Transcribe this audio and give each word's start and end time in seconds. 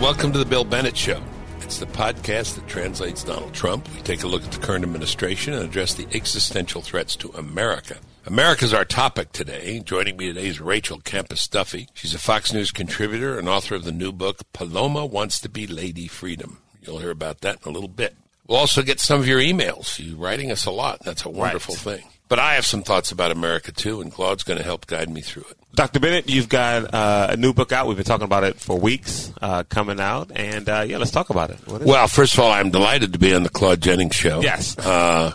welcome 0.00 0.32
to 0.32 0.38
the 0.38 0.44
Bill 0.44 0.64
Bennett 0.64 0.96
Show. 0.96 1.22
It's 1.60 1.78
the 1.78 1.86
podcast 1.86 2.56
that 2.56 2.66
translates 2.66 3.22
Donald 3.22 3.52
Trump. 3.54 3.88
We 3.94 4.00
take 4.02 4.22
a 4.22 4.26
look 4.26 4.42
at 4.42 4.50
the 4.52 4.58
current 4.60 4.84
administration 4.84 5.52
and 5.54 5.64
address 5.64 5.94
the 5.94 6.06
existential 6.12 6.82
threats 6.82 7.14
to 7.16 7.28
America. 7.30 7.98
America's 8.26 8.74
our 8.74 8.84
topic 8.84 9.32
today. 9.32 9.80
Joining 9.80 10.16
me 10.16 10.26
today 10.26 10.48
is 10.48 10.60
Rachel 10.60 11.00
Campos 11.00 11.46
Duffy. 11.48 11.88
She's 11.94 12.14
a 12.14 12.18
Fox 12.18 12.52
News 12.52 12.70
contributor 12.70 13.38
and 13.38 13.48
author 13.48 13.74
of 13.74 13.84
the 13.84 13.92
new 13.92 14.12
book, 14.12 14.40
Paloma 14.52 15.06
Wants 15.06 15.40
to 15.40 15.48
Be 15.48 15.66
Lady 15.66 16.08
Freedom. 16.08 16.58
You'll 16.82 16.98
hear 16.98 17.10
about 17.10 17.40
that 17.42 17.58
in 17.64 17.70
a 17.70 17.72
little 17.72 17.88
bit. 17.88 18.16
We'll 18.46 18.58
also 18.58 18.82
get 18.82 19.00
some 19.00 19.20
of 19.20 19.28
your 19.28 19.38
emails. 19.40 19.98
You're 20.04 20.16
writing 20.16 20.50
us 20.50 20.66
a 20.66 20.70
lot. 20.70 21.00
That's 21.04 21.24
a 21.24 21.28
wonderful 21.30 21.74
Right. 21.76 22.00
thing. 22.00 22.08
But 22.30 22.38
I 22.38 22.54
have 22.54 22.64
some 22.64 22.84
thoughts 22.84 23.10
about 23.10 23.32
America 23.32 23.72
too, 23.72 24.00
and 24.00 24.12
Claude's 24.12 24.44
going 24.44 24.56
to 24.56 24.62
help 24.62 24.86
guide 24.86 25.10
me 25.10 25.20
through 25.20 25.46
it. 25.50 25.58
Dr. 25.74 25.98
Bennett, 25.98 26.30
you've 26.30 26.48
got 26.48 26.94
uh, 26.94 27.26
a 27.30 27.36
new 27.36 27.52
book 27.52 27.72
out. 27.72 27.88
We've 27.88 27.96
been 27.96 28.06
talking 28.06 28.24
about 28.24 28.44
it 28.44 28.60
for 28.60 28.78
weeks, 28.78 29.32
uh, 29.42 29.64
coming 29.64 29.98
out, 29.98 30.30
and 30.36 30.68
uh, 30.68 30.84
yeah, 30.86 30.98
let's 30.98 31.10
talk 31.10 31.30
about 31.30 31.50
it. 31.50 31.58
Well, 31.66 32.06
first 32.06 32.34
of 32.34 32.38
all, 32.38 32.52
I'm 32.52 32.70
delighted 32.70 33.14
to 33.14 33.18
be 33.18 33.34
on 33.34 33.42
the 33.42 33.48
Claude 33.48 33.80
Jennings 33.80 34.14
show. 34.14 34.42
Yes. 34.42 34.78
Uh, 34.78 35.34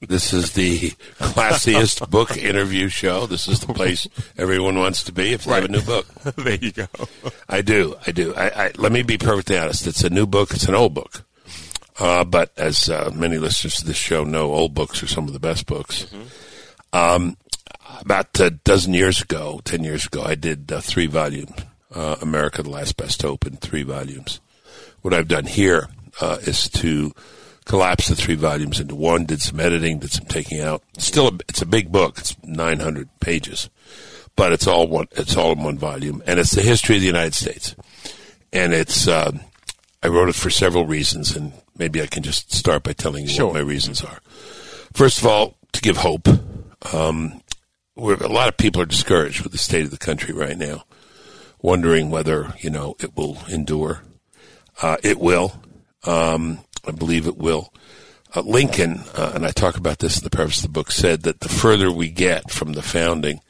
this 0.00 0.32
is 0.32 0.54
the 0.54 0.90
classiest 1.20 2.10
book 2.10 2.36
interview 2.36 2.88
show. 2.88 3.26
This 3.26 3.46
is 3.46 3.60
the 3.60 3.72
place 3.72 4.08
everyone 4.36 4.80
wants 4.80 5.04
to 5.04 5.12
be 5.12 5.32
if 5.32 5.44
they 5.44 5.52
have 5.52 5.66
a 5.66 5.68
new 5.68 5.82
book. 5.82 6.08
there 6.36 6.56
you 6.56 6.72
go. 6.72 6.88
I 7.48 7.62
do. 7.62 7.94
I 8.04 8.10
do. 8.10 8.34
I, 8.34 8.64
I, 8.64 8.72
let 8.78 8.90
me 8.90 9.02
be 9.02 9.16
perfectly 9.16 9.56
honest. 9.56 9.86
It's 9.86 10.02
a 10.02 10.10
new 10.10 10.26
book. 10.26 10.50
It's 10.50 10.66
an 10.66 10.74
old 10.74 10.92
book. 10.92 11.24
Uh, 12.00 12.24
but 12.24 12.50
as 12.56 12.88
uh, 12.88 13.10
many 13.14 13.36
listeners 13.36 13.76
to 13.76 13.84
this 13.84 13.96
show 13.96 14.24
know, 14.24 14.54
old 14.54 14.72
books 14.72 15.02
are 15.02 15.06
some 15.06 15.26
of 15.26 15.34
the 15.34 15.38
best 15.38 15.66
books. 15.66 16.06
Um, 16.94 17.36
about 18.00 18.40
a 18.40 18.50
dozen 18.50 18.94
years 18.94 19.20
ago, 19.20 19.60
ten 19.64 19.84
years 19.84 20.06
ago, 20.06 20.22
I 20.22 20.34
did 20.34 20.72
uh, 20.72 20.80
three 20.80 21.06
volumes, 21.06 21.52
uh, 21.94 22.16
America: 22.22 22.62
The 22.62 22.70
Last 22.70 22.96
Best 22.96 23.20
Hope, 23.20 23.46
in 23.46 23.56
three 23.56 23.82
volumes. 23.82 24.40
What 25.02 25.12
I've 25.12 25.28
done 25.28 25.44
here 25.44 25.88
uh, 26.20 26.38
is 26.40 26.68
to 26.70 27.12
collapse 27.66 28.08
the 28.08 28.16
three 28.16 28.34
volumes 28.34 28.80
into 28.80 28.94
one. 28.94 29.26
Did 29.26 29.42
some 29.42 29.60
editing, 29.60 29.98
did 29.98 30.10
some 30.10 30.26
taking 30.26 30.60
out. 30.60 30.82
Still, 30.96 31.28
a, 31.28 31.32
it's 31.48 31.62
a 31.62 31.66
big 31.66 31.92
book. 31.92 32.18
It's 32.18 32.34
nine 32.42 32.80
hundred 32.80 33.08
pages, 33.20 33.68
but 34.36 34.52
it's 34.52 34.66
all 34.66 34.88
one. 34.88 35.08
It's 35.12 35.36
all 35.36 35.52
in 35.52 35.62
one 35.62 35.78
volume, 35.78 36.22
and 36.26 36.40
it's 36.40 36.52
the 36.52 36.62
history 36.62 36.96
of 36.96 37.02
the 37.02 37.06
United 37.06 37.34
States. 37.34 37.76
And 38.52 38.72
it's 38.72 39.06
uh, 39.06 39.32
I 40.02 40.08
wrote 40.08 40.30
it 40.30 40.34
for 40.34 40.50
several 40.50 40.86
reasons, 40.86 41.36
and 41.36 41.52
maybe 41.80 42.00
I 42.02 42.06
can 42.06 42.22
just 42.22 42.52
start 42.54 42.84
by 42.84 42.92
telling 42.92 43.24
you 43.24 43.30
Sure. 43.30 43.46
what 43.46 43.54
my 43.54 43.60
reasons 43.60 44.04
are. 44.04 44.20
First 44.92 45.18
of 45.18 45.26
all, 45.26 45.56
to 45.72 45.80
give 45.80 45.96
hope. 45.96 46.28
Um, 46.92 47.42
a 47.96 48.28
lot 48.28 48.48
of 48.48 48.56
people 48.56 48.80
are 48.80 48.86
discouraged 48.86 49.42
with 49.42 49.52
the 49.52 49.58
state 49.58 49.84
of 49.84 49.90
the 49.90 49.98
country 49.98 50.32
right 50.32 50.56
now, 50.56 50.84
wondering 51.60 52.10
whether 52.10 52.54
you 52.60 52.70
know 52.70 52.94
it 53.00 53.16
will 53.16 53.38
endure. 53.48 54.02
Uh, 54.80 54.96
it 55.02 55.18
will. 55.18 55.60
Um, 56.04 56.60
I 56.86 56.92
believe 56.92 57.26
it 57.26 57.36
will. 57.36 57.72
Uh, 58.34 58.42
Lincoln, 58.42 59.02
uh, 59.16 59.32
and 59.34 59.44
I 59.44 59.50
talk 59.50 59.76
about 59.76 59.98
this 59.98 60.18
in 60.18 60.24
the 60.24 60.30
preface 60.30 60.58
of 60.58 60.62
the 60.64 60.68
book, 60.68 60.90
said 60.92 61.22
that 61.22 61.40
the 61.40 61.48
further 61.48 61.90
we 61.90 62.10
get 62.10 62.50
from 62.50 62.74
the 62.74 62.82
founding, 62.82 63.40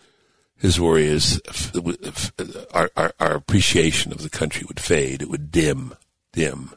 his 0.57 0.81
worry 0.81 1.07
is 1.07 1.41
f- 1.49 1.73
f- 2.05 2.33
our, 2.73 2.91
our, 2.97 3.13
our 3.21 3.35
appreciation 3.35 4.11
of 4.13 4.23
the 4.23 4.31
country 4.31 4.65
would 4.67 4.81
fade. 4.81 5.21
It 5.23 5.29
would 5.31 5.51
dim, 5.53 5.95
dim. 6.33 6.71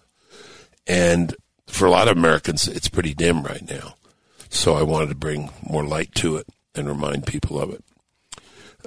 And 0.86 1.36
for 1.74 1.86
a 1.86 1.92
lot 1.92 2.08
of 2.08 2.18
Americans, 2.18 2.68
it's 2.68 2.88
pretty 2.88 3.14
dim 3.14 3.44
right 3.44 3.68
now. 3.70 3.96
So 4.50 4.76
I 4.76 4.84
wanted 4.84 5.10
to 5.10 5.16
bring 5.16 5.50
more 5.68 5.84
light 5.84 6.14
to 6.16 6.38
it 6.38 6.48
and 6.76 6.88
remind 6.88 7.26
people 7.26 7.60
of 7.60 7.72
it. 7.72 7.84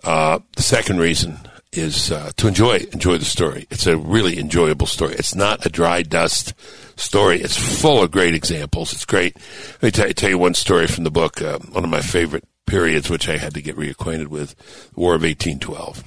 Uh, 0.04 0.38
the 0.54 0.62
second 0.62 0.98
reason 0.98 1.40
is 1.72 2.12
uh, 2.12 2.30
to 2.36 2.46
enjoy 2.46 2.76
enjoy 2.92 3.18
the 3.18 3.24
story. 3.24 3.66
It's 3.70 3.86
a 3.86 3.96
really 3.96 4.38
enjoyable 4.38 4.86
story. 4.86 5.14
It's 5.14 5.34
not 5.34 5.66
a 5.66 5.68
dry 5.68 6.02
dust 6.02 6.54
story. 6.96 7.40
It's 7.40 7.56
full 7.56 8.02
of 8.02 8.10
great 8.10 8.34
examples. 8.34 8.92
It's 8.92 9.04
great. 9.04 9.36
Let 9.74 9.82
me 9.82 9.90
tell, 9.90 10.12
tell 10.12 10.30
you 10.30 10.38
one 10.38 10.54
story 10.54 10.86
from 10.86 11.04
the 11.04 11.10
book. 11.10 11.42
Uh, 11.42 11.58
one 11.58 11.84
of 11.84 11.90
my 11.90 12.00
favorite 12.00 12.44
periods, 12.66 13.10
which 13.10 13.28
I 13.28 13.36
had 13.36 13.54
to 13.54 13.62
get 13.62 13.76
reacquainted 13.76 14.28
with, 14.28 14.54
the 14.94 15.00
War 15.00 15.14
of 15.14 15.22
1812, 15.22 16.04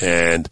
and 0.00 0.48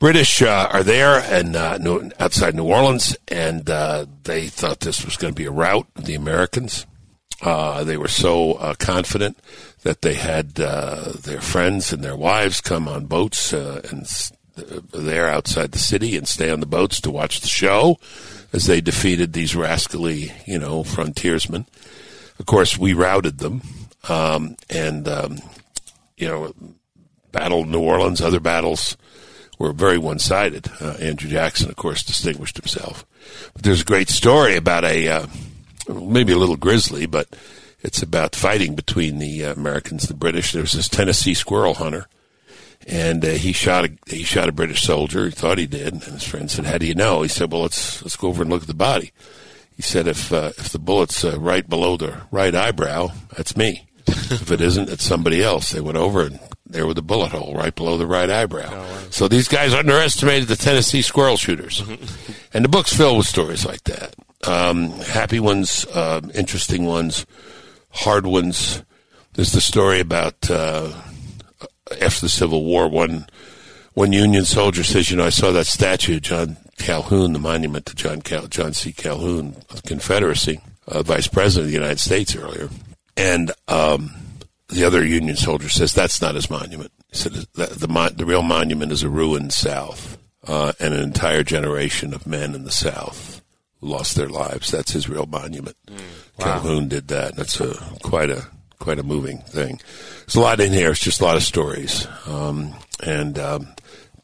British 0.00 0.40
uh, 0.40 0.66
are 0.72 0.82
there 0.82 1.20
and 1.20 1.54
uh, 1.54 1.76
New, 1.76 2.10
outside 2.18 2.54
New 2.54 2.64
Orleans, 2.64 3.14
and 3.28 3.68
uh, 3.68 4.06
they 4.22 4.48
thought 4.48 4.80
this 4.80 5.04
was 5.04 5.18
going 5.18 5.34
to 5.34 5.38
be 5.38 5.44
a 5.44 5.50
rout 5.50 5.86
the 5.94 6.14
Americans. 6.14 6.86
Uh, 7.42 7.84
they 7.84 7.98
were 7.98 8.08
so 8.08 8.54
uh, 8.54 8.74
confident 8.78 9.38
that 9.82 10.00
they 10.00 10.14
had 10.14 10.58
uh, 10.58 11.12
their 11.22 11.42
friends 11.42 11.92
and 11.92 12.02
their 12.02 12.16
wives 12.16 12.62
come 12.62 12.88
on 12.88 13.04
boats 13.06 13.52
and 13.52 14.08
there 14.92 15.28
outside 15.28 15.72
the 15.72 15.78
city 15.78 16.16
and 16.16 16.26
stay 16.26 16.50
on 16.50 16.60
the 16.60 16.66
boats 16.66 16.98
to 17.02 17.10
watch 17.10 17.40
the 17.40 17.48
show 17.48 17.98
as 18.54 18.64
they 18.64 18.80
defeated 18.80 19.34
these 19.34 19.54
rascally, 19.54 20.32
you 20.46 20.58
know, 20.58 20.82
frontiersmen. 20.82 21.66
Of 22.38 22.46
course, 22.46 22.78
we 22.78 22.94
routed 22.94 23.36
them, 23.38 23.60
um, 24.08 24.56
and 24.70 25.06
um, 25.06 25.40
you 26.16 26.26
know, 26.26 26.54
Battle 27.32 27.62
of 27.62 27.68
New 27.68 27.80
Orleans, 27.80 28.22
other 28.22 28.40
battles 28.40 28.96
were 29.60 29.72
very 29.74 29.98
one-sided. 29.98 30.70
Uh, 30.80 30.96
Andrew 31.00 31.30
Jackson, 31.30 31.68
of 31.68 31.76
course, 31.76 32.02
distinguished 32.02 32.56
himself. 32.56 33.04
But 33.52 33.62
there's 33.62 33.82
a 33.82 33.84
great 33.84 34.08
story 34.08 34.56
about 34.56 34.84
a 34.84 35.06
uh, 35.06 35.26
maybe 35.86 36.32
a 36.32 36.38
little 36.38 36.56
grisly, 36.56 37.04
but 37.04 37.28
it's 37.82 38.02
about 38.02 38.34
fighting 38.34 38.74
between 38.74 39.18
the 39.18 39.44
uh, 39.44 39.52
Americans 39.52 40.04
and 40.04 40.10
the 40.10 40.18
British. 40.18 40.52
There 40.52 40.62
was 40.62 40.72
this 40.72 40.88
Tennessee 40.88 41.34
squirrel 41.34 41.74
hunter, 41.74 42.06
and 42.86 43.22
uh, 43.22 43.32
he 43.32 43.52
shot 43.52 43.84
a 43.84 43.90
he 44.06 44.22
shot 44.22 44.48
a 44.48 44.52
British 44.52 44.80
soldier. 44.80 45.26
He 45.26 45.30
thought 45.30 45.58
he 45.58 45.66
did, 45.66 45.92
and 45.92 46.02
his 46.02 46.24
friend 46.24 46.50
said, 46.50 46.64
"How 46.64 46.78
do 46.78 46.86
you 46.86 46.94
know?" 46.94 47.20
He 47.20 47.28
said, 47.28 47.52
"Well, 47.52 47.62
let's 47.62 48.02
let's 48.02 48.16
go 48.16 48.28
over 48.28 48.42
and 48.42 48.50
look 48.50 48.62
at 48.62 48.68
the 48.68 48.74
body." 48.74 49.12
He 49.76 49.82
said, 49.82 50.08
"If 50.08 50.32
uh, 50.32 50.52
if 50.56 50.70
the 50.70 50.78
bullet's 50.78 51.22
uh, 51.22 51.38
right 51.38 51.68
below 51.68 51.98
the 51.98 52.22
right 52.30 52.54
eyebrow, 52.54 53.10
that's 53.36 53.58
me. 53.58 53.86
if 54.06 54.50
it 54.50 54.62
isn't, 54.62 54.88
it's 54.88 55.04
somebody 55.04 55.42
else." 55.42 55.70
They 55.70 55.82
went 55.82 55.98
over 55.98 56.22
and 56.22 56.40
there 56.72 56.86
was 56.86 56.96
a 56.98 57.02
bullet 57.02 57.32
hole 57.32 57.54
right 57.54 57.74
below 57.74 57.96
the 57.96 58.06
right 58.06 58.30
eyebrow. 58.30 58.86
So 59.10 59.28
these 59.28 59.48
guys 59.48 59.74
underestimated 59.74 60.48
the 60.48 60.56
Tennessee 60.56 61.02
squirrel 61.02 61.36
shooters, 61.36 61.80
and 62.54 62.64
the 62.64 62.68
book's 62.68 62.94
filled 62.94 63.18
with 63.18 63.26
stories 63.26 63.66
like 63.66 63.84
that. 63.84 64.14
Um, 64.46 64.90
happy 64.90 65.40
ones, 65.40 65.84
uh, 65.92 66.20
interesting 66.34 66.86
ones, 66.86 67.26
hard 67.90 68.26
ones. 68.26 68.82
There's 69.34 69.52
the 69.52 69.60
story 69.60 70.00
about 70.00 70.50
uh, 70.50 70.92
after 72.00 72.22
the 72.22 72.28
Civil 72.28 72.64
War, 72.64 72.88
one 72.88 73.26
one 73.94 74.12
Union 74.12 74.44
soldier 74.44 74.84
says, 74.84 75.10
"You 75.10 75.16
know, 75.16 75.26
I 75.26 75.30
saw 75.30 75.50
that 75.52 75.66
statue, 75.66 76.16
of 76.16 76.22
John 76.22 76.56
Calhoun, 76.78 77.32
the 77.32 77.38
monument 77.38 77.86
to 77.86 77.94
John 77.94 78.22
Cal- 78.22 78.46
John 78.46 78.72
C. 78.72 78.92
Calhoun 78.92 79.56
of 79.70 79.82
the 79.82 79.88
Confederacy, 79.88 80.60
uh, 80.86 81.02
Vice 81.02 81.28
President 81.28 81.64
of 81.64 81.68
the 81.68 81.78
United 81.78 82.00
States 82.00 82.34
earlier." 82.34 82.70
And 83.16 83.52
um, 83.68 84.12
the 84.70 84.84
other 84.84 85.04
Union 85.04 85.36
soldier 85.36 85.68
says, 85.68 85.92
"That's 85.92 86.20
not 86.20 86.34
his 86.34 86.50
monument." 86.50 86.92
He 87.10 87.16
said, 87.16 87.32
"The 87.32 87.46
the, 87.54 88.12
the 88.16 88.26
real 88.26 88.42
monument 88.42 88.92
is 88.92 89.02
a 89.02 89.08
ruined 89.08 89.52
South 89.52 90.18
uh, 90.46 90.72
and 90.80 90.94
an 90.94 91.00
entire 91.00 91.42
generation 91.42 92.14
of 92.14 92.26
men 92.26 92.54
in 92.54 92.64
the 92.64 92.70
South 92.70 93.42
who 93.80 93.88
lost 93.88 94.16
their 94.16 94.28
lives. 94.28 94.70
That's 94.70 94.92
his 94.92 95.08
real 95.08 95.26
monument." 95.26 95.76
Calhoun 96.38 96.88
did 96.88 97.08
that. 97.08 97.36
That's 97.36 97.60
a 97.60 97.74
quite 98.02 98.30
a 98.30 98.46
quite 98.78 98.98
a 98.98 99.02
moving 99.02 99.38
thing. 99.38 99.80
There's 100.20 100.36
a 100.36 100.40
lot 100.40 100.60
in 100.60 100.72
here. 100.72 100.90
It's 100.90 101.00
just 101.00 101.20
a 101.20 101.24
lot 101.24 101.36
of 101.36 101.42
stories, 101.42 102.06
um, 102.26 102.74
and 103.04 103.38
um, 103.38 103.68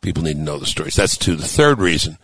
people 0.01 0.23
need 0.23 0.35
to 0.35 0.43
know 0.43 0.59
the 0.59 0.67
stories. 0.67 0.95
That's 0.95 1.17
two. 1.17 1.37
The 1.37 1.47
third 1.47 1.79
reason 1.79 2.19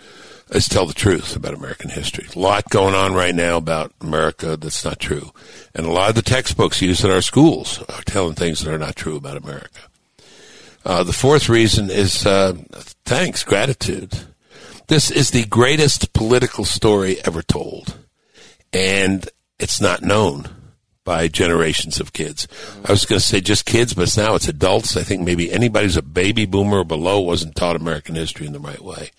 is 0.52 0.68
tell 0.68 0.86
the 0.86 0.94
truth 0.94 1.34
about 1.34 1.54
American 1.54 1.90
history. 1.90 2.26
A 2.34 2.38
lot 2.38 2.68
going 2.70 2.94
on 2.94 3.14
right 3.14 3.34
now 3.34 3.56
about 3.56 3.92
America 4.00 4.56
that's 4.56 4.84
not 4.84 5.00
true, 5.00 5.32
and 5.74 5.86
a 5.86 5.90
lot 5.90 6.10
of 6.10 6.14
the 6.14 6.22
textbooks 6.22 6.82
used 6.82 7.04
in 7.04 7.10
our 7.10 7.22
schools 7.22 7.82
are 7.88 8.02
telling 8.02 8.34
things 8.34 8.60
that 8.60 8.72
are 8.72 8.78
not 8.78 8.96
true 8.96 9.16
about 9.16 9.36
America. 9.36 9.80
Uh, 10.84 11.04
the 11.04 11.12
fourth 11.12 11.48
reason 11.48 11.90
is 11.90 12.26
uh, 12.26 12.54
thanks, 13.04 13.44
gratitude. 13.44 14.18
This 14.88 15.10
is 15.10 15.30
the 15.30 15.44
greatest 15.46 16.12
political 16.12 16.64
story 16.64 17.16
ever 17.24 17.42
told, 17.42 17.96
and 18.72 19.28
it's 19.58 19.80
not 19.80 20.02
known 20.02 20.48
by 21.04 21.28
generations 21.28 21.98
of 21.98 22.12
kids. 22.12 22.46
I 22.84 22.92
was 22.92 23.06
going 23.06 23.18
to 23.18 23.26
say 23.26 23.40
just 23.40 23.64
kids, 23.64 23.94
but 23.94 24.16
now 24.16 24.34
it's 24.34 24.48
adults. 24.48 24.96
I 24.96 25.02
think 25.02 25.22
maybe 25.22 25.52
anybody 25.52 25.86
who's 25.86 25.96
a 25.96 26.02
baby 26.02 26.46
boomer 26.46 26.78
or 26.78 26.84
below 26.84 27.20
wasn't 27.20 27.56
taught 27.56 27.76
American 27.76 28.14
history 28.14 28.46
in 28.46 28.52
the 28.52 28.60
right 28.60 28.80
way. 28.80 29.10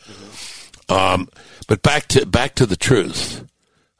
Um, 0.89 1.29
but 1.67 1.81
back 1.81 2.07
to 2.09 2.25
back 2.25 2.55
to 2.55 2.65
the 2.65 2.75
truth. 2.75 3.45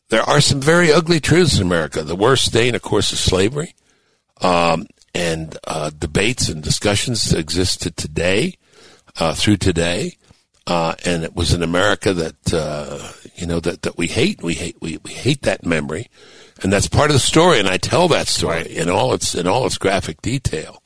There 0.10 0.22
are 0.22 0.42
some 0.42 0.62
very 0.62 0.92
ugly 0.92 1.20
truths 1.20 1.58
in 1.58 1.66
America. 1.66 2.04
The 2.04 2.16
worst 2.16 2.46
stain, 2.46 2.76
of 2.76 2.82
course, 2.82 3.12
is 3.12 3.20
slavery. 3.20 3.74
Um, 4.42 4.88
and 5.16 5.58
uh, 5.66 5.92
debates 5.98 6.50
and 6.50 6.62
discussions 6.62 7.30
that 7.30 7.40
exist 7.40 7.84
to 7.84 7.92
today, 7.92 8.58
uh, 9.20 9.34
through 9.36 9.58
today, 9.58 10.18
uh, 10.66 10.96
and 11.06 11.24
it 11.24 11.36
was 11.36 11.54
in 11.54 11.62
America 11.62 12.14
that 12.14 12.54
uh, 12.54 13.12
you 13.36 13.46
know 13.46 13.60
that, 13.60 13.84
that 13.84 13.98
we 13.98 14.08
hate. 14.08 14.42
We 14.42 14.56
hate 14.56 14.78
we, 14.82 14.98
we 15.04 15.14
hate 15.14 15.44
that 15.44 15.66
memory, 15.66 16.10
and 16.62 16.74
that's 16.74 16.88
part 16.88 17.10
of 17.10 17.14
the 17.14 17.20
story. 17.20 17.60
And 17.60 17.68
I 17.68 17.78
tell 17.78 18.08
that 18.10 18.28
story 18.28 18.58
Right. 18.58 18.68
in 18.68 18.90
all 18.90 19.14
its 19.14 19.36
in 19.36 19.48
all 19.48 19.66
its 19.66 19.78
graphic 19.78 20.22
detail. 20.22 20.82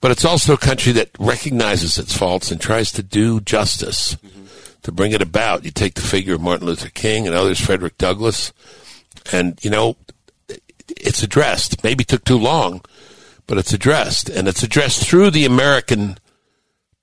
But 0.00 0.10
it's 0.10 0.24
also 0.24 0.52
a 0.54 0.58
country 0.58 0.92
that 0.92 1.10
recognizes 1.18 1.98
its 1.98 2.16
faults 2.16 2.50
and 2.50 2.60
tries 2.60 2.92
to 2.92 3.02
do 3.02 3.40
justice 3.40 4.16
to 4.82 4.92
bring 4.92 5.12
it 5.12 5.22
about. 5.22 5.64
You 5.64 5.70
take 5.70 5.94
the 5.94 6.00
figure 6.00 6.34
of 6.34 6.40
Martin 6.40 6.66
Luther 6.66 6.90
King 6.90 7.26
and 7.26 7.34
others, 7.34 7.60
Frederick 7.60 7.98
Douglass, 7.98 8.52
and 9.32 9.58
you 9.62 9.70
know, 9.70 9.96
it's 10.88 11.22
addressed. 11.22 11.82
Maybe 11.82 12.04
took 12.04 12.24
too 12.24 12.38
long, 12.38 12.82
but 13.46 13.58
it's 13.58 13.72
addressed, 13.72 14.28
and 14.28 14.48
it's 14.48 14.62
addressed 14.62 15.06
through 15.06 15.30
the 15.30 15.44
American 15.44 16.18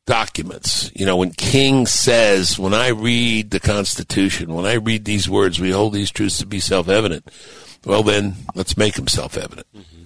documents. 0.05 0.91
You 0.93 1.05
know, 1.05 1.17
when 1.17 1.31
King 1.31 1.85
says, 1.85 2.59
when 2.59 2.73
I 2.73 2.89
read 2.89 3.51
the 3.51 3.59
Constitution, 3.59 4.53
when 4.53 4.65
I 4.65 4.73
read 4.73 5.05
these 5.05 5.29
words, 5.29 5.59
we 5.59 5.71
hold 5.71 5.93
these 5.93 6.11
truths 6.11 6.39
to 6.39 6.45
be 6.45 6.59
self 6.59 6.89
evident. 6.89 7.29
Well, 7.85 8.03
then 8.03 8.35
let's 8.55 8.77
make 8.77 8.95
them 8.95 9.07
self 9.07 9.37
evident. 9.37 9.67
Mm-hmm. 9.75 10.03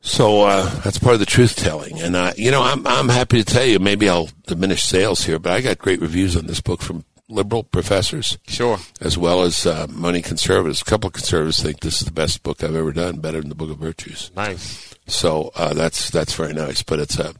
So 0.00 0.42
uh, 0.42 0.68
that's 0.80 0.98
part 0.98 1.14
of 1.14 1.20
the 1.20 1.26
truth 1.26 1.56
telling, 1.56 2.00
and 2.00 2.14
uh, 2.14 2.32
you 2.36 2.50
know 2.50 2.62
I'm 2.62 2.86
I'm 2.86 3.08
happy 3.08 3.42
to 3.42 3.44
tell 3.44 3.64
you. 3.64 3.78
Maybe 3.78 4.08
I'll 4.08 4.28
diminish 4.46 4.84
sales 4.84 5.24
here, 5.24 5.38
but 5.38 5.52
I 5.52 5.60
got 5.60 5.78
great 5.78 6.00
reviews 6.00 6.36
on 6.36 6.46
this 6.46 6.60
book 6.60 6.82
from 6.82 7.04
liberal 7.28 7.62
professors, 7.62 8.38
sure, 8.46 8.78
as 9.00 9.18
well 9.18 9.42
as 9.42 9.66
uh, 9.66 9.86
money 9.90 10.22
conservatives. 10.22 10.82
A 10.82 10.84
couple 10.84 11.08
of 11.08 11.14
conservatives 11.14 11.62
think 11.62 11.80
this 11.80 12.00
is 12.00 12.06
the 12.06 12.12
best 12.12 12.42
book 12.42 12.62
I've 12.62 12.74
ever 12.74 12.92
done, 12.92 13.18
better 13.20 13.40
than 13.40 13.48
the 13.48 13.54
Book 13.54 13.70
of 13.70 13.78
Virtues. 13.78 14.30
Nice. 14.36 14.94
So 15.06 15.50
uh, 15.54 15.74
that's 15.74 16.10
that's 16.10 16.34
very 16.34 16.52
nice, 16.54 16.82
but 16.82 17.00
it's 17.00 17.18
a 17.18 17.34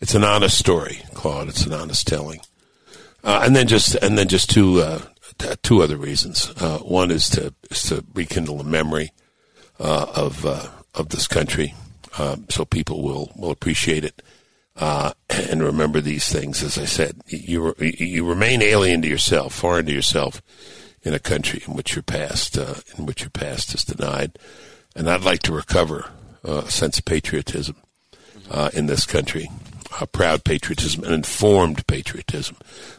it's 0.00 0.14
an 0.14 0.24
honest 0.24 0.58
story, 0.58 1.02
Claude. 1.14 1.48
It's 1.48 1.66
an 1.66 1.72
honest 1.72 2.06
telling, 2.06 2.40
uh, 3.24 3.42
and 3.44 3.56
then 3.56 3.66
just 3.66 3.96
and 3.96 4.16
then 4.16 4.28
just 4.28 4.50
two 4.50 4.80
uh, 4.80 5.00
two 5.62 5.82
other 5.82 5.96
reasons. 5.96 6.52
Uh, 6.56 6.78
one 6.78 7.10
is 7.10 7.28
to 7.30 7.54
is 7.70 7.82
to 7.84 8.04
rekindle 8.14 8.58
the 8.58 8.64
memory 8.64 9.10
uh, 9.80 10.06
of 10.14 10.46
of 10.94 11.08
this 11.10 11.26
country, 11.26 11.74
so 12.48 12.64
people 12.64 13.02
will 13.02 13.32
will 13.36 13.50
appreciate 13.50 14.04
it 14.04 14.22
uh, 14.76 15.12
and 15.28 15.62
remember 15.62 16.00
these 16.00 16.30
things. 16.30 16.62
As 16.62 16.78
I 16.78 16.84
said, 16.84 17.20
you 17.26 17.74
you 17.78 18.26
remain 18.26 18.62
alien 18.62 19.02
to 19.02 19.08
yourself, 19.08 19.54
foreign 19.54 19.86
to 19.86 19.92
yourself, 19.92 20.42
in 21.02 21.14
a 21.14 21.18
country 21.18 21.62
in 21.66 21.74
which 21.74 21.94
your 21.94 22.02
past 22.02 22.56
uh, 22.56 22.76
in 22.96 23.06
which 23.06 23.20
your 23.20 23.30
past 23.30 23.74
is 23.74 23.84
denied. 23.84 24.38
And 24.94 25.08
I'd 25.08 25.22
like 25.22 25.42
to 25.42 25.52
recover 25.52 26.10
uh, 26.46 26.62
a 26.66 26.70
sense 26.70 26.98
of 26.98 27.04
patriotism 27.04 27.76
uh, 28.50 28.70
in 28.74 28.86
this 28.86 29.06
country, 29.06 29.48
a 30.00 30.06
proud 30.06 30.44
patriotism, 30.44 31.04
an 31.04 31.12
informed 31.12 31.86
patriotism, 31.86 32.56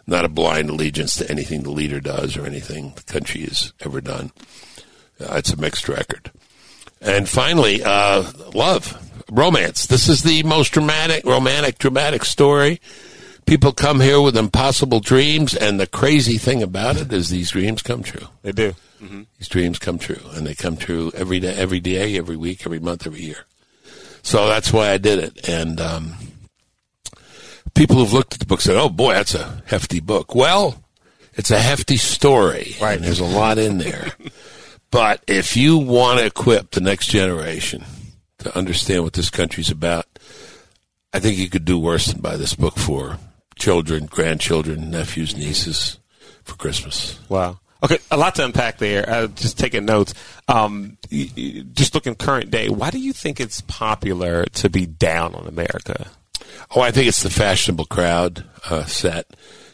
not 0.08 0.26
a 0.26 0.30
blind 0.30 0.70
allegiance 0.70 1.16
to 1.18 1.30
anything 1.30 1.64
the 1.64 1.72
leader 1.72 2.00
does 2.00 2.36
or 2.36 2.46
anything 2.46 2.94
the 2.96 3.04
country 3.04 3.42
has 3.42 3.74
ever 3.82 4.02
done. 4.02 4.32
Uh, 5.20 5.36
it's 5.36 5.54
a 5.54 5.58
mixed 5.58 5.88
record. 5.88 6.32
And 7.04 7.28
finally, 7.28 7.84
uh, 7.84 8.32
love 8.54 9.00
romance. 9.30 9.88
This 9.88 10.08
is 10.08 10.24
the 10.24 10.44
most 10.44 10.72
dramatic, 10.72 11.26
romantic, 11.26 11.78
dramatic 11.78 12.24
story. 12.24 12.80
People 13.46 13.74
come 13.74 14.00
here 14.00 14.22
with 14.22 14.38
impossible 14.38 15.02
dreams, 15.02 15.54
and 15.54 15.80
the 15.80 15.88
crazy 15.88 16.38
thing 16.38 16.64
about 16.64 16.96
it 16.96 17.12
is 17.12 17.30
these 17.30 17.52
dreams 17.52 17.82
come 17.82 18.04
true. 18.04 18.28
They 18.42 18.54
do. 18.54 18.74
Mm-hmm. 19.02 19.24
These 19.38 19.50
dreams 19.50 19.80
come 19.80 19.98
true, 19.98 20.22
and 20.34 20.48
they 20.48 20.56
come 20.56 20.78
true 20.78 21.12
every 21.14 21.42
day, 21.42 21.54
every 21.54 21.82
day, 21.82 22.18
every 22.18 22.38
week, 22.38 22.66
every 22.66 22.80
month, 22.80 23.06
every 23.06 23.22
year. 23.22 23.46
So 24.22 24.48
that's 24.48 24.72
why 24.72 24.92
I 24.92 24.98
did 24.98 25.20
it. 25.20 25.50
And 25.50 25.82
um, 25.82 26.16
people 27.74 27.98
who've 27.98 28.14
looked 28.14 28.34
at 28.34 28.40
the 28.40 28.46
book 28.46 28.62
said, 28.62 28.78
"Oh 28.78 28.88
boy, 28.88 29.14
that's 29.14 29.36
a 29.36 29.62
hefty 29.66 30.00
book." 30.00 30.34
Well, 30.34 30.82
it's 31.34 31.52
a 31.52 31.60
hefty 31.60 31.98
story, 31.98 32.78
right? 32.80 32.96
And 32.96 33.04
there's 33.04 33.20
a 33.20 33.26
lot 33.26 33.58
in 33.58 33.78
there. 33.78 34.14
but 34.94 35.24
if 35.26 35.58
you 35.58 35.80
want 35.80 36.20
to 36.20 36.26
equip 36.28 36.70
the 36.70 36.80
next 36.80 37.08
generation 37.08 37.84
to 38.38 38.56
understand 38.56 39.04
what 39.04 39.14
this 39.14 39.32
country's 39.32 39.72
about, 39.72 40.06
I 41.12 41.20
think 41.20 41.40
you 41.40 41.50
could 41.50 41.66
do 41.66 41.80
worse 41.80 42.06
than 42.06 42.22
buy 42.22 42.38
this 42.38 42.54
book 42.54 42.78
for 42.78 43.18
children, 43.56 44.06
grandchildren, 44.06 44.92
nephews, 44.92 45.36
nieces 45.36 45.98
for 46.44 46.56
Christmas. 46.58 47.20
Wow. 47.28 47.60
Okay, 47.82 47.98
a 48.12 48.18
lot 48.18 48.36
to 48.36 48.46
unpack 48.46 48.78
there. 48.78 49.10
Uh, 49.10 49.28
just 49.28 49.58
taking 49.58 49.84
notes. 49.86 50.14
Um, 50.48 51.00
just 51.10 51.96
looking 51.96 52.14
current 52.14 52.52
day, 52.52 52.70
why 52.70 52.92
do 52.92 53.00
you 53.00 53.14
think 53.14 53.40
it's 53.40 53.62
popular 53.62 54.46
to 54.46 54.70
be 54.70 54.86
down 54.86 55.34
on 55.34 55.48
America? 55.48 56.12
Oh, 56.76 56.82
I 56.82 56.92
think 56.92 57.08
it's 57.08 57.24
the 57.24 57.32
fashionable 57.32 57.86
crowd 57.86 58.46
uh, 58.70 58.86
set. 58.86 59.26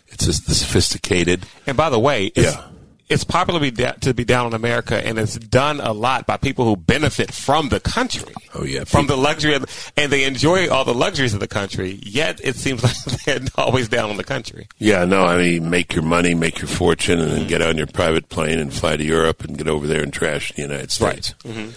It's 0.08 0.26
just 0.26 0.48
the 0.48 0.56
sophisticated. 0.56 1.46
And 1.68 1.76
by 1.76 1.90
the 1.90 2.00
way, 2.00 2.32
yeah 2.36 2.69
it's 3.10 3.24
popular 3.24 3.60
to 3.60 3.72
be, 3.72 3.72
da- 3.72 3.94
to 3.94 4.14
be 4.14 4.24
down 4.24 4.46
on 4.46 4.54
America, 4.54 5.06
and 5.06 5.18
it's 5.18 5.36
done 5.36 5.82
a 5.82 5.92
lot 5.92 6.28
by 6.28 6.38
people 6.38 6.64
who 6.64 6.78
benefit 6.78 7.34
from 7.34 7.70
the 7.70 7.80
country. 7.80 8.34
Oh 8.54 8.64
yeah, 8.64 8.84
from 8.84 9.08
the 9.08 9.18
luxury, 9.18 9.56
of, 9.56 9.92
and 9.98 10.12
they 10.12 10.26
enjoy 10.26 10.70
all 10.70 10.86
the 10.86 10.94
luxuries 10.94 11.34
of 11.34 11.40
the 11.40 11.48
country. 11.48 12.00
Yet 12.04 12.40
it 12.44 12.56
seems 12.56 12.84
like 13.08 13.24
they're 13.26 13.40
always 13.56 13.90
down 13.90 14.12
on 14.12 14.18
the 14.18 14.24
country. 14.24 14.68
Yeah, 14.78 15.06
no, 15.06 15.24
I 15.24 15.38
mean, 15.38 15.70
make 15.72 15.94
your 15.94 16.04
money, 16.04 16.36
make 16.36 16.60
your 16.60 16.68
fortune, 16.68 17.20
and 17.20 17.32
then 17.32 17.48
get 17.48 17.64
on 17.64 17.78
your 17.78 17.88
private 17.88 18.30
plane 18.30 18.60
and 18.60 18.72
fly 18.72 18.96
to 18.96 19.04
Europe 19.04 19.44
and 19.44 19.58
get 19.58 19.68
over 19.68 19.88
there 19.88 20.04
and 20.04 20.14
trash 20.14 20.54
the 20.54 20.62
United 20.62 20.92
States. 20.92 21.34
Right. 21.44 21.54
Mm-hmm. 21.54 21.70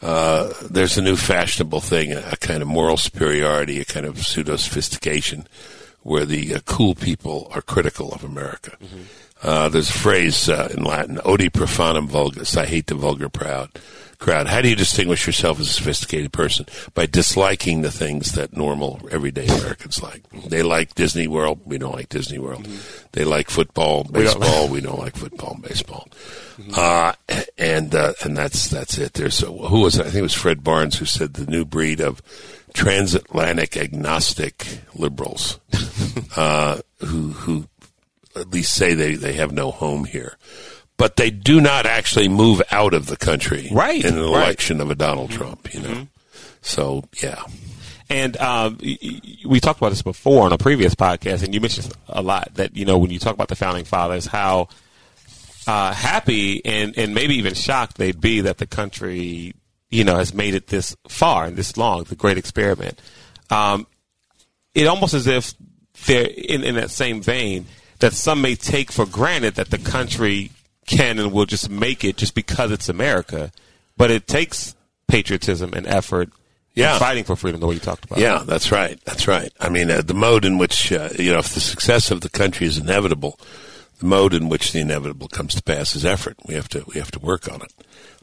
Uh, 0.00 0.52
there's 0.70 0.96
a 0.96 1.02
new 1.02 1.16
fashionable 1.16 1.80
thing, 1.80 2.12
a 2.12 2.36
kind 2.36 2.62
of 2.62 2.68
moral 2.68 2.96
superiority, 2.96 3.80
a 3.80 3.84
kind 3.84 4.06
of 4.06 4.18
pseudo 4.18 4.56
sophistication, 4.56 5.46
where 6.02 6.24
the 6.24 6.54
uh, 6.54 6.60
cool 6.64 6.94
people 6.94 7.50
are 7.52 7.60
critical 7.60 8.12
of 8.12 8.24
America. 8.24 8.76
Mm-hmm 8.82 9.02
uh, 9.42 9.68
there's 9.68 9.90
a 9.90 9.94
phrase 9.94 10.48
uh, 10.48 10.68
in 10.76 10.84
Latin, 10.84 11.20
odi 11.24 11.48
profanum 11.48 12.06
vulgus, 12.06 12.56
I 12.56 12.66
hate 12.66 12.86
the 12.86 12.94
vulgar 12.94 13.28
proud 13.28 13.70
crowd. 14.18 14.48
How 14.48 14.60
do 14.60 14.68
you 14.68 14.76
distinguish 14.76 15.26
yourself 15.26 15.60
as 15.60 15.68
a 15.68 15.72
sophisticated 15.72 16.32
person? 16.32 16.66
By 16.94 17.06
disliking 17.06 17.82
the 17.82 17.90
things 17.90 18.32
that 18.32 18.56
normal, 18.56 19.00
everyday 19.10 19.46
Americans 19.46 20.02
like. 20.02 20.28
They 20.48 20.62
like 20.62 20.94
Disney 20.94 21.28
World, 21.28 21.60
we 21.64 21.78
don't 21.78 21.94
like 21.94 22.08
Disney 22.08 22.38
World. 22.38 22.64
Mm-hmm. 22.64 23.06
They 23.12 23.24
like 23.24 23.48
football, 23.48 24.04
baseball, 24.04 24.40
we 24.40 24.48
don't, 24.48 24.70
we 24.72 24.80
don't 24.80 24.98
like 24.98 25.16
football 25.16 25.54
and 25.54 25.62
baseball. 25.62 26.08
Mm-hmm. 26.58 26.72
Uh, 26.76 27.12
and, 27.56 27.94
uh, 27.94 28.14
and 28.24 28.36
that's, 28.36 28.68
that's 28.68 28.98
it. 28.98 29.14
There's, 29.14 29.42
a, 29.42 29.46
who 29.46 29.80
was 29.80 29.96
it? 29.96 30.02
I 30.02 30.10
think 30.10 30.16
it 30.16 30.22
was 30.22 30.34
Fred 30.34 30.64
Barnes 30.64 30.98
who 30.98 31.04
said 31.04 31.34
the 31.34 31.46
new 31.46 31.64
breed 31.64 32.00
of 32.00 32.20
transatlantic 32.74 33.76
agnostic 33.76 34.80
liberals, 34.94 35.60
uh, 36.36 36.80
who, 37.00 37.30
who 37.30 37.68
at 38.38 38.50
least 38.50 38.74
say 38.74 38.94
they, 38.94 39.14
they 39.14 39.34
have 39.34 39.52
no 39.52 39.70
home 39.70 40.04
here. 40.04 40.36
But 40.96 41.14
they 41.14 41.30
do 41.30 41.60
not 41.60 41.86
actually 41.86 42.28
move 42.28 42.60
out 42.72 42.92
of 42.92 43.06
the 43.06 43.16
country 43.16 43.68
right, 43.70 44.04
in 44.04 44.14
an 44.14 44.20
right. 44.20 44.26
election 44.26 44.80
of 44.80 44.90
a 44.90 44.96
Donald. 44.96 45.30
Trump, 45.30 45.72
you 45.72 45.80
know. 45.80 45.88
Mm-hmm. 45.88 46.02
So, 46.60 47.04
yeah. 47.22 47.40
And 48.10 48.36
um, 48.38 48.78
we 48.80 49.60
talked 49.60 49.78
about 49.78 49.90
this 49.90 50.02
before 50.02 50.44
on 50.44 50.52
a 50.52 50.58
previous 50.58 50.96
podcast, 50.96 51.44
and 51.44 51.54
you 51.54 51.60
mentioned 51.60 51.92
a 52.08 52.20
lot 52.20 52.52
that, 52.54 52.76
you 52.76 52.84
know, 52.84 52.98
when 52.98 53.10
you 53.10 53.20
talk 53.20 53.34
about 53.34 53.46
the 53.46 53.54
founding 53.54 53.84
fathers, 53.84 54.26
how 54.26 54.68
uh, 55.68 55.92
happy 55.92 56.64
and, 56.64 56.98
and 56.98 57.14
maybe 57.14 57.36
even 57.36 57.54
shocked 57.54 57.96
they'd 57.96 58.20
be 58.20 58.40
that 58.40 58.58
the 58.58 58.66
country, 58.66 59.54
you 59.90 60.02
know, 60.02 60.16
has 60.16 60.34
made 60.34 60.54
it 60.54 60.66
this 60.66 60.96
far 61.06 61.44
and 61.44 61.56
this 61.56 61.76
long, 61.76 62.02
the 62.04 62.16
great 62.16 62.38
experiment. 62.38 63.00
Um, 63.50 63.86
it 64.74 64.88
almost 64.88 65.14
as 65.14 65.28
if 65.28 65.54
they're 66.06 66.26
in, 66.26 66.64
in 66.64 66.74
that 66.74 66.90
same 66.90 67.22
vein– 67.22 67.66
that 67.98 68.12
some 68.12 68.40
may 68.40 68.54
take 68.54 68.92
for 68.92 69.06
granted 69.06 69.54
that 69.54 69.70
the 69.70 69.78
country 69.78 70.50
can 70.86 71.18
and 71.18 71.32
will 71.32 71.46
just 71.46 71.68
make 71.68 72.04
it 72.04 72.16
just 72.16 72.34
because 72.34 72.70
it's 72.70 72.88
America. 72.88 73.52
But 73.96 74.10
it 74.10 74.26
takes 74.26 74.76
patriotism 75.08 75.72
and 75.74 75.86
effort 75.86 76.30
yeah. 76.78 76.96
Fighting 77.00 77.24
for 77.24 77.34
freedom, 77.34 77.60
the 77.60 77.66
way 77.66 77.74
you 77.74 77.80
talked 77.80 78.04
about. 78.04 78.20
Yeah, 78.20 78.44
that's 78.46 78.70
right. 78.70 79.00
That's 79.04 79.26
right. 79.26 79.52
I 79.58 79.68
mean, 79.68 79.90
uh, 79.90 80.00
the 80.00 80.14
mode 80.14 80.44
in 80.44 80.58
which, 80.58 80.92
uh, 80.92 81.08
you 81.18 81.32
know, 81.32 81.40
if 81.40 81.52
the 81.52 81.58
success 81.58 82.12
of 82.12 82.20
the 82.20 82.28
country 82.28 82.68
is 82.68 82.78
inevitable, 82.78 83.40
the 83.98 84.06
mode 84.06 84.32
in 84.32 84.48
which 84.48 84.70
the 84.70 84.78
inevitable 84.78 85.26
comes 85.26 85.56
to 85.56 85.62
pass 85.64 85.96
is 85.96 86.04
effort. 86.04 86.36
We 86.46 86.54
have 86.54 86.68
to, 86.68 86.84
we 86.86 87.00
have 87.00 87.10
to 87.10 87.18
work 87.18 87.52
on 87.52 87.62
it. 87.62 87.72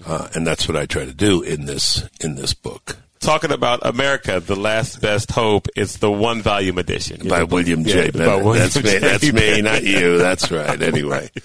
Uh, 0.06 0.30
and 0.34 0.48
that's 0.48 0.70
what 0.70 0.78
I 0.78 0.86
try 0.86 1.04
to 1.04 1.14
do 1.14 1.42
in 1.42 1.66
this, 1.66 2.08
in 2.22 2.36
this 2.36 2.54
book 2.54 2.96
talking 3.26 3.52
about 3.52 3.80
America, 3.84 4.40
the 4.40 4.56
last 4.56 5.02
best 5.02 5.32
hope 5.32 5.68
is 5.76 5.98
the 5.98 6.12
one 6.12 6.42
volume 6.42 6.78
edition 6.78 7.28
by 7.28 7.44
William 7.44 7.84
J. 7.84 8.12
Yeah, 8.14 8.36
William 8.36 8.54
that's 8.54 8.76
J. 8.76 8.94
me. 8.94 9.00
That's 9.00 9.34
me, 9.34 9.62
not 9.62 9.84
you. 9.84 10.18
That's 10.18 10.52
right. 10.52 10.82
Anyway. 10.82 11.30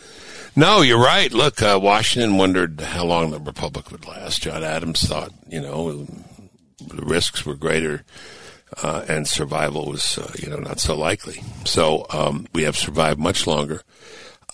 No, 0.57 0.83
you're 0.83 1.01
right. 1.01 1.33
Look, 1.33 1.63
uh, 1.63 1.79
Washington 1.81 2.37
wondered 2.37 2.81
how 2.81 3.05
long 3.05 3.31
the 3.31 3.39
republic 3.39 3.93
would 3.93 4.05
last. 4.05 4.43
John 4.43 4.65
Adams 4.65 5.01
thought, 5.01 5.33
you 5.49 5.61
know, 5.61 6.07
the 6.81 7.03
risks 7.03 7.47
were 7.47 7.55
greater, 7.55 8.03
uh, 8.83 9.05
and 9.09 9.29
survival 9.29 9.87
was, 9.87 10.19
uh, 10.19 10.33
you 10.41 10.51
know, 10.51 10.59
not 10.59 10.81
so 10.81 10.97
likely. 10.97 11.41
So 11.65 12.05
um, 12.11 12.49
we 12.53 12.65
have 12.65 12.77
survived 12.77 13.21
much 13.21 13.47
longer, 13.47 13.83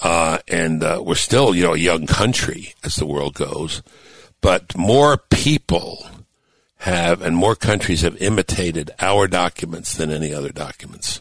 uh, 0.02 0.38
and 0.48 0.84
uh, 0.84 1.00
we're 1.02 1.14
still, 1.14 1.54
you 1.54 1.64
know, 1.64 1.72
a 1.72 1.78
young 1.78 2.06
country 2.06 2.74
as 2.84 2.96
the 2.96 3.06
world 3.06 3.32
goes, 3.32 3.82
but 4.42 4.76
more 4.76 5.16
people 5.16 6.06
have, 6.86 7.20
and 7.20 7.36
more 7.36 7.56
countries 7.56 8.02
have 8.02 8.20
imitated 8.22 8.92
our 9.00 9.26
documents 9.26 9.96
than 9.96 10.10
any 10.10 10.32
other 10.32 10.50
documents 10.50 11.20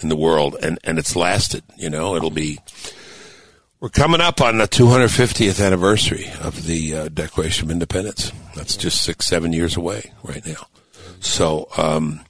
in 0.00 0.08
the 0.08 0.16
world, 0.16 0.56
and, 0.62 0.78
and 0.84 0.98
it's 0.98 1.16
lasted. 1.16 1.64
You 1.76 1.90
know, 1.90 2.14
it'll 2.14 2.30
be. 2.30 2.60
We're 3.80 3.88
coming 3.88 4.20
up 4.20 4.40
on 4.40 4.58
the 4.58 4.68
250th 4.68 5.64
anniversary 5.64 6.26
of 6.40 6.66
the 6.66 6.94
uh, 6.94 7.08
Declaration 7.08 7.66
of 7.66 7.70
Independence. 7.72 8.30
That's 8.54 8.76
just 8.76 9.02
six, 9.02 9.26
seven 9.26 9.52
years 9.52 9.76
away 9.76 10.12
right 10.22 10.44
now. 10.46 10.66
So, 11.20 11.68
um, 11.76 12.20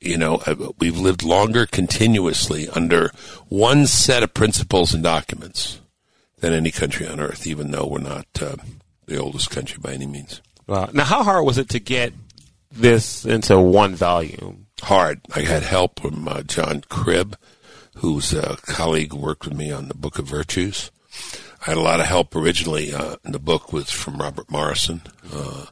you 0.00 0.16
know, 0.16 0.36
uh, 0.46 0.72
we've 0.78 0.98
lived 0.98 1.22
longer 1.22 1.66
continuously 1.66 2.68
under 2.70 3.10
one 3.48 3.86
set 3.86 4.22
of 4.22 4.34
principles 4.34 4.92
and 4.94 5.02
documents 5.02 5.80
than 6.38 6.52
any 6.52 6.70
country 6.70 7.06
on 7.06 7.20
earth, 7.20 7.46
even 7.46 7.70
though 7.70 7.86
we're 7.86 7.98
not 7.98 8.26
uh, 8.40 8.56
the 9.04 9.18
oldest 9.18 9.50
country 9.50 9.78
by 9.80 9.92
any 9.92 10.06
means. 10.06 10.40
Wow. 10.66 10.90
Now, 10.92 11.04
how 11.04 11.22
hard 11.22 11.44
was 11.44 11.58
it 11.58 11.68
to 11.70 11.80
get 11.80 12.12
this 12.72 13.24
into 13.24 13.58
one 13.58 13.94
volume? 13.94 14.66
Hard. 14.82 15.20
I 15.34 15.40
had 15.40 15.62
help 15.62 16.00
from 16.00 16.28
uh, 16.28 16.42
John 16.42 16.82
Cribb, 16.88 17.36
who's 17.96 18.32
a 18.34 18.56
colleague 18.62 19.12
who 19.12 19.18
worked 19.18 19.44
with 19.46 19.56
me 19.56 19.70
on 19.70 19.88
the 19.88 19.94
Book 19.94 20.18
of 20.18 20.26
Virtues. 20.26 20.90
I 21.66 21.70
had 21.70 21.78
a 21.78 21.82
lot 21.82 22.00
of 22.00 22.06
help 22.06 22.34
originally. 22.36 22.92
Uh, 22.92 23.16
the 23.24 23.38
book 23.38 23.72
was 23.72 23.90
from 23.90 24.18
Robert 24.18 24.50
Morrison, 24.50 25.02
uh, 25.32 25.66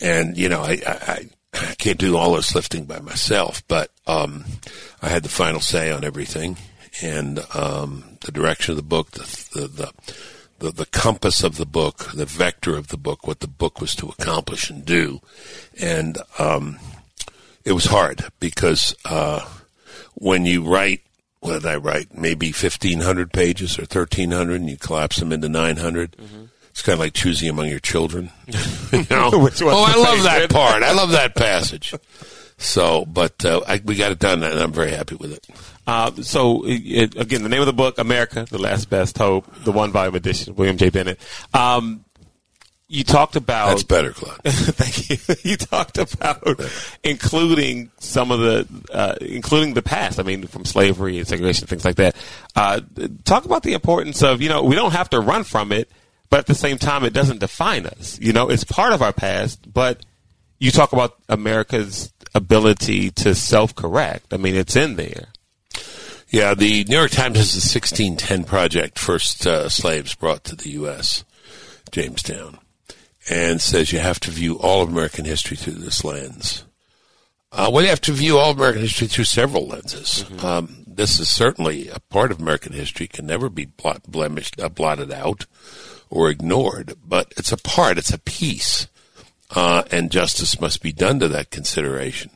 and 0.00 0.36
you 0.36 0.48
know, 0.48 0.62
I, 0.62 0.80
I, 0.86 1.28
I 1.54 1.74
can't 1.78 1.98
do 1.98 2.16
all 2.16 2.34
this 2.34 2.54
lifting 2.54 2.84
by 2.84 3.00
myself, 3.00 3.62
but 3.68 3.90
um, 4.06 4.44
I 5.00 5.08
had 5.08 5.22
the 5.22 5.28
final 5.28 5.60
say 5.60 5.90
on 5.92 6.04
everything, 6.04 6.56
and 7.00 7.40
um, 7.54 8.18
the 8.22 8.32
direction 8.32 8.72
of 8.72 8.76
the 8.76 8.82
book, 8.82 9.12
the, 9.12 9.48
the 9.54 9.68
the, 9.68 9.92
the 10.64 10.72
the 10.72 10.86
compass 10.86 11.42
of 11.42 11.56
the 11.56 11.66
book, 11.66 12.12
the 12.14 12.24
vector 12.26 12.76
of 12.76 12.88
the 12.88 12.96
book, 12.96 13.26
what 13.26 13.40
the 13.40 13.48
book 13.48 13.80
was 13.80 13.94
to 13.96 14.08
accomplish 14.08 14.70
and 14.70 14.84
do, 14.84 15.20
and 15.80 16.18
um, 16.38 16.78
it 17.64 17.72
was 17.72 17.86
hard 17.86 18.24
because 18.40 18.94
uh, 19.04 19.46
when 20.14 20.46
you 20.46 20.62
write 20.64 21.00
what 21.44 21.60
did 21.60 21.66
I 21.66 21.76
write? 21.76 22.16
Maybe 22.16 22.46
1,500 22.46 23.30
pages 23.30 23.78
or 23.78 23.82
1,300, 23.82 24.62
and 24.62 24.70
you 24.70 24.78
collapse 24.78 25.16
them 25.18 25.30
into 25.30 25.50
900. 25.50 26.12
Mm-hmm. 26.12 26.44
It's 26.70 26.80
kind 26.80 26.94
of 26.94 27.00
like 27.00 27.12
choosing 27.12 27.50
among 27.50 27.68
your 27.68 27.80
children. 27.80 28.30
you 28.92 29.04
know? 29.10 29.30
oh, 29.32 29.84
I 29.86 29.94
love 29.94 30.22
that 30.22 30.48
part. 30.48 30.82
I 30.82 30.92
love 30.92 31.10
that 31.10 31.34
passage. 31.34 31.94
So, 32.56 33.04
but 33.04 33.44
uh, 33.44 33.60
I, 33.68 33.82
we 33.84 33.94
got 33.94 34.10
it 34.10 34.20
done, 34.20 34.42
and 34.42 34.58
I'm 34.58 34.72
very 34.72 34.92
happy 34.92 35.16
with 35.16 35.32
it. 35.32 35.46
Uh, 35.86 36.10
so, 36.22 36.62
it, 36.66 37.16
again, 37.16 37.42
the 37.42 37.48
name 37.48 37.60
of 37.60 37.66
the 37.66 37.72
book, 37.72 37.98
America, 37.98 38.46
The 38.48 38.58
Last 38.58 38.88
Best 38.88 39.18
Hope, 39.18 39.46
the 39.64 39.72
one 39.72 39.92
volume 39.92 40.14
edition, 40.14 40.54
William 40.54 40.78
J. 40.78 40.90
Bennett. 40.90 41.20
Um, 41.52 42.04
you 42.86 43.02
talked 43.02 43.34
about 43.34 43.68
that's 43.68 43.82
better, 43.82 44.12
Claude. 44.12 44.40
thank 44.44 45.10
you. 45.10 45.16
You 45.50 45.56
talked 45.56 45.98
about 45.98 46.60
including 47.02 47.90
some 47.98 48.30
of 48.30 48.40
the, 48.40 48.68
uh, 48.92 49.14
including 49.20 49.74
the 49.74 49.82
past. 49.82 50.20
I 50.20 50.22
mean, 50.22 50.46
from 50.46 50.64
slavery 50.64 51.18
and 51.18 51.26
segregation, 51.26 51.66
things 51.66 51.84
like 51.84 51.96
that. 51.96 52.14
Uh, 52.54 52.80
talk 53.24 53.44
about 53.44 53.62
the 53.62 53.72
importance 53.72 54.22
of 54.22 54.40
you 54.40 54.48
know 54.48 54.62
we 54.62 54.74
don't 54.74 54.92
have 54.92 55.10
to 55.10 55.20
run 55.20 55.44
from 55.44 55.72
it, 55.72 55.90
but 56.30 56.38
at 56.40 56.46
the 56.46 56.54
same 56.54 56.78
time, 56.78 57.04
it 57.04 57.12
doesn't 57.12 57.40
define 57.40 57.86
us. 57.86 58.18
You 58.20 58.32
know, 58.32 58.48
it's 58.48 58.64
part 58.64 58.92
of 58.92 59.02
our 59.02 59.12
past, 59.12 59.72
but 59.72 60.04
you 60.58 60.70
talk 60.70 60.92
about 60.92 61.18
America's 61.28 62.12
ability 62.34 63.10
to 63.10 63.34
self-correct. 63.34 64.32
I 64.32 64.36
mean, 64.36 64.54
it's 64.54 64.76
in 64.76 64.96
there. 64.96 65.28
Yeah, 66.34 66.54
the 66.54 66.82
New 66.88 66.96
York 66.96 67.12
Times 67.12 67.36
has 67.36 67.52
the 67.52 67.58
1610 67.58 68.42
Project, 68.42 68.98
first 68.98 69.46
uh, 69.46 69.68
slaves 69.68 70.16
brought 70.16 70.42
to 70.42 70.56
the 70.56 70.70
U.S. 70.70 71.22
Jamestown 71.92 72.58
and 73.30 73.60
says 73.60 73.92
you 73.92 74.00
have 74.00 74.18
to 74.18 74.32
view 74.32 74.58
all 74.58 74.82
of 74.82 74.88
American 74.88 75.26
history 75.26 75.56
through 75.56 75.74
this 75.74 76.04
lens. 76.04 76.64
Uh, 77.52 77.70
well, 77.72 77.84
you 77.84 77.88
have 77.88 78.00
to 78.00 78.12
view 78.12 78.36
all 78.36 78.50
of 78.50 78.56
American 78.56 78.82
history 78.82 79.06
through 79.06 79.26
several 79.26 79.68
lenses. 79.68 80.24
Mm-hmm. 80.24 80.44
Um, 80.44 80.84
this 80.88 81.20
is 81.20 81.28
certainly 81.28 81.88
a 81.88 82.00
part 82.00 82.32
of 82.32 82.40
American 82.40 82.72
history 82.72 83.06
can 83.06 83.26
never 83.26 83.48
be 83.48 83.66
blot, 83.66 84.02
blemished, 84.02 84.60
uh, 84.60 84.68
blotted 84.68 85.12
out 85.12 85.46
or 86.10 86.30
ignored, 86.30 86.94
but 87.06 87.32
it's 87.36 87.52
a 87.52 87.56
part, 87.56 87.96
it's 87.96 88.12
a 88.12 88.18
piece, 88.18 88.88
uh, 89.54 89.84
and 89.92 90.10
justice 90.10 90.60
must 90.60 90.82
be 90.82 90.90
done 90.90 91.20
to 91.20 91.28
that 91.28 91.52
consideration. 91.52 92.32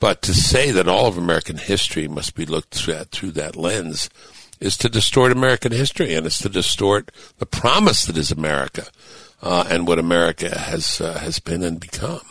But 0.00 0.22
to 0.22 0.34
say 0.34 0.70
that 0.70 0.88
all 0.88 1.06
of 1.06 1.18
American 1.18 1.58
history 1.58 2.08
must 2.08 2.34
be 2.34 2.46
looked 2.46 2.88
at 2.88 3.10
through 3.10 3.32
that 3.32 3.54
lens 3.54 4.08
is 4.58 4.76
to 4.78 4.88
distort 4.88 5.30
American 5.30 5.72
history, 5.72 6.14
and 6.14 6.26
it's 6.26 6.38
to 6.38 6.48
distort 6.48 7.10
the 7.38 7.46
promise 7.46 8.04
that 8.04 8.16
is 8.16 8.30
America 8.32 8.86
uh, 9.42 9.64
and 9.68 9.86
what 9.86 9.98
America 9.98 10.58
has 10.58 11.00
uh, 11.00 11.18
has 11.18 11.38
been 11.38 11.62
and 11.62 11.78
become. 11.78 12.22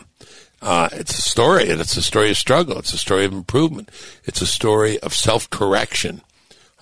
Uh, 0.62 0.88
it's 0.92 1.18
a 1.18 1.22
story, 1.22 1.70
and 1.70 1.80
it's 1.80 1.96
a 1.96 2.02
story 2.02 2.30
of 2.30 2.36
struggle. 2.36 2.78
It's 2.78 2.92
a 2.92 2.98
story 2.98 3.24
of 3.24 3.32
improvement. 3.32 3.90
It's 4.24 4.42
a 4.42 4.46
story 4.46 4.98
of 5.00 5.14
self 5.14 5.48
correction, 5.48 6.22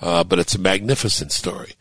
uh, 0.01 0.25
but 0.25 0.39
it's 0.39 0.55
a 0.55 0.61
magnificent 0.61 1.33
story. 1.33 1.73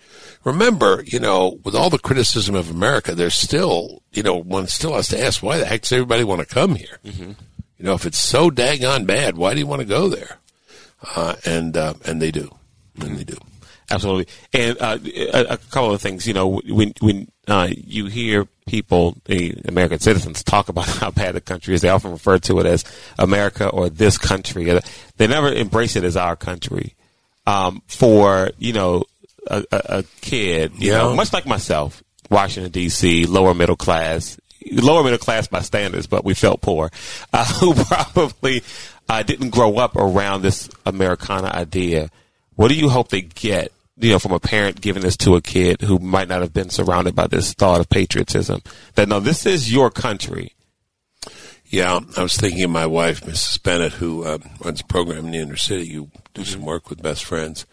Remember, 0.43 1.03
you 1.05 1.19
know, 1.19 1.59
with 1.63 1.75
all 1.75 1.89
the 1.89 1.97
criticism 1.97 2.55
of 2.55 2.69
America, 2.69 3.15
there's 3.15 3.35
still, 3.35 4.03
you 4.13 4.23
know, 4.23 4.35
one 4.35 4.67
still 4.67 4.93
has 4.93 5.07
to 5.09 5.21
ask, 5.21 5.41
why 5.41 5.57
the 5.57 5.65
heck 5.65 5.81
does 5.81 5.91
everybody 5.91 6.23
want 6.23 6.39
to 6.39 6.45
come 6.45 6.75
here? 6.75 6.99
Mm-hmm. 7.03 7.31
You 7.77 7.85
know, 7.85 7.93
if 7.93 8.05
it's 8.05 8.19
so 8.19 8.49
daggone 8.49 9.05
bad, 9.05 9.37
why 9.37 9.53
do 9.53 9.59
you 9.59 9.67
want 9.67 9.81
to 9.81 9.87
go 9.87 10.09
there? 10.09 10.37
Uh, 11.15 11.35
and 11.45 11.77
uh, 11.77 11.93
and 12.05 12.21
they 12.21 12.31
do, 12.31 12.55
and 12.99 13.17
they 13.17 13.23
do. 13.23 13.37
Absolutely. 13.89 14.27
And 14.51 14.77
uh, 14.81 14.97
a, 15.33 15.53
a, 15.53 15.57
couple 15.57 15.93
of 15.93 16.01
things, 16.01 16.27
you 16.27 16.33
know, 16.33 16.59
when 16.65 16.93
when 16.99 17.31
uh, 17.47 17.69
you 17.71 18.07
hear 18.07 18.45
people, 18.65 19.15
the 19.25 19.55
American 19.65 19.99
citizens, 19.99 20.43
talk 20.43 20.69
about 20.69 20.87
how 20.87 21.11
bad 21.11 21.35
the 21.35 21.41
country 21.41 21.73
is, 21.73 21.81
they 21.81 21.89
often 21.89 22.11
refer 22.11 22.37
to 22.39 22.59
it 22.59 22.65
as 22.65 22.83
America 23.17 23.69
or 23.69 23.89
this 23.89 24.17
country. 24.17 24.79
They 25.17 25.27
never 25.27 25.51
embrace 25.53 25.95
it 25.95 26.03
as 26.03 26.17
our 26.17 26.35
country. 26.35 26.95
Um, 27.45 27.81
for 27.87 28.51
you 28.57 28.73
know, 28.73 29.05
a, 29.45 29.63
a, 29.71 29.81
a 29.99 30.03
kid, 30.19 30.73
you 30.77 30.91
yeah. 30.91 30.97
know, 30.97 31.15
much 31.15 31.31
like 31.31 31.45
myself, 31.45 32.03
Washington 32.29 32.71
D.C., 32.71 33.25
lower 33.25 33.53
middle 33.53 33.77
class, 33.77 34.37
lower 34.71 35.03
middle 35.03 35.19
class 35.19 35.47
by 35.47 35.61
standards, 35.61 36.07
but 36.07 36.25
we 36.25 36.33
felt 36.33 36.61
poor, 36.61 36.91
uh, 37.33 37.45
who 37.59 37.73
probably 37.73 38.63
uh, 39.09 39.23
didn't 39.23 39.49
grow 39.49 39.77
up 39.77 39.95
around 39.95 40.41
this 40.41 40.69
Americana 40.85 41.47
idea. 41.47 42.09
What 42.55 42.69
do 42.69 42.75
you 42.75 42.89
hope 42.89 43.09
they 43.09 43.21
get 43.21 43.71
you 43.99 44.11
know, 44.11 44.19
from 44.19 44.31
a 44.31 44.39
parent 44.39 44.81
giving 44.81 45.01
this 45.01 45.17
to 45.17 45.35
a 45.35 45.41
kid 45.41 45.81
who 45.81 45.97
might 45.97 46.27
not 46.27 46.41
have 46.41 46.53
been 46.53 46.69
surrounded 46.69 47.15
by 47.15 47.27
this 47.27 47.53
thought 47.53 47.79
of 47.79 47.89
patriotism. 47.89 48.61
That 48.95 49.09
no, 49.09 49.19
this 49.19 49.45
is 49.45 49.73
your 49.73 49.89
country. 49.89 50.53
Yeah, 51.65 51.99
I 52.15 52.23
was 52.23 52.37
thinking 52.37 52.63
of 52.63 52.69
my 52.69 52.85
wife, 52.85 53.21
Mrs. 53.21 53.61
Bennett, 53.61 53.93
who 53.93 54.23
uh, 54.23 54.37
runs 54.63 54.81
a 54.81 54.85
program 54.85 55.25
in 55.25 55.31
the 55.31 55.39
inner 55.39 55.57
city. 55.57 55.87
You 55.87 56.11
do 56.33 56.45
some 56.45 56.61
work 56.61 56.89
with 56.89 57.01
best 57.01 57.25
friends, 57.25 57.65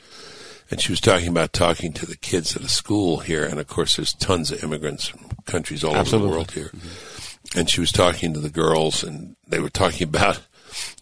and 0.74 0.80
she 0.80 0.90
was 0.90 1.00
talking 1.00 1.28
about 1.28 1.52
talking 1.52 1.92
to 1.92 2.04
the 2.04 2.16
kids 2.16 2.56
at 2.56 2.62
a 2.62 2.68
school 2.68 3.18
here. 3.18 3.44
And 3.44 3.60
of 3.60 3.68
course, 3.68 3.94
there's 3.94 4.12
tons 4.12 4.50
of 4.50 4.64
immigrants 4.64 5.06
from 5.06 5.28
countries 5.44 5.84
all 5.84 5.94
Absolutely. 5.94 6.26
over 6.26 6.32
the 6.32 6.36
world 6.36 6.50
here. 6.50 6.70
Mm-hmm. 6.74 7.58
And 7.60 7.70
she 7.70 7.78
was 7.78 7.92
talking 7.92 8.34
to 8.34 8.40
the 8.40 8.50
girls, 8.50 9.04
and 9.04 9.36
they 9.46 9.60
were 9.60 9.70
talking 9.70 10.08
about, 10.08 10.40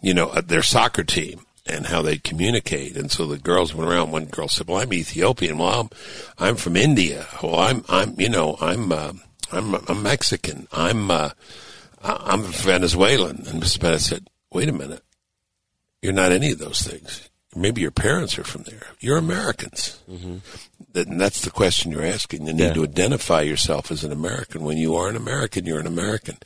you 0.03 0.13
know, 0.13 0.27
uh, 0.27 0.43
their 0.43 0.63
soccer 0.63 1.05
team 1.05 1.47
and 1.65 1.87
how 1.87 2.03
they 2.03 2.19
communicate. 2.19 2.99
And 2.99 3.11
so 3.11 3.25
the 3.25 3.39
girls 3.39 3.75
went 3.75 3.91
around. 3.91 4.11
One 4.11 4.27
girl 4.27 4.47
said, 4.47 4.69
"Well, 4.69 4.77
I'm 4.77 4.93
Ethiopian. 4.93 5.57
Well, 5.57 5.81
I'm, 5.81 5.89
I'm 6.39 6.57
from 6.57 6.77
India. 6.77 7.27
Well, 7.43 7.59
I'm, 7.59 7.83
I'm, 7.89 8.15
you 8.21 8.29
know, 8.29 8.59
I'm, 8.61 8.93
uh, 8.93 9.15
I'm, 9.53 9.75
I'm 9.89 10.03
Mexican. 10.03 10.69
I'm, 10.71 11.11
uh, 11.11 11.31
I'm 12.03 12.43
Venezuelan." 12.43 13.47
And 13.47 13.63
Mrs. 13.63 13.81
Bennett 13.81 14.03
said, 14.03 14.29
"Wait 14.53 14.69
a 14.69 14.73
minute. 14.73 15.03
You're 16.03 16.13
not 16.13 16.31
any 16.31 16.51
of 16.51 16.59
those 16.59 16.83
things. 16.83 17.31
Maybe 17.55 17.81
your 17.81 17.91
parents 17.91 18.39
are 18.39 18.45
from 18.45 18.63
there. 18.63 18.87
You're 19.01 19.19
Americans." 19.19 20.01
Mm-hmm. 20.11 20.39
And 20.95 21.21
that's 21.21 21.43
the 21.43 21.51
question 21.51 21.93
you're 21.93 22.05
asking. 22.05 22.47
You 22.47 22.53
need 22.53 22.63
yeah. 22.63 22.73
to 22.75 22.85
identify 22.85 23.41
yourself 23.43 23.91
as 23.91 24.05
an 24.05 24.13
American. 24.13 24.63
When 24.63 24.77
you 24.77 24.95
are 24.97 25.09
an 25.09 25.17
American, 25.17 25.65
you're 25.65 25.81
an 25.81 25.87
American, 25.87 26.37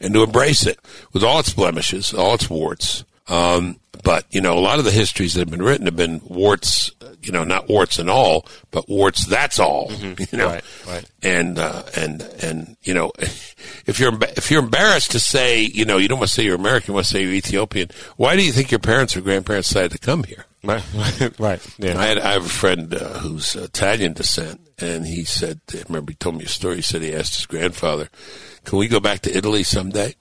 and 0.00 0.14
to 0.14 0.22
embrace 0.22 0.66
it 0.66 0.78
with 1.12 1.24
all 1.24 1.40
its 1.40 1.52
blemishes, 1.52 2.14
all 2.14 2.34
its 2.34 2.48
warts. 2.48 3.04
Um, 3.28 3.78
but 4.02 4.24
you 4.30 4.40
know, 4.40 4.56
a 4.56 4.60
lot 4.60 4.78
of 4.78 4.84
the 4.84 4.90
histories 4.90 5.34
that 5.34 5.40
have 5.40 5.50
been 5.50 5.62
written 5.62 5.86
have 5.86 5.96
been 5.96 6.20
warts. 6.24 6.90
You 7.20 7.32
know, 7.32 7.44
not 7.44 7.68
warts 7.68 7.98
and 7.98 8.08
all, 8.08 8.46
but 8.70 8.88
warts. 8.88 9.26
That's 9.26 9.58
all. 9.58 9.88
Mm-hmm. 9.88 10.24
You 10.32 10.38
know, 10.38 10.46
right, 10.46 10.64
right. 10.86 11.04
And 11.22 11.58
uh, 11.58 11.82
and 11.96 12.22
and 12.42 12.76
you 12.82 12.94
know, 12.94 13.12
if 13.18 13.98
you're 13.98 14.16
if 14.36 14.50
you're 14.50 14.62
embarrassed 14.62 15.12
to 15.12 15.20
say, 15.20 15.62
you 15.62 15.84
know, 15.84 15.96
you 15.96 16.08
don't 16.08 16.18
want 16.18 16.28
to 16.28 16.34
say 16.34 16.44
you're 16.44 16.54
American, 16.54 16.92
you 16.92 16.94
want 16.94 17.06
to 17.06 17.12
say 17.12 17.22
you're 17.22 17.32
Ethiopian. 17.32 17.90
Why 18.16 18.36
do 18.36 18.44
you 18.44 18.52
think 18.52 18.70
your 18.70 18.80
parents 18.80 19.16
or 19.16 19.20
grandparents 19.20 19.68
decided 19.68 19.92
to 19.92 19.98
come 19.98 20.24
here? 20.24 20.46
Right, 20.64 20.82
right. 21.38 21.74
Yeah. 21.78 21.98
I, 21.98 22.06
had, 22.06 22.18
I 22.18 22.32
have 22.32 22.46
a 22.46 22.48
friend 22.48 22.92
uh, 22.92 23.18
who's 23.20 23.54
Italian 23.54 24.12
descent, 24.12 24.60
and 24.78 25.06
he 25.06 25.24
said, 25.24 25.60
I 25.72 25.82
remember 25.88 26.12
he 26.12 26.16
told 26.16 26.36
me 26.36 26.44
a 26.44 26.48
story. 26.48 26.76
He 26.76 26.82
said 26.82 27.02
he 27.02 27.14
asked 27.14 27.36
his 27.36 27.46
grandfather, 27.46 28.08
"Can 28.64 28.78
we 28.78 28.88
go 28.88 29.00
back 29.00 29.20
to 29.20 29.36
Italy 29.36 29.62
someday?" 29.62 30.14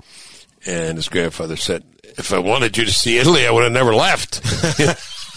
And 0.66 0.98
his 0.98 1.08
grandfather 1.08 1.56
said, 1.56 1.84
if 2.18 2.34
I 2.34 2.40
wanted 2.40 2.78
you 2.78 2.86
to 2.86 2.92
see 2.92 3.18
Italy, 3.18 3.46
I 3.46 3.52
would 3.52 3.64
have 3.64 3.72
never 3.72 3.94
left. 3.94 4.42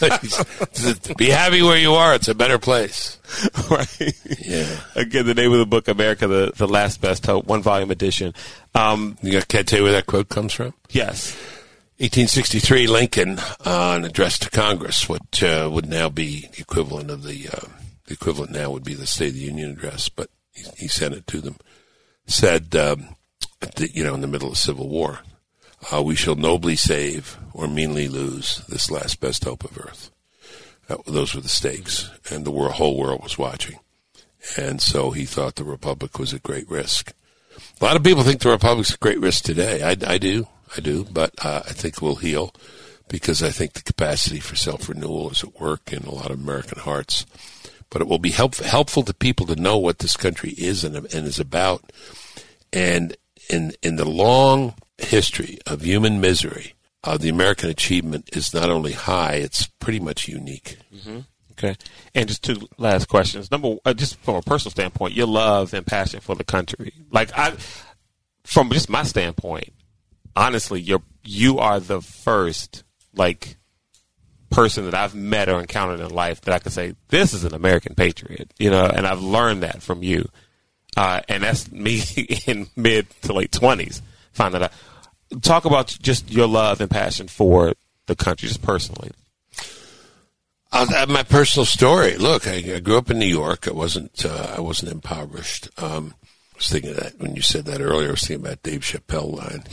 Be 1.18 1.28
happy 1.28 1.60
where 1.62 1.76
you 1.76 1.92
are. 1.92 2.14
It's 2.14 2.28
a 2.28 2.34
better 2.34 2.58
place. 2.58 3.18
Right. 3.70 4.12
Yeah. 4.40 4.80
Again, 4.96 5.26
the 5.26 5.34
name 5.34 5.52
of 5.52 5.60
the 5.60 5.66
book, 5.66 5.86
America, 5.86 6.26
the, 6.26 6.52
the 6.56 6.66
Last 6.66 7.00
Best 7.00 7.24
Hope, 7.24 7.46
one 7.46 7.62
volume 7.62 7.92
edition. 7.92 8.34
Um, 8.74 9.16
you 9.22 9.30
got, 9.32 9.46
can 9.46 9.60
I 9.60 9.62
tell 9.62 9.78
you 9.78 9.84
where 9.84 9.92
that 9.92 10.06
quote 10.06 10.28
comes 10.28 10.52
from? 10.52 10.74
Yes. 10.88 11.36
1863, 12.00 12.86
Lincoln, 12.86 13.38
uh, 13.38 13.94
an 13.96 14.04
address 14.04 14.38
to 14.38 14.50
Congress, 14.50 15.08
what 15.08 15.42
uh, 15.42 15.68
would 15.70 15.86
now 15.86 16.08
be 16.08 16.48
the 16.52 16.60
equivalent 16.60 17.10
of 17.10 17.22
the, 17.22 17.48
uh, 17.48 17.68
the 18.06 18.14
equivalent 18.14 18.52
now 18.52 18.70
would 18.70 18.84
be 18.84 18.94
the 18.94 19.06
State 19.06 19.28
of 19.28 19.34
the 19.34 19.40
Union 19.40 19.70
address, 19.70 20.08
but 20.08 20.30
he, 20.52 20.64
he 20.78 20.88
sent 20.88 21.14
it 21.14 21.26
to 21.26 21.40
them, 21.40 21.56
said, 22.26 22.74
um, 22.74 23.14
the, 23.76 23.90
you 23.92 24.02
know, 24.02 24.14
in 24.14 24.22
the 24.22 24.26
middle 24.26 24.50
of 24.50 24.58
Civil 24.58 24.88
War, 24.88 25.20
Uh, 25.90 26.02
we 26.02 26.14
shall 26.14 26.36
nobly 26.36 26.76
save 26.76 27.38
or 27.54 27.66
meanly 27.66 28.06
lose 28.06 28.62
this 28.68 28.90
last 28.90 29.18
best 29.18 29.44
hope 29.44 29.64
of 29.64 29.78
earth. 29.78 30.10
That, 30.88 31.04
those 31.06 31.34
were 31.34 31.40
the 31.40 31.48
stakes, 31.48 32.10
and 32.30 32.44
the 32.44 32.50
world, 32.50 32.74
whole 32.74 32.98
world 32.98 33.22
was 33.22 33.38
watching. 33.38 33.78
And 34.58 34.82
so 34.82 35.10
he 35.12 35.24
thought 35.24 35.54
the 35.54 35.64
republic 35.64 36.18
was 36.18 36.34
at 36.34 36.42
great 36.42 36.68
risk. 36.68 37.12
A 37.80 37.84
lot 37.84 37.96
of 37.96 38.04
people 38.04 38.22
think 38.24 38.40
the 38.42 38.50
republic's 38.50 38.92
at 38.92 39.00
great 39.00 39.20
risk 39.20 39.44
today. 39.44 39.82
I, 39.82 39.96
I 40.06 40.18
do, 40.18 40.48
I 40.76 40.80
do, 40.80 41.04
but 41.04 41.32
uh, 41.44 41.62
I 41.66 41.72
think 41.72 42.00
we'll 42.00 42.16
heal 42.16 42.54
because 43.08 43.42
I 43.42 43.50
think 43.50 43.72
the 43.72 43.82
capacity 43.82 44.40
for 44.40 44.56
self 44.56 44.88
renewal 44.88 45.30
is 45.30 45.42
at 45.42 45.60
work 45.60 45.92
in 45.92 46.04
a 46.04 46.14
lot 46.14 46.30
of 46.30 46.40
American 46.40 46.80
hearts. 46.80 47.26
But 47.90 48.02
it 48.02 48.08
will 48.08 48.20
be 48.20 48.30
help, 48.30 48.54
helpful 48.56 49.02
to 49.02 49.12
people 49.12 49.46
to 49.46 49.56
know 49.56 49.76
what 49.76 49.98
this 49.98 50.16
country 50.16 50.50
is 50.50 50.84
and, 50.84 50.94
and 50.96 51.26
is 51.26 51.40
about. 51.40 51.92
And 52.72 53.16
in 53.48 53.72
in 53.82 53.96
the 53.96 54.08
long 54.08 54.74
history 54.98 55.58
of 55.66 55.82
human 55.82 56.20
misery, 56.20 56.74
uh, 57.02 57.16
the 57.16 57.28
American 57.28 57.68
achievement 57.68 58.30
is 58.32 58.54
not 58.54 58.70
only 58.70 58.92
high; 58.92 59.34
it's 59.34 59.66
pretty 59.80 59.98
much 59.98 60.28
unique. 60.28 60.78
Mm-hmm. 60.94 61.20
Okay. 61.52 61.76
And 62.14 62.28
just 62.28 62.42
two 62.42 62.68
last 62.78 63.08
questions. 63.08 63.50
Number, 63.50 63.76
uh, 63.84 63.92
just 63.92 64.16
from 64.20 64.36
a 64.36 64.42
personal 64.42 64.70
standpoint, 64.70 65.14
your 65.14 65.26
love 65.26 65.74
and 65.74 65.86
passion 65.86 66.20
for 66.20 66.34
the 66.34 66.44
country. 66.44 66.94
Like 67.10 67.36
I, 67.36 67.54
from 68.44 68.70
just 68.70 68.88
my 68.88 69.02
standpoint, 69.02 69.72
honestly, 70.40 70.80
you're 70.80 71.02
you 71.22 71.58
are 71.58 71.78
the 71.78 72.00
first 72.00 72.82
like 73.14 73.56
person 74.50 74.86
that 74.86 74.94
I've 74.94 75.14
met 75.14 75.48
or 75.48 75.60
encountered 75.60 76.00
in 76.00 76.10
life 76.10 76.40
that 76.40 76.54
I 76.54 76.58
could 76.58 76.72
say 76.72 76.96
this 77.08 77.32
is 77.32 77.44
an 77.44 77.54
American 77.54 77.94
patriot. 77.94 78.52
You 78.58 78.70
know, 78.70 78.86
and 78.86 79.06
I've 79.06 79.22
learned 79.22 79.62
that 79.62 79.82
from 79.82 80.02
you. 80.02 80.28
Uh, 80.96 81.20
and 81.28 81.44
that's 81.44 81.70
me 81.86 82.02
in 82.46 82.68
mid 82.74 83.06
to 83.22 83.32
late 83.32 83.52
twenties. 83.52 84.02
Find 84.32 84.54
that 84.54 84.62
out. 84.62 84.72
Talk 85.42 85.64
about 85.64 85.96
just 86.00 86.32
your 86.32 86.48
love 86.48 86.80
and 86.80 86.90
passion 86.90 87.28
for 87.28 87.74
the 88.06 88.16
country, 88.16 88.48
just 88.48 88.62
personally. 88.62 89.12
Uh, 90.72 91.06
my 91.08 91.24
personal 91.24 91.64
story. 91.64 92.16
Look, 92.16 92.46
I, 92.46 92.74
I, 92.76 92.80
grew 92.80 92.96
up 92.96 93.10
in 93.10 93.18
New 93.18 93.26
York. 93.26 93.66
I 93.68 93.72
wasn't. 93.72 94.24
Uh, 94.24 94.54
I 94.56 94.60
wasn't 94.60 94.92
impoverished. 94.92 95.68
Um, 95.76 96.14
I 96.22 96.56
was 96.56 96.68
thinking 96.68 96.94
that 96.94 97.18
when 97.18 97.36
you 97.36 97.42
said 97.42 97.64
that 97.66 97.80
earlier. 97.80 98.08
I 98.08 98.10
was 98.12 98.20
thinking 98.22 98.46
about 98.46 98.62
Dave 98.62 98.80
Chappelle 98.80 99.36
line. 99.36 99.64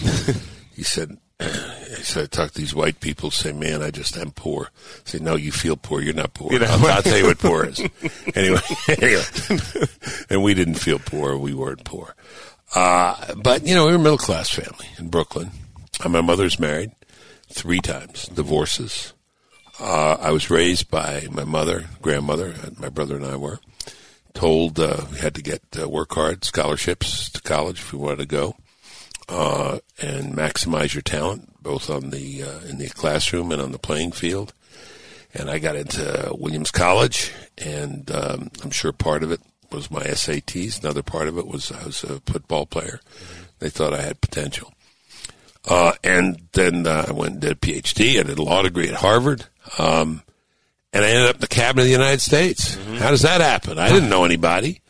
he 0.77 0.83
said, 0.83 1.17
"He 1.39 2.03
said 2.03 2.23
I 2.23 2.25
talk 2.27 2.51
to 2.51 2.57
these 2.57 2.73
white 2.73 3.01
people. 3.01 3.31
Say, 3.31 3.51
man, 3.51 3.81
I 3.81 3.91
just 3.91 4.15
am 4.15 4.31
poor. 4.31 4.69
I 4.71 5.09
say, 5.09 5.19
no, 5.19 5.35
you 5.35 5.51
feel 5.51 5.75
poor. 5.75 6.01
You're 6.01 6.13
not 6.13 6.33
poor. 6.33 6.53
You 6.53 6.59
know, 6.59 6.67
I'll, 6.69 6.85
I'll, 6.87 7.03
tell 7.03 7.17
you 7.17 7.25
what 7.25 7.39
poor 7.39 7.65
is. 7.65 7.79
anyway, 8.35 8.61
anyway, 8.87 9.23
and 10.29 10.41
we 10.41 10.53
didn't 10.53 10.75
feel 10.75 10.99
poor. 10.99 11.35
We 11.37 11.53
weren't 11.53 11.83
poor. 11.83 12.15
Uh, 12.73 13.35
but 13.35 13.67
you 13.67 13.75
know, 13.75 13.85
we 13.85 13.91
were 13.91 13.97
a 13.97 14.01
middle 14.01 14.17
class 14.17 14.49
family 14.49 14.87
in 14.97 15.09
Brooklyn. 15.09 15.51
My 16.07 16.21
mother's 16.21 16.59
married 16.59 16.91
three 17.49 17.79
times, 17.79 18.27
divorces 18.27 19.13
uh, 19.79 20.17
I 20.19 20.31
was 20.31 20.49
raised 20.49 20.89
by 20.89 21.27
my 21.31 21.43
mother, 21.43 21.85
grandmother, 22.01 22.55
my 22.79 22.89
brother 22.89 23.15
and 23.15 23.25
I 23.25 23.35
were 23.35 23.59
told 24.33 24.79
uh, 24.79 25.05
we 25.11 25.19
had 25.19 25.35
to 25.35 25.41
get 25.41 25.61
uh, 25.79 25.87
work 25.87 26.13
hard 26.13 26.43
scholarships 26.43 27.29
to 27.31 27.41
college 27.41 27.79
if 27.79 27.93
we 27.93 27.99
wanted 27.99 28.19
to 28.19 28.25
go, 28.25 28.55
uh, 29.29 29.79
and 30.01 30.33
maximize 30.33 30.93
your 30.93 31.01
talent 31.01 31.61
both 31.61 31.89
on 31.89 32.11
the 32.11 32.43
uh, 32.43 32.59
in 32.67 32.77
the 32.77 32.89
classroom 32.89 33.51
and 33.51 33.61
on 33.61 33.71
the 33.71 33.79
playing 33.79 34.11
field. 34.11 34.53
And 35.33 35.49
I 35.49 35.59
got 35.59 35.75
into 35.75 36.33
Williams 36.37 36.71
College, 36.71 37.33
and 37.57 38.09
um, 38.11 38.49
I'm 38.63 38.71
sure 38.71 38.91
part 38.91 39.23
of 39.23 39.31
it 39.31 39.41
was 39.71 39.91
my 39.91 40.03
SATs. 40.03 40.81
Another 40.81 41.03
part 41.03 41.27
of 41.27 41.37
it 41.37 41.45
was 41.45 41.71
I 41.71 41.83
was 41.85 42.03
a 42.03 42.19
football 42.21 42.65
player. 42.65 43.01
They 43.59 43.69
thought 43.69 43.93
I 43.93 44.01
had 44.01 44.21
potential. 44.21 44.73
Uh, 45.67 45.93
and 46.03 46.47
then 46.53 46.87
uh, 46.87 47.05
I 47.09 47.11
went 47.11 47.33
and 47.33 47.41
did 47.41 47.51
a 47.51 47.55
PhD. 47.55 48.19
I 48.19 48.23
did 48.23 48.39
a 48.39 48.43
law 48.43 48.61
degree 48.61 48.87
at 48.87 48.95
Harvard. 48.95 49.45
Um, 49.77 50.23
and 50.93 51.03
I 51.03 51.09
ended 51.09 51.29
up 51.29 51.35
in 51.35 51.41
the 51.41 51.47
cabinet 51.47 51.81
of 51.81 51.87
the 51.87 51.91
United 51.91 52.21
States. 52.21 52.75
Mm-hmm. 52.75 52.95
How 52.95 53.11
does 53.11 53.23
that 53.23 53.41
happen? 53.41 53.77
I 53.77 53.89
didn't 53.89 54.09
know 54.09 54.23
anybody. 54.23 54.81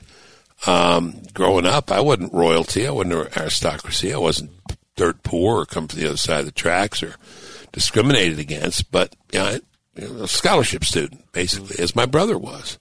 Um, 0.66 1.22
growing 1.34 1.66
up, 1.66 1.92
I 1.92 2.00
wasn't 2.00 2.34
royalty. 2.34 2.88
I 2.88 2.92
wasn't 2.92 3.38
aristocracy. 3.38 4.14
I 4.14 4.18
wasn't 4.18 4.51
dirt 4.96 5.22
poor 5.24 5.62
or 5.62 5.66
come 5.66 5.88
from 5.88 6.00
the 6.00 6.08
other 6.08 6.18
side 6.18 6.40
of 6.40 6.46
the 6.46 6.51
tracks 6.51 7.03
or 7.03 7.16
discriminated 7.72 8.40
against. 8.40 8.92
But 8.92 9.16
you 9.31 9.40
know, 9.40 9.60
a 10.24 10.27
scholarship 10.27 10.84
student, 10.84 11.31
basically, 11.31 11.81
as 11.81 11.96
my 11.96 12.05
brother 12.05 12.38
was. 12.38 12.79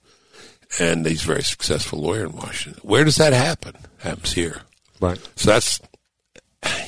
And 0.80 1.06
he's 1.06 1.22
a 1.22 1.26
very 1.26 1.42
successful 1.42 2.00
lawyer 2.00 2.24
in 2.26 2.32
Washington. 2.32 2.80
Where 2.82 3.04
does 3.04 3.16
that 3.16 3.32
happen? 3.32 3.74
happens 3.98 4.32
here. 4.32 4.62
Right. 5.00 5.18
So 5.36 5.50
that's 5.50 5.80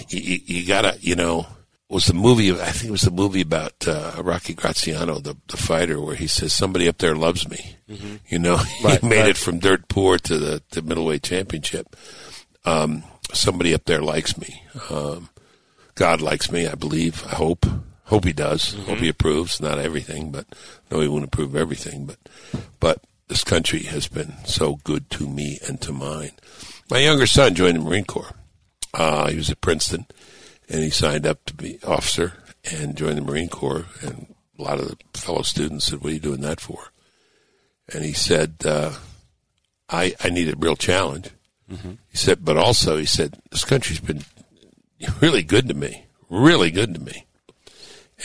you, 0.08 0.38
you 0.44 0.66
gotta, 0.66 0.96
you 1.00 1.14
know, 1.14 1.46
was 1.88 2.06
the 2.06 2.14
movie, 2.14 2.52
I 2.52 2.70
think 2.70 2.88
it 2.88 2.92
was 2.92 3.02
the 3.02 3.10
movie 3.10 3.40
about 3.40 3.88
uh, 3.88 4.22
Rocky 4.22 4.54
Graziano, 4.54 5.20
the, 5.20 5.36
the 5.48 5.56
fighter, 5.56 6.00
where 6.00 6.16
he 6.16 6.26
says, 6.26 6.52
somebody 6.52 6.86
up 6.86 6.98
there 6.98 7.16
loves 7.16 7.48
me. 7.48 7.76
Mm-hmm. 7.88 8.16
You 8.28 8.38
know, 8.38 8.56
right, 8.84 9.00
he 9.00 9.08
made 9.08 9.20
right. 9.20 9.30
it 9.30 9.36
from 9.38 9.58
dirt 9.58 9.88
poor 9.88 10.18
to 10.18 10.38
the, 10.38 10.62
the 10.70 10.82
middleweight 10.82 11.22
championship. 11.22 11.96
Um, 12.66 13.04
somebody 13.32 13.72
up 13.72 13.84
there 13.86 14.02
likes 14.02 14.36
me. 14.36 14.62
Um, 14.90 15.30
God 15.94 16.20
likes 16.20 16.52
me, 16.52 16.66
I 16.66 16.74
believe, 16.74 17.24
I 17.26 17.36
hope. 17.36 17.66
Hope 18.04 18.24
he 18.24 18.32
does. 18.32 18.74
Mm-hmm. 18.74 18.84
Hope 18.84 18.98
he 18.98 19.08
approves. 19.08 19.60
Not 19.60 19.78
everything, 19.78 20.30
but 20.30 20.46
no, 20.90 21.00
he 21.00 21.08
won't 21.08 21.24
approve 21.24 21.56
everything. 21.56 22.06
But, 22.06 22.18
but 22.80 23.02
this 23.28 23.44
country 23.44 23.82
has 23.84 24.08
been 24.08 24.34
so 24.44 24.76
good 24.84 25.08
to 25.10 25.28
me 25.28 25.58
and 25.66 25.80
to 25.82 25.92
mine. 25.92 26.32
My 26.90 26.98
younger 26.98 27.26
son 27.26 27.54
joined 27.54 27.76
the 27.76 27.80
Marine 27.80 28.04
Corps. 28.04 28.34
Uh, 28.94 29.28
he 29.28 29.36
was 29.36 29.50
at 29.50 29.60
Princeton 29.60 30.06
and 30.68 30.82
he 30.82 30.90
signed 30.90 31.26
up 31.26 31.44
to 31.46 31.54
be 31.54 31.78
officer 31.84 32.34
and 32.72 32.96
joined 32.96 33.18
the 33.18 33.22
Marine 33.22 33.48
Corps. 33.48 33.86
And 34.02 34.34
a 34.58 34.62
lot 34.62 34.78
of 34.78 34.88
the 34.88 35.18
fellow 35.18 35.42
students 35.42 35.86
said, 35.86 36.00
"What 36.00 36.10
are 36.10 36.14
you 36.14 36.20
doing 36.20 36.40
that 36.42 36.60
for?" 36.60 36.92
And 37.92 38.04
he 38.04 38.12
said, 38.12 38.56
uh, 38.64 38.92
"I 39.88 40.14
I 40.22 40.30
need 40.30 40.52
a 40.52 40.56
real 40.56 40.76
challenge." 40.76 41.30
Mm-hmm. 41.70 41.92
He 42.10 42.16
said, 42.16 42.44
but 42.44 42.56
also 42.56 42.96
he 42.96 43.06
said, 43.06 43.38
"This 43.50 43.64
country's 43.64 44.00
been 44.00 44.24
really 45.20 45.42
good 45.42 45.68
to 45.68 45.74
me, 45.74 46.06
really 46.28 46.70
good 46.70 46.94
to 46.94 47.00
me, 47.00 47.26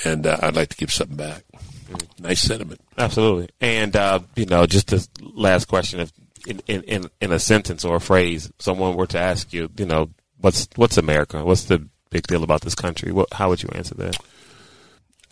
and 0.05 0.25
uh, 0.25 0.37
I'd 0.41 0.55
like 0.55 0.69
to 0.69 0.77
give 0.77 0.91
something 0.91 1.17
back." 1.17 1.43
Mm-hmm. 1.53 2.23
Nice 2.23 2.41
sentiment. 2.41 2.81
Absolutely, 2.97 3.49
and 3.61 3.95
uh, 3.95 4.19
you 4.35 4.45
know, 4.45 4.65
just 4.65 4.87
this 4.87 5.09
last 5.21 5.67
question: 5.67 5.99
if 5.99 6.11
in, 6.47 6.61
in 6.67 7.09
in 7.21 7.31
a 7.31 7.39
sentence 7.39 7.85
or 7.85 7.97
a 7.97 8.01
phrase, 8.01 8.51
someone 8.59 8.95
were 8.95 9.07
to 9.07 9.19
ask 9.19 9.53
you, 9.53 9.69
you 9.77 9.85
know, 9.85 10.09
what's 10.39 10.67
what's 10.75 10.97
America? 10.97 11.43
What's 11.43 11.65
the 11.65 11.87
big 12.13 12.27
deal 12.27 12.43
about 12.43 12.61
this 12.61 12.75
country. 12.75 13.11
What, 13.11 13.33
how 13.33 13.49
would 13.49 13.63
you 13.63 13.69
answer 13.73 13.95
that? 13.95 14.17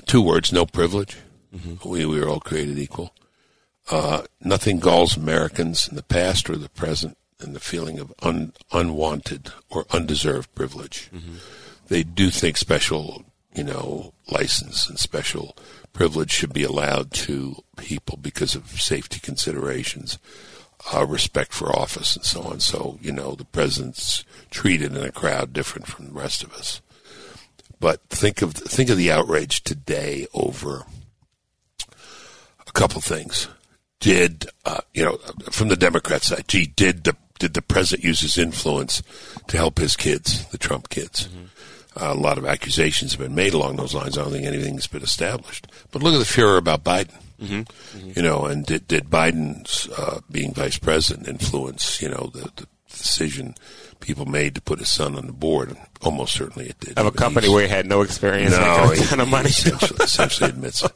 Two 0.06 0.22
words: 0.22 0.52
no 0.52 0.66
privilege. 0.66 1.18
Mm-hmm. 1.56 1.88
We 1.88 2.06
we 2.06 2.20
are 2.20 2.28
all 2.28 2.40
created 2.40 2.78
equal. 2.78 3.14
Uh, 3.90 4.24
nothing 4.40 4.80
galls 4.80 5.18
Americans 5.18 5.88
in 5.88 5.96
the 5.96 6.04
past 6.04 6.50
or 6.50 6.56
the 6.56 6.70
present 6.70 7.18
than 7.40 7.54
the 7.54 7.60
feeling 7.60 8.00
of 8.00 8.14
un, 8.22 8.54
unwanted 8.72 9.52
or 9.70 9.86
undeserved 9.92 10.54
privilege. 10.56 11.10
Mm-hmm. 11.14 11.36
They 11.88 12.04
do 12.04 12.30
think 12.30 12.58
special, 12.58 13.26
you 13.54 13.64
know, 13.64 14.14
license 14.30 14.88
and 14.88 14.98
special 14.98 15.58
privilege 15.94 16.32
should 16.32 16.54
be 16.54 16.64
allowed 16.64 17.12
to 17.12 17.64
people 17.78 18.18
because 18.18 18.56
of 18.56 18.82
safety 18.82 19.20
considerations, 19.20 20.18
uh, 20.94 21.06
respect 21.06 21.54
for 21.54 21.76
office, 21.76 22.16
and 22.16 22.26
so 22.26 22.42
on. 22.44 22.60
So, 22.60 22.98
you 23.02 23.12
know, 23.12 23.36
the 23.36 23.46
president's 23.46 24.24
treated 24.50 24.96
in 24.96 25.04
a 25.04 25.12
crowd 25.12 25.54
different 25.54 25.88
from 25.88 26.08
the 26.08 26.14
rest 26.14 26.44
of 26.44 26.54
us. 26.54 26.82
But 27.80 28.02
think 28.10 28.42
of 28.42 28.54
think 28.54 28.90
of 28.90 28.98
the 28.98 29.12
outrage 29.12 29.64
today 29.64 30.28
over 30.34 30.86
a 32.68 32.72
couple 32.74 33.02
things. 33.02 33.48
Did 34.00 34.46
uh, 34.66 34.82
you 34.94 35.04
know 35.04 35.18
from 35.52 35.70
the 35.70 35.76
Democrat 35.76 36.24
side? 36.24 36.48
Gee, 36.48 36.68
did 36.68 37.04
the 37.04 37.16
did 37.40 37.56
the 37.56 37.62
president 37.62 38.04
use 38.04 38.22
his 38.22 38.38
influence 38.38 39.02
to 39.48 39.58
help 39.58 39.80
his 39.80 39.96
kids, 39.96 40.46
the 40.50 40.60
Trump 40.60 40.90
kids? 40.90 41.28
Mm-hmm. 41.28 42.04
Uh, 42.04 42.14
a 42.14 42.16
lot 42.16 42.38
of 42.38 42.46
accusations 42.46 43.12
have 43.12 43.20
been 43.20 43.36
made 43.36 43.54
along 43.54 43.76
those 43.76 43.96
lines. 43.96 44.18
I 44.18 44.22
don't 44.22 44.32
think 44.32 44.46
anything's 44.46 44.88
been 44.88 45.02
established. 45.02 45.68
But 45.92 46.04
look 46.04 46.14
at 46.14 46.20
the 46.20 46.26
furor 46.26 46.58
about 46.58 46.84
Biden. 46.84 47.16
Mm-hmm. 47.42 47.98
Mm-hmm. 47.98 48.12
You 48.16 48.22
know, 48.22 48.46
and 48.46 48.66
did 48.66 48.88
did 48.88 49.10
Biden's 49.10 49.90
uh, 49.98 50.22
being 50.30 50.54
vice 50.54 50.78
president 50.78 51.28
influence 51.28 52.02
you 52.02 52.10
know 52.10 52.30
the, 52.34 52.52
the 52.56 52.68
decision 52.90 53.56
people 54.02 54.26
made 54.26 54.56
to 54.56 54.62
put 54.62 54.80
his 54.80 54.90
son 54.90 55.16
on 55.16 55.28
the 55.28 55.34
board. 55.34 55.78
Almost 56.02 56.34
certainly 56.34 56.70
it 56.70 56.80
did. 56.80 56.98
Of 56.98 57.06
a 57.06 57.12
company 57.12 57.48
where 57.48 57.64
he 57.64 57.70
had 57.70 57.86
no 57.86 58.02
experience, 58.02 58.52
no, 58.52 58.92
a 58.92 58.96
ton 58.96 59.20
of 59.20 59.30
money. 59.30 59.50
Essentially, 59.50 60.04
essentially 60.04 60.50
admits 60.50 60.84
it, 60.84 60.92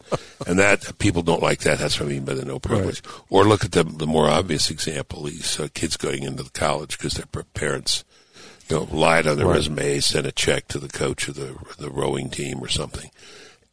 and 0.47 0.59
that 0.59 0.97
people 0.97 1.21
don't 1.21 1.41
like 1.41 1.59
that. 1.59 1.79
That's 1.79 1.99
what 1.99 2.07
I 2.07 2.09
mean 2.09 2.25
by 2.25 2.33
the 2.33 2.43
no 2.43 2.59
privilege. 2.59 3.03
Right. 3.05 3.21
Or 3.29 3.45
look 3.45 3.63
at 3.63 3.71
the 3.71 3.83
the 3.83 4.07
more 4.07 4.27
obvious 4.27 4.69
example: 4.69 5.23
these 5.23 5.59
uh, 5.59 5.67
kids 5.73 5.95
going 5.95 6.23
into 6.23 6.43
the 6.43 6.49
college 6.49 6.97
because 6.97 7.13
their 7.13 7.43
parents, 7.53 8.03
you 8.67 8.77
know, 8.77 8.87
lied 8.91 9.27
on 9.27 9.37
their 9.37 9.45
right. 9.45 9.55
resume, 9.57 9.99
sent 9.99 10.27
a 10.27 10.31
check 10.31 10.67
to 10.69 10.79
the 10.79 10.89
coach 10.89 11.27
of 11.27 11.35
the 11.35 11.55
the 11.77 11.91
rowing 11.91 12.29
team 12.29 12.61
or 12.61 12.67
something. 12.67 13.11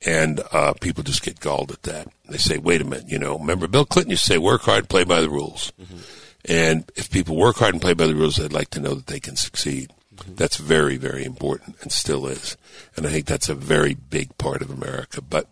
And 0.05 0.41
uh, 0.51 0.73
people 0.75 1.05
just 1.05 1.23
get 1.23 1.38
galled 1.38 1.71
at 1.71 1.85
that. 1.85 2.09
They 2.29 2.38
say, 2.38 2.59
"Wait 2.59 2.81
a 2.81 2.85
minute, 2.85 3.09
you 3.09 3.19
know, 3.19 3.38
remember 3.38 3.69
Bill 3.69 3.85
Clinton 3.85 4.11
used 4.11 4.25
to 4.27 4.33
say, 4.33 4.38
work 4.38 4.62
hard, 4.62 4.88
play 4.88 5.05
by 5.05 5.21
the 5.21 5.31
rules.'" 5.31 5.73
Mm-hmm 5.81 5.99
and 6.45 6.91
if 6.97 7.11
people 7.11 7.37
work 7.37 7.57
hard 7.57 7.75
and 7.75 7.83
play 7.83 7.95
by 7.95 8.07
the 8.07 8.15
rules, 8.15 8.41
I'd 8.41 8.53
like 8.53 8.71
to 8.71 8.81
know 8.81 8.95
that 8.95 9.07
they 9.07 9.21
can 9.21 9.37
succeed. 9.37 9.93
That's 10.27 10.57
very, 10.57 10.97
very 10.97 11.25
important 11.25 11.77
and 11.83 11.91
still 11.91 12.27
is. 12.27 12.57
And 12.97 13.07
I 13.07 13.11
think 13.11 13.27
that's 13.27 13.49
a 13.49 13.55
very 13.55 13.95
big 13.95 14.37
part 14.38 14.62
of 14.62 14.71
America. 14.71 15.21
But 15.21 15.49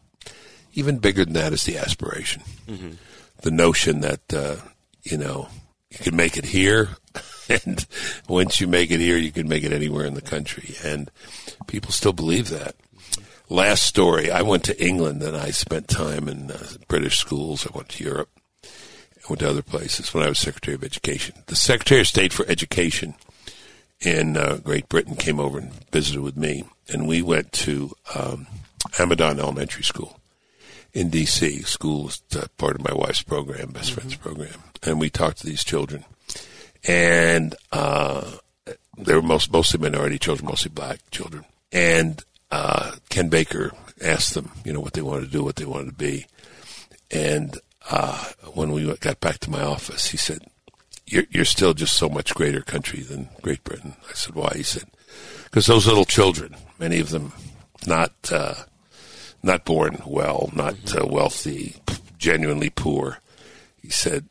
even 0.74 0.98
bigger 0.98 1.24
than 1.24 1.34
that 1.34 1.52
is 1.52 1.64
the 1.64 1.78
aspiration. 1.78 2.42
Mm-hmm. 2.68 2.90
The 3.42 3.50
notion 3.50 4.00
that, 4.00 4.32
uh, 4.32 4.56
you 5.02 5.16
know, 5.16 5.48
you 5.90 5.98
can 5.98 6.16
make 6.16 6.36
it 6.36 6.46
here. 6.46 6.90
And 7.64 7.84
once 8.28 8.60
you 8.60 8.68
make 8.68 8.92
it 8.92 9.00
here, 9.00 9.16
you 9.16 9.32
can 9.32 9.48
make 9.48 9.64
it 9.64 9.72
anywhere 9.72 10.06
in 10.06 10.14
the 10.14 10.20
country. 10.20 10.76
And 10.84 11.10
people 11.66 11.90
still 11.90 12.12
believe 12.12 12.48
that. 12.50 12.76
Last 13.50 13.82
story, 13.82 14.30
I 14.30 14.42
went 14.42 14.62
to 14.64 14.80
England 14.80 15.24
and 15.24 15.36
I 15.36 15.50
spent 15.50 15.88
time 15.88 16.28
in 16.28 16.52
uh, 16.52 16.68
British 16.86 17.18
schools. 17.18 17.66
I 17.66 17.76
went 17.76 17.88
to 17.90 18.04
Europe. 18.04 18.30
I 18.62 19.28
went 19.28 19.40
to 19.40 19.50
other 19.50 19.60
places 19.60 20.14
when 20.14 20.22
I 20.22 20.28
was 20.28 20.38
Secretary 20.38 20.76
of 20.76 20.84
Education. 20.84 21.34
The 21.46 21.56
Secretary 21.56 22.00
of 22.00 22.06
State 22.06 22.32
for 22.32 22.46
Education 22.46 23.16
in 24.00 24.36
uh, 24.36 24.58
Great 24.62 24.88
Britain 24.88 25.16
came 25.16 25.40
over 25.40 25.58
and 25.58 25.72
visited 25.90 26.20
with 26.20 26.36
me, 26.36 26.62
and 26.88 27.08
we 27.08 27.22
went 27.22 27.50
to 27.52 27.90
um, 28.14 28.46
Amidon 29.00 29.40
Elementary 29.40 29.82
School 29.82 30.20
in 30.92 31.10
D.C. 31.10 31.62
School 31.62 32.06
is 32.06 32.22
uh, 32.36 32.46
part 32.56 32.76
of 32.76 32.84
my 32.84 32.94
wife's 32.94 33.22
program, 33.22 33.72
Best 33.72 33.90
mm-hmm. 33.90 34.00
Friends 34.00 34.14
program, 34.14 34.62
and 34.84 35.00
we 35.00 35.10
talked 35.10 35.38
to 35.38 35.46
these 35.46 35.64
children, 35.64 36.04
and 36.86 37.56
uh, 37.72 38.30
they 38.96 39.14
were 39.14 39.22
most 39.22 39.52
mostly 39.52 39.80
minority 39.80 40.20
children, 40.20 40.46
mostly 40.48 40.70
black 40.70 41.00
children, 41.10 41.44
and 41.72 42.24
uh, 42.50 42.92
Ken 43.08 43.28
Baker 43.28 43.72
asked 44.02 44.34
them, 44.34 44.50
you 44.64 44.72
know, 44.72 44.80
what 44.80 44.94
they 44.94 45.02
wanted 45.02 45.26
to 45.26 45.30
do, 45.30 45.44
what 45.44 45.56
they 45.56 45.64
wanted 45.64 45.86
to 45.86 45.94
be. 45.94 46.26
And 47.10 47.58
uh, 47.90 48.24
when 48.54 48.72
we 48.72 48.92
got 48.96 49.20
back 49.20 49.38
to 49.40 49.50
my 49.50 49.62
office, 49.62 50.08
he 50.08 50.16
said, 50.16 50.40
you're, 51.06 51.24
you're 51.30 51.44
still 51.44 51.74
just 51.74 51.96
so 51.96 52.08
much 52.08 52.34
greater 52.34 52.62
country 52.62 53.02
than 53.02 53.28
Great 53.42 53.64
Britain. 53.64 53.96
I 54.08 54.14
said, 54.14 54.34
why? 54.34 54.52
He 54.54 54.62
said, 54.62 54.84
because 55.44 55.66
those 55.66 55.86
little 55.86 56.04
children, 56.04 56.54
many 56.78 57.00
of 57.00 57.10
them 57.10 57.32
not 57.86 58.12
uh, 58.30 58.54
not 59.42 59.64
born 59.64 60.02
well, 60.06 60.50
not 60.54 60.74
mm-hmm. 60.74 61.02
uh, 61.02 61.06
wealthy, 61.06 61.76
genuinely 62.18 62.70
poor. 62.70 63.18
He 63.82 63.90
said, 63.90 64.26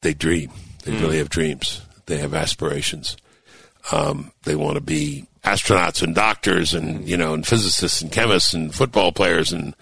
they 0.00 0.14
dream. 0.14 0.50
They 0.84 0.92
mm. 0.92 1.00
really 1.00 1.18
have 1.18 1.28
dreams. 1.28 1.82
They 2.06 2.18
have 2.18 2.32
aspirations. 2.32 3.16
Um, 3.92 4.32
they 4.44 4.56
want 4.56 4.74
to 4.74 4.80
be 4.80 5.26
astronauts 5.44 6.02
and 6.02 6.14
doctors 6.14 6.74
and 6.74 7.08
you 7.08 7.16
know 7.16 7.32
and 7.34 7.46
physicists 7.46 8.02
and 8.02 8.12
chemists 8.12 8.52
and 8.52 8.74
football 8.74 9.10
players 9.10 9.52
and 9.52 9.74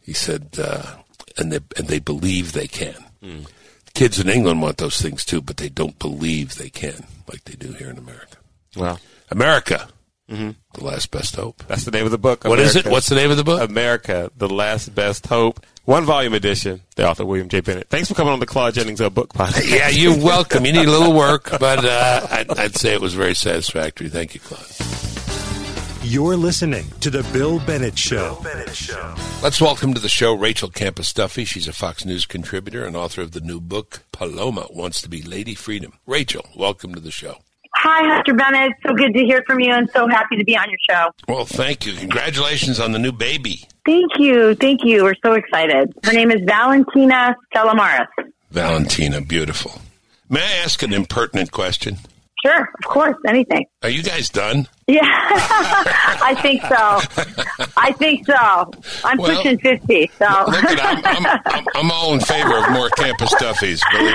he 0.00 0.12
said 0.12 0.48
uh, 0.58 0.96
and 1.36 1.52
they 1.52 1.60
and 1.76 1.88
they 1.88 1.98
believe 1.98 2.52
they 2.52 2.68
can. 2.68 2.96
Mm. 3.22 3.46
Kids 3.94 4.18
in 4.18 4.28
England 4.28 4.62
want 4.62 4.78
those 4.78 5.00
things 5.00 5.24
too, 5.24 5.42
but 5.42 5.58
they 5.58 5.68
don't 5.68 5.98
believe 5.98 6.54
they 6.54 6.70
can 6.70 7.04
like 7.28 7.44
they 7.44 7.54
do 7.54 7.72
here 7.72 7.90
in 7.90 7.98
America. 7.98 8.38
Well, 8.76 9.00
America, 9.30 9.88
mm-hmm. 10.30 10.50
the 10.74 10.84
last 10.84 11.10
best 11.10 11.36
hope. 11.36 11.62
That's 11.66 11.84
the 11.84 11.90
name 11.90 12.04
of 12.04 12.10
the 12.10 12.18
book. 12.18 12.44
What 12.44 12.58
America. 12.58 12.78
is 12.78 12.86
it? 12.86 12.90
What's 12.90 13.08
the 13.08 13.14
name 13.14 13.30
of 13.30 13.36
the 13.36 13.44
book? 13.44 13.68
America, 13.68 14.30
the 14.36 14.48
last 14.48 14.94
best 14.94 15.26
hope. 15.26 15.64
One 15.84 16.04
volume 16.04 16.34
edition. 16.34 16.82
The 16.94 17.08
author 17.08 17.24
William 17.24 17.48
J. 17.48 17.60
Bennett. 17.60 17.88
Thanks 17.88 18.08
for 18.08 18.14
coming 18.14 18.32
on 18.32 18.38
the 18.38 18.46
Claude 18.46 18.74
Jennings 18.74 19.00
uh, 19.00 19.10
book 19.10 19.32
podcast. 19.32 19.68
yeah, 19.76 19.88
you're 19.88 20.16
welcome. 20.16 20.64
You 20.64 20.72
need 20.72 20.86
a 20.86 20.90
little 20.90 21.12
work, 21.12 21.50
but 21.58 21.84
uh, 21.84 22.26
I'd, 22.30 22.58
I'd 22.58 22.76
say 22.76 22.94
it 22.94 23.00
was 23.00 23.14
very 23.14 23.34
satisfactory. 23.34 24.08
Thank 24.08 24.34
you, 24.34 24.40
Claude. 24.40 25.02
You're 26.04 26.36
listening 26.36 26.86
to 27.00 27.10
The 27.10 27.22
Bill 27.32 27.60
Bennett 27.60 27.96
Show. 27.96 28.34
Bill 28.34 28.42
Bennett 28.42 28.74
Show. 28.74 29.14
Let's 29.40 29.60
welcome 29.60 29.94
to 29.94 30.00
the 30.00 30.08
show 30.08 30.34
Rachel 30.34 30.68
Campos 30.68 31.12
Duffy. 31.12 31.44
She's 31.44 31.68
a 31.68 31.72
Fox 31.72 32.04
News 32.04 32.26
contributor 32.26 32.84
and 32.84 32.96
author 32.96 33.22
of 33.22 33.32
the 33.32 33.40
new 33.40 33.60
book, 33.60 34.02
Paloma 34.10 34.66
Wants 34.70 35.00
to 35.02 35.08
Be 35.08 35.22
Lady 35.22 35.54
Freedom. 35.54 35.92
Rachel, 36.06 36.44
welcome 36.56 36.92
to 36.94 37.00
the 37.00 37.12
show. 37.12 37.38
Hi, 37.76 38.02
Mr. 38.02 38.36
Bennett. 38.36 38.72
So 38.86 38.94
good 38.94 39.14
to 39.14 39.20
hear 39.24 39.42
from 39.46 39.60
you 39.60 39.72
and 39.72 39.88
so 39.90 40.06
happy 40.08 40.36
to 40.36 40.44
be 40.44 40.56
on 40.56 40.66
your 40.68 40.78
show. 40.88 41.08
Well, 41.26 41.44
thank 41.44 41.86
you. 41.86 41.94
Congratulations 41.94 42.78
on 42.78 42.92
the 42.92 42.98
new 42.98 43.12
baby. 43.12 43.66
Thank 43.84 44.12
you. 44.18 44.54
Thank 44.54 44.84
you. 44.84 45.04
We're 45.04 45.14
so 45.24 45.32
excited. 45.32 45.92
Her 46.04 46.12
name 46.12 46.30
is 46.30 46.42
Valentina 46.44 47.34
Stella 47.50 47.74
Maris. 47.74 48.08
Valentina, 48.50 49.20
beautiful. 49.20 49.80
May 50.28 50.40
I 50.40 50.64
ask 50.64 50.82
an 50.82 50.92
impertinent 50.92 51.50
question? 51.50 51.98
Sure, 52.44 52.60
of 52.60 52.90
course, 52.90 53.16
anything. 53.26 53.66
Are 53.82 53.88
you 53.88 54.02
guys 54.02 54.28
done? 54.28 54.66
Yeah, 54.88 55.00
I 55.04 56.36
think 56.42 56.60
so. 56.62 57.68
I 57.76 57.92
think 57.92 58.26
so. 58.26 58.34
I'm 59.04 59.18
well, 59.18 59.36
pushing 59.36 59.58
50, 59.60 60.10
so. 60.18 60.24
Look 60.48 60.64
I'm, 60.64 61.04
I'm, 61.04 61.26
I'm, 61.46 61.66
I'm, 61.76 61.90
all 61.92 62.14
in 62.14 62.20
favor 62.20 62.58
of 62.58 62.70
more 62.72 62.90
campus 62.90 63.32
me. 63.40 64.14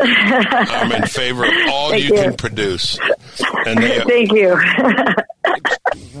I'm 0.00 0.92
in 0.92 1.06
favor 1.06 1.44
of 1.44 1.52
all 1.68 1.94
you, 1.94 2.04
you, 2.04 2.14
can 2.14 2.34
produce. 2.34 2.98
And 3.66 3.82
they, 3.82 4.00
Thank 4.00 4.32
you. 4.32 4.58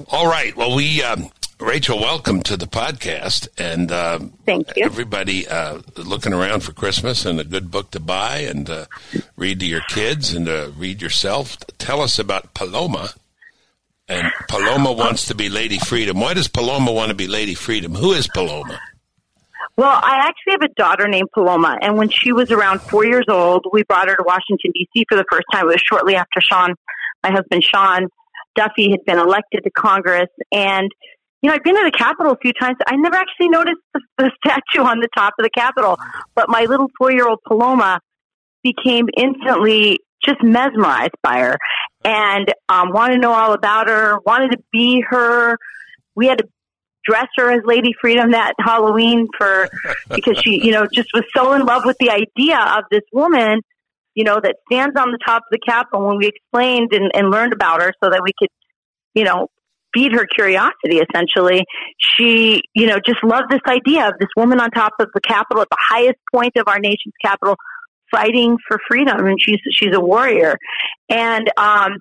all 0.08 0.26
right. 0.26 0.54
Well, 0.56 0.76
we, 0.76 1.02
um, 1.02 1.30
Rachel, 1.60 2.00
welcome 2.00 2.42
to 2.44 2.56
the 2.56 2.66
podcast. 2.66 3.48
And 3.58 3.92
uh, 3.92 4.20
thank 4.46 4.74
you. 4.76 4.84
Everybody 4.84 5.46
uh, 5.46 5.80
looking 5.96 6.32
around 6.32 6.60
for 6.60 6.72
Christmas 6.72 7.26
and 7.26 7.38
a 7.38 7.44
good 7.44 7.70
book 7.70 7.90
to 7.90 8.00
buy 8.00 8.38
and 8.38 8.68
uh, 8.68 8.86
read 9.36 9.60
to 9.60 9.66
your 9.66 9.82
kids 9.88 10.32
and 10.32 10.48
uh, 10.48 10.70
read 10.76 11.02
yourself. 11.02 11.58
Tell 11.76 12.00
us 12.00 12.18
about 12.18 12.54
Paloma. 12.54 13.10
And 14.08 14.32
Paloma 14.48 14.92
wants 14.92 15.26
to 15.26 15.34
be 15.34 15.50
Lady 15.50 15.78
Freedom. 15.78 16.18
Why 16.18 16.32
does 16.32 16.48
Paloma 16.48 16.92
want 16.92 17.10
to 17.10 17.14
be 17.14 17.28
Lady 17.28 17.54
Freedom? 17.54 17.94
Who 17.94 18.12
is 18.12 18.26
Paloma? 18.26 18.80
Well, 19.76 20.00
I 20.02 20.28
actually 20.28 20.52
have 20.52 20.62
a 20.62 20.74
daughter 20.74 21.08
named 21.08 21.28
Paloma, 21.32 21.78
and 21.80 21.96
when 21.96 22.10
she 22.10 22.32
was 22.32 22.50
around 22.50 22.82
four 22.82 23.06
years 23.06 23.24
old, 23.30 23.64
we 23.72 23.82
brought 23.84 24.08
her 24.08 24.16
to 24.16 24.22
Washington 24.26 24.72
D.C. 24.74 25.06
for 25.08 25.16
the 25.16 25.24
first 25.30 25.44
time. 25.52 25.66
It 25.66 25.72
was 25.72 25.82
shortly 25.86 26.16
after 26.16 26.40
Sean, 26.40 26.74
my 27.22 27.30
husband 27.30 27.62
Sean 27.64 28.08
Duffy, 28.56 28.90
had 28.90 29.04
been 29.06 29.18
elected 29.18 29.62
to 29.64 29.70
Congress, 29.70 30.28
and 30.52 30.90
you 31.42 31.48
know, 31.48 31.54
I've 31.54 31.62
been 31.62 31.74
to 31.74 31.84
the 31.84 31.96
Capitol 31.96 32.32
a 32.32 32.36
few 32.36 32.52
times. 32.52 32.76
I 32.86 32.96
never 32.96 33.16
actually 33.16 33.48
noticed 33.48 33.80
the, 33.94 34.00
the 34.18 34.30
statue 34.44 34.86
on 34.86 35.00
the 35.00 35.08
top 35.16 35.34
of 35.38 35.44
the 35.44 35.50
Capitol, 35.50 35.98
but 36.34 36.48
my 36.48 36.64
little 36.64 36.88
four-year-old 36.98 37.40
Paloma 37.46 38.00
became 38.62 39.06
instantly 39.16 40.00
just 40.24 40.42
mesmerized 40.42 41.14
by 41.22 41.38
her 41.38 41.56
and 42.04 42.52
um, 42.68 42.92
wanted 42.92 43.14
to 43.14 43.20
know 43.20 43.32
all 43.32 43.54
about 43.54 43.88
her, 43.88 44.18
wanted 44.26 44.52
to 44.52 44.58
be 44.70 45.02
her. 45.08 45.56
We 46.14 46.26
had 46.26 46.38
to 46.38 46.48
dress 47.04 47.28
her 47.36 47.50
as 47.50 47.60
Lady 47.64 47.92
Freedom 48.00 48.32
that 48.32 48.52
Halloween 48.58 49.28
for 49.38 49.68
because 50.14 50.38
she, 50.38 50.64
you 50.64 50.72
know, 50.72 50.86
just 50.92 51.08
was 51.14 51.24
so 51.34 51.54
in 51.54 51.62
love 51.64 51.84
with 51.84 51.96
the 51.98 52.10
idea 52.10 52.58
of 52.58 52.84
this 52.90 53.02
woman, 53.12 53.60
you 54.14 54.24
know, 54.24 54.40
that 54.42 54.56
stands 54.70 54.98
on 54.98 55.10
the 55.10 55.18
top 55.24 55.42
of 55.42 55.50
the 55.50 55.58
Capitol. 55.66 56.06
When 56.06 56.18
we 56.18 56.26
explained 56.26 56.92
and, 56.92 57.10
and 57.14 57.30
learned 57.30 57.54
about 57.54 57.80
her, 57.80 57.94
so 58.02 58.10
that 58.10 58.20
we 58.22 58.32
could, 58.38 58.50
you 59.14 59.24
know, 59.24 59.48
feed 59.94 60.12
her 60.12 60.26
curiosity 60.26 61.00
essentially. 61.00 61.64
She 61.98 62.62
you 62.74 62.86
know 62.86 62.98
just 63.04 63.22
loved 63.24 63.50
this 63.50 63.60
idea 63.68 64.08
of 64.08 64.14
this 64.18 64.28
woman 64.36 64.60
on 64.60 64.70
top 64.70 64.92
of 65.00 65.08
the 65.14 65.20
capitol 65.20 65.62
at 65.62 65.68
the 65.70 65.78
highest 65.78 66.18
point 66.32 66.52
of 66.56 66.64
our 66.66 66.78
nation's 66.78 67.14
capital 67.24 67.56
fighting 68.10 68.56
for 68.68 68.78
freedom. 68.88 69.26
And 69.26 69.38
she's 69.40 69.60
she's 69.72 69.94
a 69.94 70.00
warrior. 70.00 70.56
And 71.08 71.50
um 71.56 71.98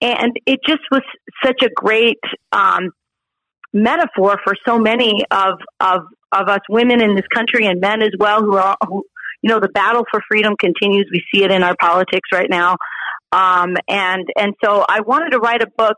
and 0.00 0.32
it 0.46 0.60
just 0.66 0.82
was 0.90 1.02
such 1.44 1.62
a 1.62 1.68
great 1.74 2.20
um 2.52 2.90
metaphor 3.72 4.38
for 4.44 4.54
so 4.66 4.78
many 4.78 5.24
of 5.30 5.54
of 5.80 6.02
of 6.32 6.48
us 6.48 6.60
women 6.68 7.02
in 7.02 7.14
this 7.14 7.26
country 7.34 7.66
and 7.66 7.80
men 7.80 8.02
as 8.02 8.12
well 8.18 8.42
who 8.42 8.56
are 8.56 8.76
who 8.86 9.04
you 9.42 9.48
know 9.48 9.60
the 9.60 9.68
battle 9.68 10.04
for 10.10 10.20
freedom 10.28 10.54
continues. 10.58 11.08
We 11.12 11.22
see 11.32 11.44
it 11.44 11.50
in 11.50 11.62
our 11.62 11.76
politics 11.80 12.28
right 12.32 12.50
now. 12.50 12.76
Um 13.32 13.76
and 13.88 14.26
and 14.36 14.54
so 14.62 14.84
i 14.88 15.00
wanted 15.00 15.30
to 15.30 15.38
write 15.38 15.62
a 15.62 15.68
book 15.78 15.96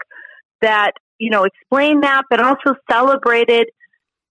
that 0.61 0.93
you 1.23 1.31
know, 1.31 1.45
explain 1.45 2.01
that, 2.01 2.23
but 2.29 2.41
also 2.41 2.71
celebrated 2.91 3.67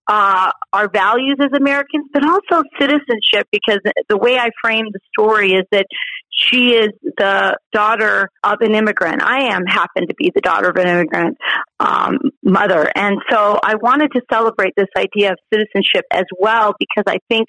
uh, 0.07 0.51
our 0.73 0.89
values 0.89 1.37
as 1.39 1.51
Americans, 1.55 2.05
but 2.11 2.23
also 2.33 2.63
citizenship, 2.79 3.47
because 3.51 3.79
the 4.09 4.17
way 4.17 4.37
I 4.37 4.49
frame 4.61 4.87
the 4.91 4.99
story 5.13 5.53
is 5.53 5.65
that 5.71 5.87
she 6.31 6.71
is 6.83 6.89
the 7.17 7.57
daughter 7.71 8.29
of 8.43 8.57
an 8.61 8.73
immigrant. 8.75 9.21
I 9.23 9.53
am 9.55 9.65
happen 9.65 10.07
to 10.07 10.15
be 10.15 10.31
the 10.35 10.41
daughter 10.41 10.69
of 10.69 10.75
an 10.75 10.87
immigrant 10.87 11.37
um, 11.79 12.17
mother, 12.43 12.91
and 12.93 13.15
so 13.29 13.59
I 13.63 13.75
wanted 13.75 14.11
to 14.15 14.21
celebrate 14.29 14.73
this 14.75 14.91
idea 14.97 15.31
of 15.31 15.37
citizenship 15.53 16.05
as 16.11 16.25
well, 16.37 16.73
because 16.77 17.05
I 17.07 17.19
think 17.29 17.45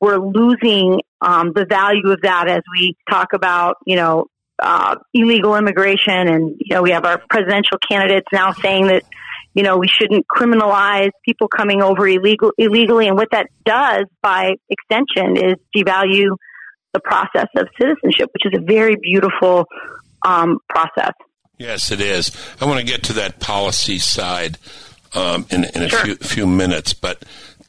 we're 0.00 0.18
losing 0.18 1.00
um, 1.20 1.52
the 1.54 1.66
value 1.68 2.10
of 2.10 2.20
that 2.22 2.48
as 2.48 2.62
we 2.78 2.94
talk 3.10 3.32
about, 3.32 3.76
you 3.84 3.96
know, 3.96 4.26
uh, 4.62 4.96
illegal 5.14 5.56
immigration, 5.56 6.28
and 6.28 6.56
you 6.58 6.74
know 6.74 6.82
we 6.82 6.90
have 6.90 7.04
our 7.04 7.22
presidential 7.30 7.78
candidates 7.90 8.26
now 8.32 8.52
saying 8.52 8.88
that 8.88 9.04
you 9.54 9.62
know 9.62 9.78
we 9.78 9.88
shouldn't 9.88 10.26
criminalize 10.28 11.10
people 11.24 11.48
coming 11.48 11.82
over 11.82 12.06
illegal 12.06 12.52
illegally, 12.58 13.08
and 13.08 13.16
what 13.16 13.28
that 13.32 13.48
does 13.64 14.04
by 14.22 14.54
extension 14.68 15.36
is 15.36 15.54
devalue 15.74 16.36
the 16.92 17.00
process 17.00 17.46
of 17.56 17.68
citizenship, 17.80 18.30
which 18.32 18.46
is 18.46 18.58
a 18.58 18.62
very 18.62 18.96
beautiful 18.96 19.66
um, 20.22 20.58
process. 20.68 21.12
Yes, 21.58 21.90
it 21.92 22.00
is. 22.00 22.32
I 22.60 22.64
want 22.64 22.80
to 22.80 22.86
get 22.86 23.02
to 23.04 23.12
that 23.14 23.38
policy 23.38 23.98
side 23.98 24.58
um, 25.14 25.46
in, 25.50 25.64
in 25.64 25.82
a 25.82 25.88
sure. 25.88 26.00
few, 26.00 26.16
few 26.16 26.46
minutes, 26.46 26.94
but 26.94 27.22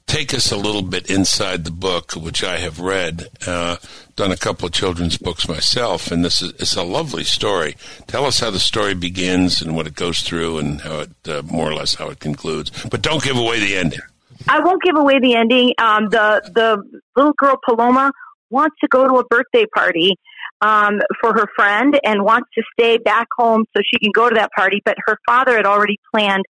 take 0.08 0.34
us 0.34 0.52
a 0.52 0.58
little 0.58 0.82
bit 0.82 1.10
inside 1.10 1.66
the 1.66 1.72
book, 1.72 2.14
which 2.14 2.44
I 2.44 2.58
have 2.58 2.80
read, 2.80 3.28
uh, 3.46 3.78
done 4.22 4.32
a 4.32 4.38
couple 4.38 4.68
of 4.68 4.72
children's 4.72 5.18
books 5.18 5.48
myself, 5.48 6.12
and 6.12 6.24
this 6.24 6.44
is 6.44 6.52
it's 6.60 6.76
a 6.76 6.84
lovely 6.84 7.24
story. 7.24 7.76
Tell 8.06 8.26
us 8.26 8.40
how 8.40 8.52
the 8.52 8.60
story 8.60 8.94
begins 8.94 9.64
and 9.64 9.76
what 9.76 9.88
it 9.88 9.96
goes 9.96 10.22
through, 10.22 10.60
and 10.60 10.80
how 10.82 11.00
it 11.00 11.10
uh, 11.28 11.42
more 11.42 11.68
or 11.68 11.74
less 11.74 11.96
how 11.96 12.12
it 12.12 12.20
concludes. 12.20 12.70
But 12.92 13.02
don't 13.02 13.24
give 13.24 13.36
away 13.36 13.60
the 13.60 13.76
ending. 13.76 14.02
I 14.48 14.60
won't 14.60 14.84
give 14.84 14.96
away 14.96 15.18
the 15.20 15.34
ending. 15.34 15.74
Um, 15.80 16.10
the 16.10 16.40
the 16.54 17.02
little 17.16 17.34
girl 17.36 17.56
Paloma 17.68 18.12
wants 18.52 18.76
to 18.82 18.88
go 18.90 19.08
to 19.08 19.16
a 19.16 19.26
birthday 19.26 19.66
party 19.74 20.14
um, 20.62 21.00
for 21.20 21.34
her 21.34 21.48
friend 21.56 22.00
and 22.04 22.24
wants 22.24 22.50
to 22.54 22.62
stay 22.80 23.00
back 23.00 23.28
home 23.36 23.66
so 23.76 23.82
she 23.92 23.98
can 23.98 24.12
go 24.14 24.30
to 24.30 24.36
that 24.36 24.52
party. 24.56 24.84
But 24.86 24.98
her 25.08 25.18
father 25.26 25.56
had 25.56 25.66
already 25.66 25.98
planned 26.14 26.44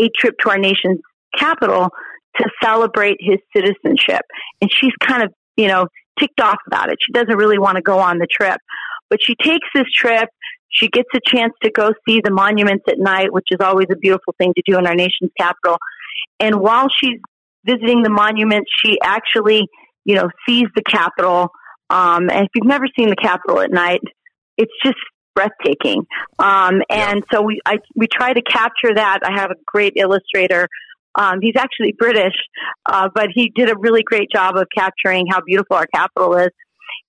a 0.00 0.08
trip 0.16 0.36
to 0.44 0.50
our 0.50 0.58
nation's 0.58 1.00
capital 1.36 1.90
to 2.38 2.44
celebrate 2.62 3.18
his 3.20 3.36
citizenship, 3.54 4.22
and 4.62 4.70
she's 4.72 4.94
kind 5.06 5.22
of 5.22 5.30
you 5.58 5.68
know 5.68 5.88
ticked 6.18 6.40
off 6.40 6.58
about 6.66 6.90
it. 6.90 6.98
She 7.04 7.12
doesn't 7.12 7.36
really 7.36 7.58
want 7.58 7.76
to 7.76 7.82
go 7.82 7.98
on 7.98 8.18
the 8.18 8.26
trip, 8.26 8.60
but 9.10 9.22
she 9.22 9.34
takes 9.42 9.66
this 9.74 9.86
trip. 9.94 10.28
She 10.70 10.88
gets 10.88 11.08
a 11.14 11.20
chance 11.24 11.54
to 11.62 11.70
go 11.70 11.92
see 12.06 12.20
the 12.22 12.30
monuments 12.30 12.84
at 12.88 12.98
night, 12.98 13.32
which 13.32 13.48
is 13.50 13.58
always 13.60 13.86
a 13.90 13.96
beautiful 13.96 14.34
thing 14.38 14.52
to 14.54 14.62
do 14.66 14.78
in 14.78 14.86
our 14.86 14.94
nation's 14.94 15.30
capital. 15.38 15.78
And 16.40 16.60
while 16.60 16.88
she's 16.88 17.18
visiting 17.64 18.02
the 18.02 18.10
monuments, 18.10 18.70
she 18.84 18.98
actually, 19.02 19.66
you 20.04 20.14
know, 20.14 20.28
sees 20.46 20.66
the 20.74 20.82
Capitol. 20.82 21.50
Um, 21.90 22.28
and 22.30 22.44
if 22.44 22.48
you've 22.54 22.66
never 22.66 22.86
seen 22.98 23.08
the 23.08 23.16
Capitol 23.16 23.60
at 23.60 23.70
night, 23.70 24.00
it's 24.56 24.72
just 24.84 24.98
breathtaking. 25.34 26.04
Um, 26.38 26.82
and 26.90 27.22
yeah. 27.22 27.32
so 27.32 27.42
we, 27.42 27.60
I, 27.64 27.78
we 27.94 28.06
try 28.06 28.32
to 28.32 28.42
capture 28.42 28.94
that. 28.94 29.20
I 29.24 29.32
have 29.32 29.50
a 29.50 29.56
great 29.66 29.94
illustrator. 29.96 30.68
Um, 31.14 31.38
he's 31.40 31.56
actually 31.56 31.94
British, 31.98 32.34
uh, 32.86 33.08
but 33.14 33.28
he 33.34 33.52
did 33.54 33.70
a 33.70 33.74
really 33.78 34.02
great 34.02 34.30
job 34.30 34.56
of 34.56 34.66
capturing 34.76 35.26
how 35.30 35.40
beautiful 35.46 35.76
our 35.76 35.86
capital 35.92 36.36
is. 36.36 36.50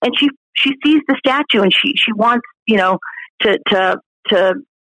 And 0.02 0.12
she, 0.18 0.28
she 0.54 0.70
sees 0.84 1.00
the 1.06 1.16
statue 1.18 1.62
and 1.62 1.72
she, 1.72 1.92
she 1.96 2.12
wants, 2.12 2.46
you 2.66 2.76
know, 2.76 2.98
to, 3.42 3.58
to, 3.68 4.00
to 4.28 4.54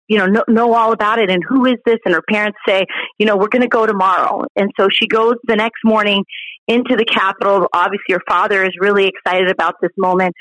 you 0.07 0.17
know, 0.17 0.25
know, 0.25 0.43
know 0.47 0.73
all 0.73 0.91
about 0.91 1.19
it 1.19 1.29
and 1.29 1.43
who 1.47 1.65
is 1.65 1.75
this? 1.85 1.97
And 2.05 2.13
her 2.13 2.23
parents 2.29 2.57
say, 2.67 2.85
you 3.17 3.25
know, 3.25 3.37
we're 3.37 3.47
going 3.47 3.61
to 3.61 3.67
go 3.67 3.85
tomorrow. 3.85 4.43
And 4.55 4.71
so 4.79 4.87
she 4.91 5.07
goes 5.07 5.35
the 5.45 5.55
next 5.55 5.79
morning 5.83 6.23
into 6.67 6.95
the 6.95 7.05
Capitol. 7.05 7.67
Obviously, 7.73 8.13
her 8.13 8.21
father 8.27 8.63
is 8.63 8.71
really 8.79 9.07
excited 9.07 9.49
about 9.49 9.75
this 9.81 9.91
moment, 9.97 10.33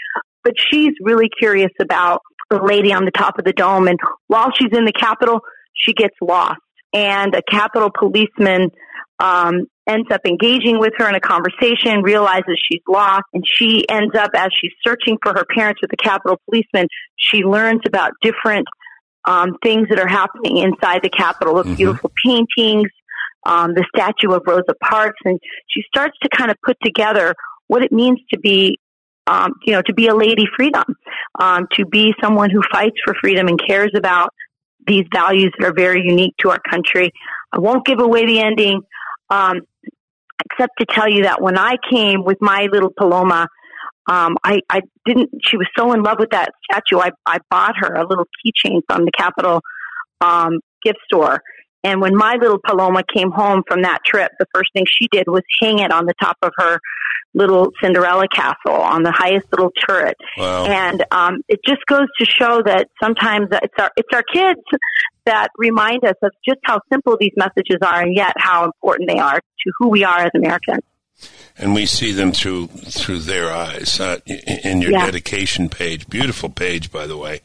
but 0.44 0.54
she's 0.70 0.92
really 1.02 1.28
curious 1.38 1.70
about 1.80 2.20
the 2.50 2.62
lady 2.62 2.92
on 2.92 3.04
the 3.04 3.10
top 3.10 3.38
of 3.38 3.44
the 3.44 3.52
dome. 3.52 3.88
And 3.88 3.98
while 4.26 4.50
she's 4.54 4.70
in 4.72 4.84
the 4.84 4.92
Capitol, 4.92 5.40
she 5.74 5.92
gets 5.92 6.14
lost. 6.20 6.60
And 6.92 7.34
a 7.34 7.42
Capitol 7.50 7.90
policeman 7.98 8.70
um, 9.18 9.66
ends 9.86 10.08
up 10.10 10.20
engaging 10.26 10.78
with 10.78 10.92
her 10.98 11.08
in 11.08 11.14
a 11.14 11.20
conversation, 11.20 12.02
realizes 12.02 12.60
she's 12.70 12.82
lost, 12.88 13.24
and 13.32 13.44
she 13.46 13.88
ends 13.88 14.14
up, 14.16 14.30
as 14.34 14.50
she's 14.60 14.72
searching 14.86 15.16
for 15.22 15.32
her 15.32 15.44
parents 15.54 15.80
with 15.80 15.90
the 15.90 15.96
Capitol 15.96 16.38
policeman, 16.48 16.86
she 17.16 17.38
learns 17.38 17.80
about 17.86 18.12
different 18.22 18.66
um, 19.26 19.56
things 19.62 19.88
that 19.88 19.98
are 19.98 20.08
happening 20.08 20.58
inside 20.58 21.00
the 21.02 21.08
Capitol 21.08 21.58
of 21.58 21.66
mm-hmm. 21.66 21.76
beautiful 21.76 22.10
paintings, 22.24 22.90
um, 23.46 23.74
the 23.74 23.84
statue 23.94 24.32
of 24.32 24.42
Rosa 24.46 24.74
Parks, 24.82 25.18
and 25.24 25.38
she 25.68 25.82
starts 25.86 26.16
to 26.22 26.28
kind 26.28 26.50
of 26.50 26.56
put 26.64 26.76
together 26.82 27.34
what 27.68 27.82
it 27.82 27.92
means 27.92 28.18
to 28.32 28.38
be, 28.38 28.78
um, 29.26 29.54
you 29.64 29.72
know, 29.72 29.82
to 29.82 29.94
be 29.94 30.08
a 30.08 30.14
lady 30.14 30.46
freedom, 30.56 30.84
um, 31.40 31.66
to 31.76 31.86
be 31.86 32.12
someone 32.22 32.50
who 32.50 32.60
fights 32.72 32.96
for 33.04 33.14
freedom 33.20 33.48
and 33.48 33.60
cares 33.66 33.92
about 33.96 34.30
these 34.86 35.04
values 35.12 35.52
that 35.58 35.66
are 35.66 35.74
very 35.74 36.02
unique 36.04 36.34
to 36.38 36.50
our 36.50 36.60
country. 36.70 37.12
I 37.52 37.58
won't 37.58 37.84
give 37.84 38.00
away 38.00 38.26
the 38.26 38.40
ending, 38.40 38.80
um, 39.30 39.60
except 40.50 40.72
to 40.78 40.86
tell 40.86 41.08
you 41.08 41.24
that 41.24 41.40
when 41.40 41.58
I 41.58 41.76
came 41.90 42.24
with 42.24 42.38
my 42.40 42.68
little 42.72 42.92
Paloma 42.96 43.46
um, 44.10 44.36
I, 44.42 44.60
I 44.68 44.80
didn't, 45.06 45.30
she 45.42 45.56
was 45.56 45.68
so 45.76 45.92
in 45.92 46.02
love 46.02 46.16
with 46.18 46.30
that 46.30 46.50
statue. 46.70 46.98
I, 46.98 47.10
I 47.26 47.38
bought 47.50 47.76
her 47.78 47.94
a 47.94 48.06
little 48.06 48.26
keychain 48.44 48.80
from 48.88 49.04
the 49.04 49.12
Capitol, 49.16 49.60
um, 50.20 50.60
gift 50.82 50.98
store. 51.04 51.40
And 51.84 52.00
when 52.00 52.16
my 52.16 52.36
little 52.40 52.58
Paloma 52.64 53.02
came 53.02 53.30
home 53.30 53.62
from 53.66 53.82
that 53.82 54.00
trip, 54.04 54.32
the 54.38 54.46
first 54.54 54.72
thing 54.72 54.84
she 54.86 55.08
did 55.10 55.26
was 55.26 55.42
hang 55.60 55.80
it 55.80 55.92
on 55.92 56.06
the 56.06 56.14
top 56.20 56.36
of 56.42 56.52
her 56.56 56.80
little 57.34 57.72
Cinderella 57.82 58.26
castle 58.28 58.74
on 58.74 59.02
the 59.02 59.10
highest 59.10 59.46
little 59.50 59.70
turret. 59.88 60.16
Wow. 60.36 60.66
And 60.66 61.04
um, 61.10 61.42
it 61.48 61.60
just 61.66 61.84
goes 61.86 62.06
to 62.18 62.26
show 62.26 62.62
that 62.62 62.88
sometimes 63.02 63.48
it's 63.50 63.74
our 63.78 63.90
it's 63.96 64.08
our 64.14 64.22
kids 64.22 64.60
that 65.24 65.48
remind 65.56 66.04
us 66.04 66.16
of 66.22 66.32
just 66.46 66.58
how 66.64 66.80
simple 66.92 67.16
these 67.18 67.32
messages 67.36 67.78
are, 67.82 68.02
and 68.02 68.14
yet 68.14 68.34
how 68.36 68.64
important 68.64 69.08
they 69.08 69.18
are 69.18 69.38
to 69.38 69.72
who 69.78 69.88
we 69.88 70.04
are 70.04 70.18
as 70.18 70.30
Americans 70.34 70.82
and 71.58 71.74
we 71.74 71.86
see 71.86 72.12
them 72.12 72.32
through 72.32 72.66
through 72.68 73.20
their 73.20 73.50
eyes. 73.50 74.00
Uh, 74.00 74.18
in 74.64 74.80
your 74.80 74.92
yeah. 74.92 75.06
dedication 75.06 75.68
page, 75.68 76.08
beautiful 76.08 76.48
page, 76.48 76.90
by 76.90 77.06
the 77.06 77.16
way. 77.16 77.40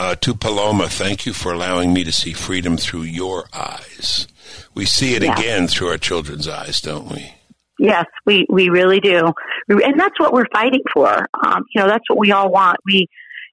Uh, 0.00 0.14
to 0.14 0.34
Paloma, 0.34 0.88
thank 0.88 1.26
you 1.26 1.34
for 1.34 1.52
allowing 1.52 1.92
me 1.92 2.04
to 2.04 2.10
see 2.10 2.32
freedom 2.32 2.78
through 2.78 3.02
your 3.02 3.44
eyes. 3.52 4.26
We 4.74 4.86
see 4.86 5.14
it 5.14 5.22
yeah. 5.22 5.38
again 5.38 5.68
through 5.68 5.88
our 5.88 5.98
children's 5.98 6.48
eyes, 6.48 6.80
don't 6.80 7.12
we? 7.12 7.34
Yes, 7.78 8.06
we, 8.24 8.46
we 8.48 8.70
really 8.70 9.00
do. 9.00 9.26
And 9.68 10.00
that's 10.00 10.18
what 10.18 10.32
we're 10.32 10.48
fighting 10.54 10.80
for. 10.94 11.26
Um, 11.44 11.64
you 11.74 11.82
know, 11.82 11.86
that's 11.86 12.04
what 12.08 12.18
we 12.18 12.32
all 12.32 12.50
want. 12.50 12.78
We, 12.86 13.08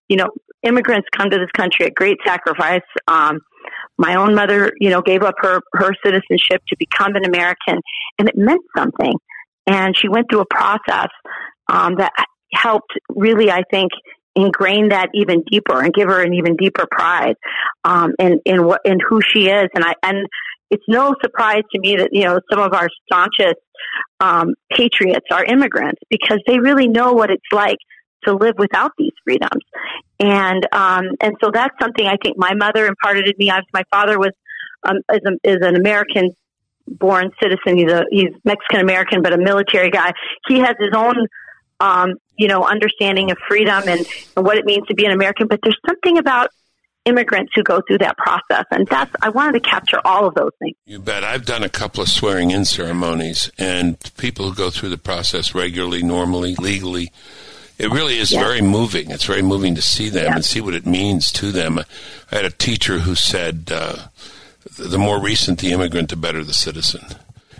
you 0.07 0.15
know, 0.15 0.29
immigrants 0.63 1.09
come 1.13 1.29
to 1.29 1.37
this 1.37 1.51
country 1.51 1.85
at 1.85 1.93
great 1.93 2.17
sacrifice. 2.25 2.79
Um, 3.09 3.41
my 3.97 4.15
own 4.15 4.33
mother, 4.33 4.71
you 4.79 4.89
know, 4.89 5.01
gave 5.01 5.23
up 5.23 5.35
her, 5.39 5.59
her 5.73 5.91
citizenship 6.01 6.61
to 6.69 6.77
become 6.79 7.17
an 7.17 7.25
American 7.25 7.81
and 8.17 8.29
it 8.29 8.37
meant 8.37 8.63
something. 8.73 9.15
And 9.65 9.97
she 9.97 10.07
went 10.07 10.27
through 10.31 10.43
a 10.43 10.45
process 10.49 11.09
um, 11.67 11.95
that 11.97 12.13
helped 12.53 12.93
really, 13.09 13.51
I 13.51 13.63
think, 13.69 13.91
ingrain 14.37 14.89
that 14.89 15.09
even 15.13 15.43
deeper 15.51 15.81
and 15.81 15.93
give 15.93 16.07
her 16.07 16.21
an 16.21 16.33
even 16.33 16.55
deeper 16.55 16.85
pride 16.89 17.35
um, 17.83 18.13
in 18.19 18.39
in 18.45 18.65
what 18.65 18.81
in 18.85 18.99
who 18.99 19.19
she 19.21 19.47
is. 19.47 19.67
And 19.73 19.83
I 19.83 19.93
and 20.03 20.27
it's 20.69 20.83
no 20.87 21.15
surprise 21.21 21.63
to 21.73 21.79
me 21.79 21.97
that 21.97 22.09
you 22.11 22.23
know 22.23 22.39
some 22.51 22.59
of 22.59 22.73
our 22.73 22.87
staunchest 23.05 23.59
um, 24.19 24.53
patriots 24.71 25.25
are 25.31 25.43
immigrants 25.43 26.01
because 26.09 26.39
they 26.47 26.59
really 26.59 26.87
know 26.87 27.13
what 27.13 27.31
it's 27.31 27.51
like 27.51 27.77
to 28.25 28.33
live 28.35 28.55
without 28.57 28.91
these 28.97 29.13
freedoms. 29.23 29.63
And 30.19 30.65
um, 30.71 31.05
and 31.21 31.35
so 31.43 31.51
that's 31.53 31.75
something 31.81 32.05
I 32.05 32.17
think 32.23 32.37
my 32.37 32.53
mother 32.53 32.85
imparted 32.85 33.27
in 33.27 33.33
me. 33.37 33.51
My 33.73 33.83
father 33.91 34.19
was 34.19 34.31
um, 34.83 34.97
is, 35.11 35.21
a, 35.25 35.49
is 35.49 35.57
an 35.61 35.75
American 35.75 36.31
born 36.87 37.31
citizen. 37.41 37.77
He's 37.77 37.91
a 37.91 38.03
he's 38.09 38.31
Mexican 38.43 38.81
American, 38.81 39.21
but 39.21 39.33
a 39.33 39.37
military 39.37 39.89
guy. 39.89 40.13
He 40.47 40.59
has 40.59 40.75
his 40.79 40.91
own, 40.95 41.15
um, 41.79 42.15
you 42.37 42.47
know, 42.47 42.63
understanding 42.63 43.31
of 43.31 43.37
freedom 43.47 43.83
and, 43.87 44.05
and 44.35 44.45
what 44.45 44.57
it 44.57 44.65
means 44.65 44.87
to 44.87 44.95
be 44.95 45.05
an 45.05 45.11
American. 45.11 45.47
But 45.47 45.59
there's 45.63 45.77
something 45.87 46.17
about 46.17 46.51
immigrants 47.05 47.53
who 47.55 47.63
go 47.63 47.81
through 47.87 47.99
that 47.99 48.17
process, 48.17 48.65
and 48.71 48.87
that's 48.87 49.11
I 49.21 49.29
wanted 49.29 49.63
to 49.63 49.69
capture 49.69 49.99
all 50.05 50.27
of 50.27 50.35
those 50.35 50.51
things. 50.59 50.75
You 50.85 50.99
bet. 50.99 51.23
I've 51.23 51.45
done 51.45 51.63
a 51.63 51.69
couple 51.69 52.03
of 52.03 52.09
swearing 52.09 52.51
in 52.51 52.65
ceremonies, 52.65 53.51
and 53.57 53.97
people 54.17 54.49
who 54.49 54.55
go 54.55 54.69
through 54.69 54.89
the 54.89 54.97
process 54.97 55.55
regularly, 55.55 56.03
normally, 56.03 56.55
legally. 56.55 57.11
It 57.79 57.91
really 57.91 58.17
is 58.17 58.31
yeah. 58.31 58.39
very 58.39 58.61
moving. 58.61 59.11
It's 59.11 59.25
very 59.25 59.43
moving 59.43 59.75
to 59.75 59.83
see 59.83 60.09
them 60.09 60.25
yeah. 60.25 60.35
and 60.35 60.43
see 60.43 60.61
what 60.61 60.73
it 60.73 60.87
means 60.87 61.31
to 61.33 61.51
them. 61.51 61.77
I 61.77 62.35
had 62.35 62.43
a 62.43 62.49
teacher 62.49 62.97
who 62.99 63.13
said, 63.13 63.71
uh, 63.71 64.07
the 64.79 64.97
more 64.97 65.21
recent 65.21 65.59
the 65.59 65.71
immigrant, 65.73 66.09
the 66.09 66.15
better 66.15 66.43
the 66.43 66.55
citizen. 66.55 67.05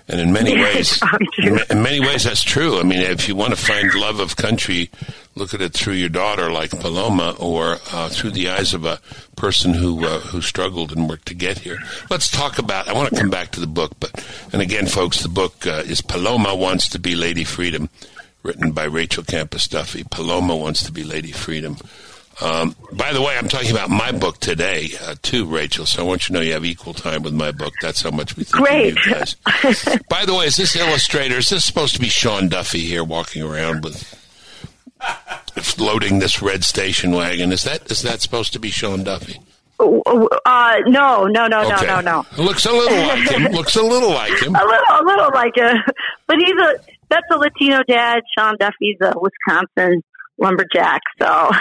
And 0.08 0.22
in 0.22 0.32
many 0.32 0.56
ways, 0.62 1.02
in 1.38 1.82
many 1.82 2.00
ways, 2.00 2.24
that's 2.24 2.44
true. 2.44 2.80
I 2.80 2.84
mean, 2.84 3.00
if 3.00 3.28
you 3.28 3.36
want 3.36 3.52
to 3.52 3.62
find 3.62 3.94
love 3.94 4.20
of 4.20 4.36
country, 4.36 4.90
look 5.36 5.54
at 5.54 5.62
it 5.62 5.74
through 5.74 5.96
your 5.96 6.10
daughter, 6.10 6.52
like 6.52 6.72
Paloma, 6.72 7.36
or 7.40 7.78
uh, 7.92 8.10
through 8.10 8.32
the 8.32 8.50
eyes 8.50 8.74
of 8.74 8.86
a 8.86 9.00
person 9.36 9.74
who 9.74 10.06
uh, 10.06 10.20
who 10.20 10.42
struggled 10.42 10.92
and 10.92 11.10
worked 11.10 11.28
to 11.28 11.34
get 11.34 11.60
here. 11.60 11.78
Let's 12.10 12.30
talk 12.30 12.58
about. 12.58 12.88
I 12.88 12.94
want 12.94 13.10
to 13.10 13.20
come 13.20 13.30
back 13.30 13.52
to 13.52 13.60
the 13.60 13.68
book, 13.68 13.94
but 14.00 14.26
and 14.54 14.62
again, 14.62 14.88
folks, 14.88 15.22
the 15.22 15.30
book 15.30 15.68
uh, 15.68 15.84
is 15.86 16.02
Paloma 16.02 16.56
wants 16.56 16.88
to 16.90 17.00
be 17.00 17.16
Lady 17.16 17.44
Freedom, 17.44 17.90
written 18.44 18.72
by 18.72 18.86
Rachel 18.86 19.24
Campos 19.24 19.68
Duffy. 19.68 20.04
Paloma 20.10 20.56
wants 20.56 20.84
to 20.84 20.92
be 20.92 21.04
Lady 21.04 21.32
Freedom. 21.32 21.78
Um, 22.40 22.76
by 22.92 23.14
the 23.14 23.22
way, 23.22 23.36
I'm 23.36 23.48
talking 23.48 23.72
about 23.72 23.90
my 23.90 24.12
book 24.12 24.40
today 24.40 24.90
uh, 25.02 25.16
too, 25.22 25.46
Rachel. 25.46 25.86
So 25.88 26.04
I 26.04 26.06
want 26.06 26.28
you 26.30 26.34
to 26.34 26.34
know 26.34 26.42
you 26.42 26.54
have 26.54 26.66
equal 26.66 26.94
time 26.94 27.24
with 27.24 27.34
my 27.34 27.52
book. 27.52 27.74
That's 27.82 28.02
how 28.02 28.12
much 28.12 28.38
we 28.38 28.44
think 28.44 28.64
Great. 28.64 28.98
of 28.98 29.06
you 29.06 29.14
guys. 29.14 29.36
by 30.10 30.26
the 30.26 30.36
way, 30.36 30.46
is 30.46 30.56
this 30.56 30.76
illustrator? 30.76 31.38
Is 31.38 31.50
this 31.50 31.66
supposed 31.66 31.96
to 31.96 32.00
be 32.00 32.10
Sean 32.10 32.48
Duffy 32.48 32.82
here 32.82 33.04
walking 33.04 33.42
around 33.42 33.84
with 33.84 34.14
loading 35.80 36.20
this 36.20 36.42
red 36.42 36.64
station 36.64 37.12
wagon? 37.12 37.52
Is 37.52 37.64
that 37.64 37.90
is 37.90 38.04
that 38.04 38.22
supposed 38.22 38.54
to 38.54 38.60
be 38.60 38.70
Sean 38.70 39.04
Duffy? 39.04 39.40
Uh, 39.80 40.78
no, 40.88 41.26
no, 41.26 41.48
no, 41.48 41.62
okay. 41.62 41.86
no, 41.86 42.02
no, 42.02 42.26
no. 42.38 42.44
Looks 42.44 42.66
a 42.66 42.72
little 42.72 42.98
like 42.98 43.30
him. 43.30 43.44
Looks 43.52 43.76
a 43.76 43.84
little 43.84 44.10
like 44.10 44.40
him. 44.42 44.56
A 44.56 44.64
little, 44.64 44.86
a 44.90 45.04
little 45.04 45.30
like 45.34 45.56
him. 45.56 45.78
But 46.28 46.38
he's 46.40 46.56
a 46.60 46.76
that's 47.10 47.26
a 47.32 47.38
Latino 47.38 47.84
dad. 47.88 48.22
Sean 48.38 48.58
Duffy's 48.60 48.98
a 49.02 49.14
Wisconsin 49.18 50.04
lumberjack. 50.38 51.02
So, 51.20 51.26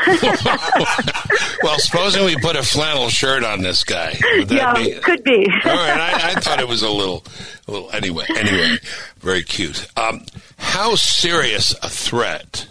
well, 1.62 1.78
supposing 1.78 2.24
we 2.24 2.36
put 2.36 2.56
a 2.56 2.62
flannel 2.62 3.08
shirt 3.08 3.44
on 3.44 3.62
this 3.62 3.84
guy, 3.84 4.18
yeah, 4.48 4.74
be? 4.74 4.92
could 5.00 5.24
be. 5.24 5.46
All 5.64 5.74
right, 5.74 5.98
I, 5.98 6.30
I 6.30 6.40
thought 6.40 6.60
it 6.60 6.68
was 6.68 6.82
a 6.82 6.90
little, 6.90 7.24
a 7.66 7.72
little. 7.72 7.90
Anyway, 7.92 8.26
anyway, 8.30 8.76
very 9.18 9.42
cute. 9.42 9.86
Um, 9.96 10.24
how 10.58 10.94
serious 10.94 11.72
a 11.82 11.88
threat 11.88 12.68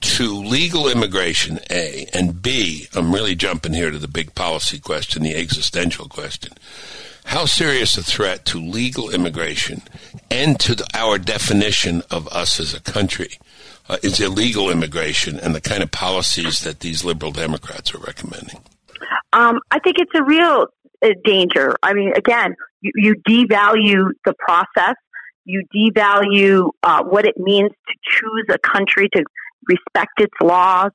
to 0.00 0.34
legal 0.34 0.88
immigration? 0.88 1.58
A 1.70 2.06
and 2.12 2.40
B. 2.42 2.86
I'm 2.94 3.12
really 3.12 3.34
jumping 3.34 3.72
here 3.72 3.90
to 3.90 3.98
the 3.98 4.08
big 4.08 4.34
policy 4.34 4.78
question, 4.78 5.22
the 5.22 5.34
existential 5.34 6.08
question. 6.08 6.52
How 7.24 7.44
serious 7.44 7.98
a 7.98 8.04
threat 8.04 8.44
to 8.46 8.60
legal 8.60 9.10
immigration 9.10 9.82
and 10.30 10.60
to 10.60 10.76
the, 10.76 10.86
our 10.94 11.18
definition 11.18 12.02
of 12.08 12.28
us 12.28 12.60
as 12.60 12.72
a 12.72 12.80
country 12.80 13.38
uh, 13.88 13.98
is 14.02 14.20
illegal 14.20 14.70
immigration 14.70 15.38
and 15.38 15.54
the 15.54 15.60
kind 15.60 15.82
of 15.82 15.90
policies 15.90 16.60
that 16.60 16.80
these 16.80 17.04
liberal 17.04 17.32
Democrats 17.32 17.94
are 17.94 17.98
recommending? 17.98 18.60
Um, 19.32 19.60
I 19.70 19.78
think 19.80 19.96
it's 19.98 20.12
a 20.14 20.24
real 20.24 20.66
uh, 21.02 21.08
danger. 21.24 21.76
I 21.82 21.94
mean, 21.94 22.12
again, 22.16 22.54
you, 22.80 22.92
you 22.96 23.14
devalue 23.28 24.10
the 24.24 24.34
process. 24.38 24.94
You 25.44 25.62
devalue 25.74 26.70
uh, 26.82 27.04
what 27.04 27.26
it 27.26 27.36
means 27.36 27.70
to 27.70 27.94
choose 28.04 28.46
a 28.50 28.58
country 28.58 29.08
to 29.14 29.24
respect 29.68 30.20
its 30.20 30.34
laws. 30.42 30.90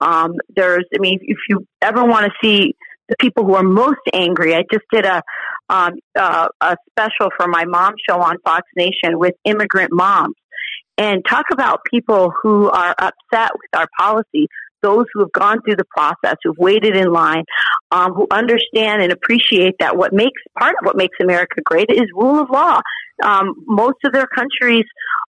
Um, 0.00 0.32
there's, 0.54 0.84
I 0.94 0.98
mean, 1.00 1.20
if 1.22 1.38
you 1.48 1.66
ever 1.80 2.04
want 2.04 2.26
to 2.26 2.32
see 2.42 2.74
the 3.08 3.16
people 3.20 3.44
who 3.44 3.54
are 3.54 3.62
most 3.62 4.00
angry, 4.12 4.54
I 4.54 4.64
just 4.70 4.84
did 4.92 5.06
a 5.06 5.22
um, 5.70 5.94
uh, 6.18 6.48
a 6.60 6.76
special 6.90 7.30
for 7.36 7.48
my 7.48 7.64
mom 7.64 7.94
show 8.08 8.20
on 8.20 8.36
Fox 8.44 8.62
Nation 8.76 9.18
with 9.18 9.34
immigrant 9.44 9.92
moms, 9.92 10.34
and 10.98 11.24
talk 11.28 11.46
about 11.52 11.80
people 11.90 12.32
who 12.42 12.70
are 12.70 12.94
upset 12.98 13.50
with 13.54 13.70
our 13.74 13.88
policy. 13.98 14.48
Those 14.82 15.06
who 15.14 15.20
have 15.20 15.32
gone 15.32 15.62
through 15.62 15.76
the 15.76 15.86
process, 15.96 16.36
who've 16.44 16.58
waited 16.58 16.94
in 16.94 17.10
line, 17.10 17.44
um, 17.90 18.12
who 18.12 18.26
understand 18.30 19.00
and 19.00 19.12
appreciate 19.12 19.76
that 19.80 19.96
what 19.96 20.12
makes 20.12 20.40
part 20.58 20.74
of 20.78 20.84
what 20.84 20.94
makes 20.94 21.16
America 21.22 21.62
great 21.64 21.88
is 21.88 22.04
rule 22.14 22.38
of 22.38 22.50
law. 22.50 22.80
Um, 23.22 23.54
most 23.66 23.96
of 24.04 24.12
their 24.12 24.26
countries 24.26 24.84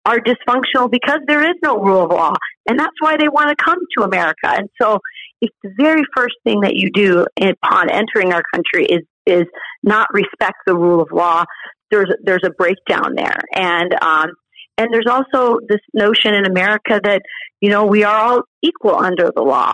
are 0.04 0.18
dysfunctional 0.18 0.90
because 0.90 1.20
there 1.28 1.48
is 1.48 1.54
no 1.62 1.78
rule 1.78 2.04
of 2.04 2.10
law, 2.10 2.34
and 2.68 2.78
that's 2.78 2.96
why 2.98 3.16
they 3.16 3.28
want 3.28 3.56
to 3.56 3.64
come 3.64 3.78
to 3.96 4.04
America. 4.04 4.48
And 4.48 4.68
so, 4.80 4.98
if 5.40 5.50
the 5.62 5.70
very 5.78 6.02
first 6.16 6.34
thing 6.42 6.62
that 6.62 6.74
you 6.74 6.90
do 6.90 7.26
upon 7.40 7.90
entering 7.90 8.32
our 8.32 8.42
country 8.52 8.86
is 8.86 9.02
is 9.26 9.44
not 9.82 10.08
respect 10.12 10.56
the 10.66 10.74
rule 10.74 11.00
of 11.00 11.08
law, 11.12 11.44
there's 11.90 12.10
there's 12.24 12.42
a 12.44 12.50
breakdown 12.50 13.14
there, 13.14 13.38
and 13.54 13.94
um, 14.02 14.30
and 14.78 14.92
there's 14.92 15.06
also 15.08 15.58
this 15.68 15.80
notion 15.92 16.34
in 16.34 16.46
America 16.46 17.00
that 17.02 17.22
you 17.60 17.70
know 17.70 17.86
we 17.86 18.04
are 18.04 18.16
all 18.16 18.42
equal 18.62 18.96
under 18.96 19.30
the 19.34 19.42
law, 19.42 19.72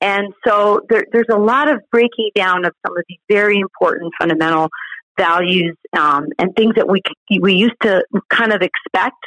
and 0.00 0.32
so 0.46 0.80
there, 0.88 1.04
there's 1.12 1.28
a 1.30 1.38
lot 1.38 1.70
of 1.70 1.80
breaking 1.90 2.30
down 2.34 2.64
of 2.64 2.72
some 2.86 2.96
of 2.96 3.04
these 3.08 3.18
very 3.28 3.58
important 3.58 4.12
fundamental 4.18 4.68
values 5.18 5.76
um, 5.96 6.26
and 6.38 6.54
things 6.56 6.74
that 6.76 6.88
we 6.88 7.00
we 7.40 7.54
used 7.54 7.80
to 7.82 8.02
kind 8.30 8.52
of 8.52 8.62
expect 8.62 9.18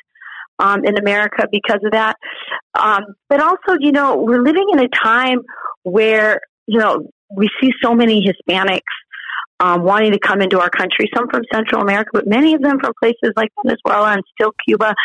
um, 0.60 0.84
in 0.86 0.98
America 0.98 1.48
because 1.52 1.80
of 1.86 1.92
that. 1.92 2.16
Um, 2.74 3.04
but 3.30 3.42
also, 3.42 3.78
you 3.80 3.92
know, 3.92 4.18
we're 4.18 4.42
living 4.42 4.68
in 4.74 4.80
a 4.80 4.88
time 4.88 5.40
where 5.84 6.42
you 6.68 6.80
know 6.80 7.08
we 7.36 7.50
see 7.62 7.72
so 7.82 7.94
many 7.94 8.26
Hispanics 8.26 8.82
um, 9.60 9.84
wanting 9.84 10.12
to 10.12 10.20
come 10.20 10.42
into 10.42 10.60
our 10.60 10.70
country, 10.70 11.10
some 11.16 11.28
from 11.30 11.44
Central 11.54 11.82
America, 11.82 12.10
but 12.14 12.28
many 12.28 12.54
of 12.54 12.62
them 12.62 12.80
from 12.80 12.94
places 13.02 13.32
like 13.36 13.50
Venezuela 13.64 14.14
and 14.14 14.24
still 14.34 14.52
Cuba. 14.68 14.96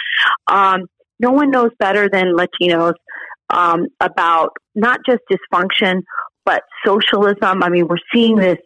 Um, 0.46 0.86
no 1.20 1.30
one 1.30 1.50
knows 1.50 1.70
better 1.78 2.08
than 2.08 2.36
Latinos 2.36 2.94
um, 3.50 3.86
about 4.00 4.50
not 4.74 5.00
just 5.06 5.20
dysfunction, 5.30 6.02
but 6.44 6.62
socialism. 6.86 7.62
I 7.62 7.68
mean, 7.68 7.88
we're 7.88 7.96
seeing 8.12 8.36
this 8.36 8.58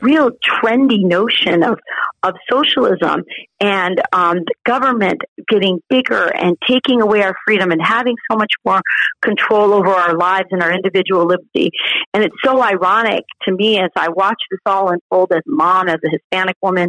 real 0.00 0.30
trendy 0.44 1.04
notion 1.04 1.62
of 1.62 1.78
of 2.24 2.34
socialism 2.50 3.22
and 3.60 4.00
um, 4.12 4.38
the 4.38 4.54
government 4.64 5.20
getting 5.48 5.78
bigger 5.88 6.26
and 6.34 6.56
taking 6.66 7.00
away 7.00 7.22
our 7.22 7.34
freedom 7.46 7.70
and 7.70 7.80
having 7.80 8.16
so 8.30 8.36
much 8.36 8.52
more 8.64 8.80
control 9.22 9.72
over 9.72 9.88
our 9.88 10.16
lives 10.16 10.48
and 10.50 10.62
our 10.62 10.72
individual 10.72 11.26
liberty. 11.26 11.70
And 12.12 12.24
it's 12.24 12.34
so 12.44 12.60
ironic 12.60 13.24
to 13.44 13.54
me 13.54 13.78
as 13.78 13.90
I 13.96 14.08
watch 14.08 14.40
this 14.50 14.60
all 14.66 14.90
unfold 14.90 15.32
as 15.32 15.42
mom, 15.46 15.88
as 15.88 15.98
a 16.04 16.10
Hispanic 16.10 16.56
woman, 16.60 16.88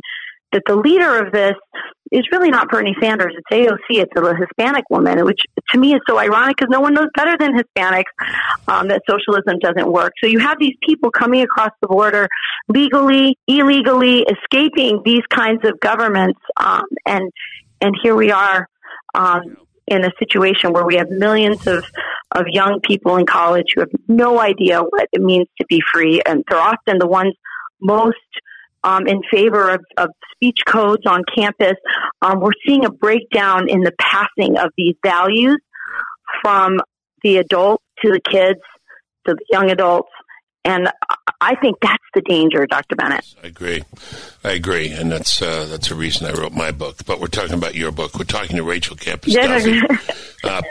that 0.52 0.64
the 0.66 0.76
leader 0.76 1.26
of 1.26 1.32
this 1.32 1.54
is 2.12 2.24
really 2.32 2.50
not 2.50 2.70
Bernie 2.70 2.96
Sanders. 3.02 3.34
It's 3.38 3.70
AOC. 3.70 4.02
It's 4.02 4.12
a 4.16 4.36
Hispanic 4.36 4.84
woman, 4.90 5.24
which 5.26 5.42
to 5.72 5.80
me 5.80 5.94
is 5.94 6.02
so 6.08 6.18
ironic 6.18 6.58
because 6.58 6.72
no 6.72 6.82
one 6.82 6.94
knows 6.94 7.10
better 7.16 7.38
than 7.38 7.54
Hispanics 7.54 8.04
um, 8.68 8.88
that 8.88 9.04
socialism 9.08 9.60
doesn't 9.60 9.92
work. 9.92 10.14
So 10.24 10.28
you 10.28 10.40
have 10.40 10.58
these 10.60 10.76
people 10.86 11.12
coming 11.12 11.42
across 11.42 11.72
the 11.82 11.88
border 11.88 12.28
legally, 12.68 13.38
illegally, 13.48 14.26
escaping 14.26 15.02
these 15.06 15.24
kinds 15.30 15.64
of 15.66 15.80
governments, 15.80 16.40
um, 16.58 16.86
and 17.06 17.32
and 17.82 17.96
here 18.02 18.16
we 18.16 18.32
are. 18.32 18.68
Um, 19.16 19.58
in 19.90 20.06
a 20.06 20.12
situation 20.20 20.72
where 20.72 20.86
we 20.86 20.98
have 20.98 21.10
millions 21.10 21.66
of, 21.66 21.84
of 22.36 22.46
young 22.48 22.80
people 22.80 23.18
in 23.18 23.26
college 23.26 23.66
who 23.74 23.82
have 23.82 23.90
no 24.08 24.40
idea 24.40 24.82
what 24.82 25.08
it 25.12 25.20
means 25.20 25.48
to 25.60 25.66
be 25.68 25.82
free, 25.92 26.22
and 26.28 26.44
they're 26.48 26.60
often 26.60 27.00
the 27.00 27.08
ones 27.08 27.34
most 27.82 28.18
um, 28.84 29.08
in 29.08 29.22
favor 29.32 29.70
of, 29.70 29.82
of, 29.98 30.10
speech 30.36 30.60
codes 30.66 31.06
on 31.06 31.22
campus. 31.38 31.76
Um, 32.22 32.40
we're 32.40 32.52
seeing 32.66 32.86
a 32.86 32.90
breakdown 32.90 33.68
in 33.68 33.82
the 33.82 33.92
passing 34.00 34.58
of 34.58 34.72
these 34.78 34.96
values 35.06 35.58
from 36.42 36.80
the 37.24 37.38
adults 37.38 37.84
to 38.02 38.12
the 38.12 38.22
kids 38.22 38.62
to 39.28 39.36
the 39.36 39.46
young 39.52 39.70
adults. 39.70 40.10
And 40.66 40.90
I 41.42 41.56
think 41.56 41.78
that's 41.82 42.04
the 42.14 42.22
danger, 42.22 42.66
Dr. 42.68 42.96
Bennett. 42.96 43.26
I 43.42 43.48
agree. 43.48 43.84
I 44.44 44.52
agree, 44.52 44.92
and 44.92 45.10
that's 45.10 45.42
uh, 45.42 45.66
that's 45.70 45.90
a 45.90 45.96
reason 45.96 46.28
I 46.28 46.34
wrote 46.34 46.52
my 46.52 46.72
book. 46.72 47.06
But 47.06 47.22
we're 47.22 47.28
talking 47.28 47.54
about 47.54 47.76
your 47.76 47.92
book. 47.94 48.18
We're 48.18 48.26
talking 48.26 48.58
to 48.58 48.64
Rachel 48.64 48.98
Duffy. 48.98 49.38
uh, 50.44 50.62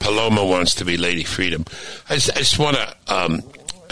Paloma 0.00 0.44
wants 0.44 0.74
to 0.76 0.86
be 0.86 0.96
Lady 0.96 1.24
Freedom. 1.24 1.66
I 2.08 2.14
just, 2.14 2.30
I 2.30 2.38
just 2.38 2.58
want 2.58 2.76
to 2.76 2.96
um, 3.14 3.42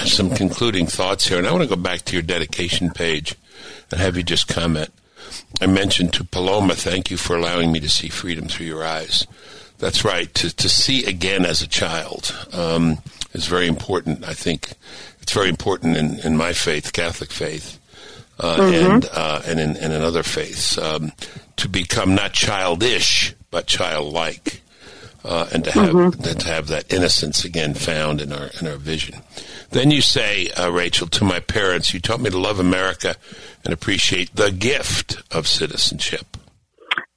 some 0.06 0.30
concluding 0.30 0.86
thoughts 0.86 1.26
here, 1.28 1.38
and 1.38 1.46
I 1.46 1.52
want 1.52 1.62
to 1.62 1.68
go 1.68 1.80
back 1.80 2.02
to 2.02 2.14
your 2.14 2.22
dedication 2.22 2.90
page 2.90 3.34
and 3.90 4.00
have 4.00 4.16
you 4.16 4.22
just 4.22 4.48
comment. 4.48 4.90
I 5.60 5.66
mentioned 5.66 6.12
to 6.14 6.24
Paloma, 6.24 6.74
thank 6.74 7.10
you 7.10 7.16
for 7.16 7.36
allowing 7.36 7.72
me 7.72 7.80
to 7.80 7.88
see 7.88 8.08
freedom 8.08 8.48
through 8.48 8.66
your 8.66 8.84
eyes. 8.84 9.26
That's 9.78 10.04
right. 10.04 10.32
To, 10.34 10.54
to 10.54 10.68
see 10.68 11.04
again 11.04 11.44
as 11.44 11.62
a 11.62 11.66
child 11.66 12.34
um, 12.52 12.98
is 13.32 13.46
very 13.46 13.66
important. 13.66 14.24
I 14.24 14.34
think 14.34 14.72
it's 15.20 15.32
very 15.32 15.48
important 15.48 15.96
in, 15.96 16.18
in 16.20 16.36
my 16.36 16.52
faith, 16.52 16.92
Catholic 16.92 17.30
faith, 17.30 17.78
uh, 18.40 18.56
mm-hmm. 18.56 18.90
and 18.90 19.08
uh, 19.12 19.42
and 19.46 19.60
in, 19.60 19.76
and 19.76 19.92
in 19.92 20.02
other 20.02 20.22
faiths, 20.22 20.78
um, 20.78 21.12
to 21.56 21.68
become 21.68 22.14
not 22.14 22.32
childish 22.32 23.34
but 23.50 23.66
childlike, 23.66 24.62
uh, 25.24 25.48
and 25.52 25.64
to 25.64 25.70
have 25.72 25.90
mm-hmm. 25.90 26.38
to 26.38 26.46
have 26.46 26.68
that 26.68 26.92
innocence 26.92 27.44
again 27.44 27.74
found 27.74 28.20
in 28.20 28.32
our 28.32 28.50
in 28.60 28.66
our 28.66 28.76
vision. 28.76 29.22
Then 29.70 29.90
you 29.90 30.00
say, 30.00 30.48
uh, 30.50 30.70
Rachel, 30.70 31.08
to 31.08 31.24
my 31.24 31.40
parents, 31.40 31.92
you 31.92 32.00
taught 32.00 32.20
me 32.20 32.30
to 32.30 32.38
love 32.38 32.58
America 32.58 33.16
and 33.64 33.74
appreciate 33.74 34.34
the 34.34 34.50
gift 34.50 35.22
of 35.30 35.46
citizenship. 35.46 36.36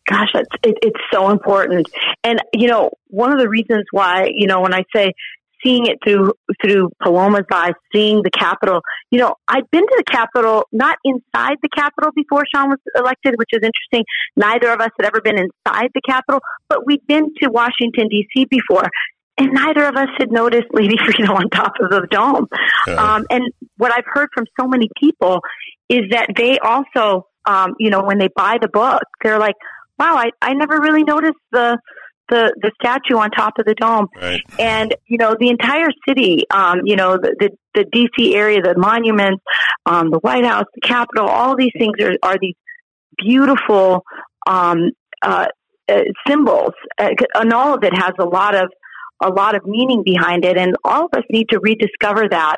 Gosh, 0.09 0.31
it's, 0.33 0.49
it, 0.63 0.77
it's 0.81 0.99
so 1.13 1.29
important. 1.29 1.87
And, 2.25 2.41
you 2.53 2.67
know, 2.67 2.91
one 3.07 3.31
of 3.31 3.39
the 3.39 3.47
reasons 3.47 3.85
why, 3.91 4.29
you 4.33 4.47
know, 4.47 4.59
when 4.59 4.73
I 4.73 4.83
say 4.93 5.13
seeing 5.63 5.85
it 5.85 5.97
through 6.03 6.33
through 6.63 6.89
Paloma's 7.01 7.45
eyes, 7.53 7.73
seeing 7.93 8.21
the 8.23 8.31
Capitol. 8.31 8.81
You 9.11 9.19
know, 9.19 9.35
I'd 9.47 9.69
been 9.71 9.85
to 9.85 9.95
the 9.97 10.11
Capitol, 10.11 10.65
not 10.71 10.97
inside 11.03 11.57
the 11.61 11.69
Capitol 11.75 12.11
before 12.15 12.43
Sean 12.53 12.69
was 12.69 12.79
elected, 12.95 13.35
which 13.37 13.49
is 13.51 13.59
interesting. 13.61 14.05
Neither 14.35 14.69
of 14.71 14.79
us 14.79 14.89
had 14.99 15.07
ever 15.07 15.21
been 15.21 15.37
inside 15.37 15.89
the 15.93 16.01
Capitol, 16.07 16.41
but 16.69 16.85
we'd 16.85 17.05
been 17.07 17.31
to 17.41 17.49
Washington 17.49 18.07
D.C. 18.09 18.45
before, 18.49 18.89
and 19.37 19.51
neither 19.53 19.85
of 19.85 19.95
us 19.95 20.09
had 20.17 20.31
noticed 20.31 20.67
Lady 20.71 20.95
Freedom 21.05 21.35
on 21.35 21.49
top 21.49 21.73
of 21.81 21.89
the 21.89 22.07
dome. 22.09 22.47
Um, 22.97 23.25
and 23.29 23.43
what 23.77 23.91
I've 23.91 24.05
heard 24.05 24.29
from 24.33 24.45
so 24.59 24.67
many 24.67 24.89
people 24.99 25.39
is 25.89 26.09
that 26.11 26.27
they 26.35 26.57
also, 26.59 27.27
um, 27.45 27.73
you 27.79 27.89
know, 27.89 28.03
when 28.03 28.17
they 28.17 28.29
buy 28.35 28.57
the 28.61 28.69
book, 28.69 29.03
they're 29.23 29.39
like, 29.39 29.55
"Wow, 29.99 30.15
I, 30.15 30.29
I 30.41 30.53
never 30.53 30.79
really 30.79 31.03
noticed 31.03 31.39
the." 31.51 31.77
The, 32.31 32.55
the 32.61 32.71
statue 32.81 33.17
on 33.17 33.29
top 33.29 33.59
of 33.59 33.65
the 33.65 33.75
dome, 33.75 34.07
right. 34.21 34.39
and 34.57 34.95
you 35.05 35.17
know 35.17 35.35
the 35.37 35.49
entire 35.49 35.89
city, 36.07 36.45
um, 36.49 36.79
you 36.85 36.95
know 36.95 37.17
the, 37.17 37.35
the 37.37 37.49
the 37.75 37.83
DC 37.83 38.33
area, 38.33 38.61
the 38.61 38.73
monuments, 38.77 39.43
um, 39.85 40.11
the 40.11 40.19
White 40.19 40.45
House, 40.45 40.63
the 40.73 40.79
Capitol, 40.79 41.27
all 41.27 41.57
these 41.57 41.73
things 41.77 41.95
are 42.01 42.13
are 42.23 42.37
these 42.39 42.55
beautiful 43.17 44.05
um, 44.47 44.91
uh, 45.21 45.47
uh, 45.89 46.01
symbols, 46.25 46.71
uh, 46.97 47.09
and 47.35 47.51
all 47.51 47.73
of 47.73 47.83
it 47.83 47.93
has 47.93 48.13
a 48.17 48.25
lot 48.25 48.55
of 48.55 48.69
a 49.21 49.29
lot 49.29 49.55
of 49.55 49.65
meaning 49.65 50.01
behind 50.03 50.45
it, 50.45 50.57
and 50.57 50.75
all 50.85 51.05
of 51.05 51.11
us 51.13 51.23
need 51.29 51.49
to 51.49 51.59
rediscover 51.59 52.29
that. 52.29 52.55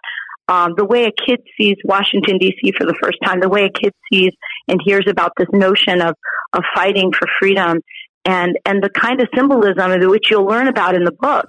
Um, 0.50 0.74
the 0.76 0.86
way 0.86 1.06
a 1.06 1.12
kid 1.26 1.40
sees 1.58 1.78
Washington 1.86 2.38
D.C. 2.38 2.74
for 2.78 2.86
the 2.86 2.96
first 3.02 3.18
time, 3.24 3.40
the 3.40 3.50
way 3.50 3.64
a 3.64 3.72
kid 3.72 3.94
sees 4.12 4.32
and 4.68 4.80
hears 4.86 5.06
about 5.10 5.32
this 5.38 5.48
notion 5.52 6.02
of 6.02 6.16
of 6.54 6.64
fighting 6.76 7.12
for 7.12 7.28
freedom, 7.40 7.80
and 8.26 8.58
and 8.66 8.84
the 8.84 8.90
kind 8.90 9.22
of 9.22 9.28
symbolism 9.36 9.92
which 10.10 10.26
you'll 10.30 10.46
learn 10.46 10.68
about 10.68 10.96
in 10.96 11.04
the 11.04 11.12
book, 11.12 11.48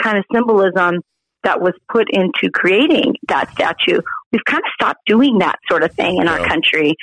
kind 0.00 0.18
of 0.18 0.24
symbolism 0.32 1.00
that 1.44 1.60
was 1.60 1.74
put 1.90 2.08
into 2.10 2.50
creating 2.52 3.14
that 3.28 3.50
statue. 3.52 4.00
We've 4.32 4.44
kind 4.44 4.62
of 4.64 4.70
stopped 4.74 5.00
doing 5.06 5.38
that 5.38 5.56
sort 5.70 5.84
of 5.84 5.92
thing 5.92 6.18
in 6.20 6.26
our 6.26 6.44
country 6.44 6.94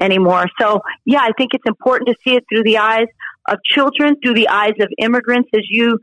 anymore. 0.00 0.46
So, 0.58 0.80
yeah, 1.04 1.20
I 1.20 1.32
think 1.36 1.50
it's 1.52 1.66
important 1.66 2.08
to 2.08 2.14
see 2.24 2.34
it 2.34 2.44
through 2.48 2.62
the 2.62 2.78
eyes 2.78 3.08
of 3.46 3.58
children, 3.64 4.16
through 4.24 4.34
the 4.34 4.48
eyes 4.48 4.72
of 4.80 4.88
immigrants, 4.98 5.50
as 5.54 5.62
you 5.68 5.98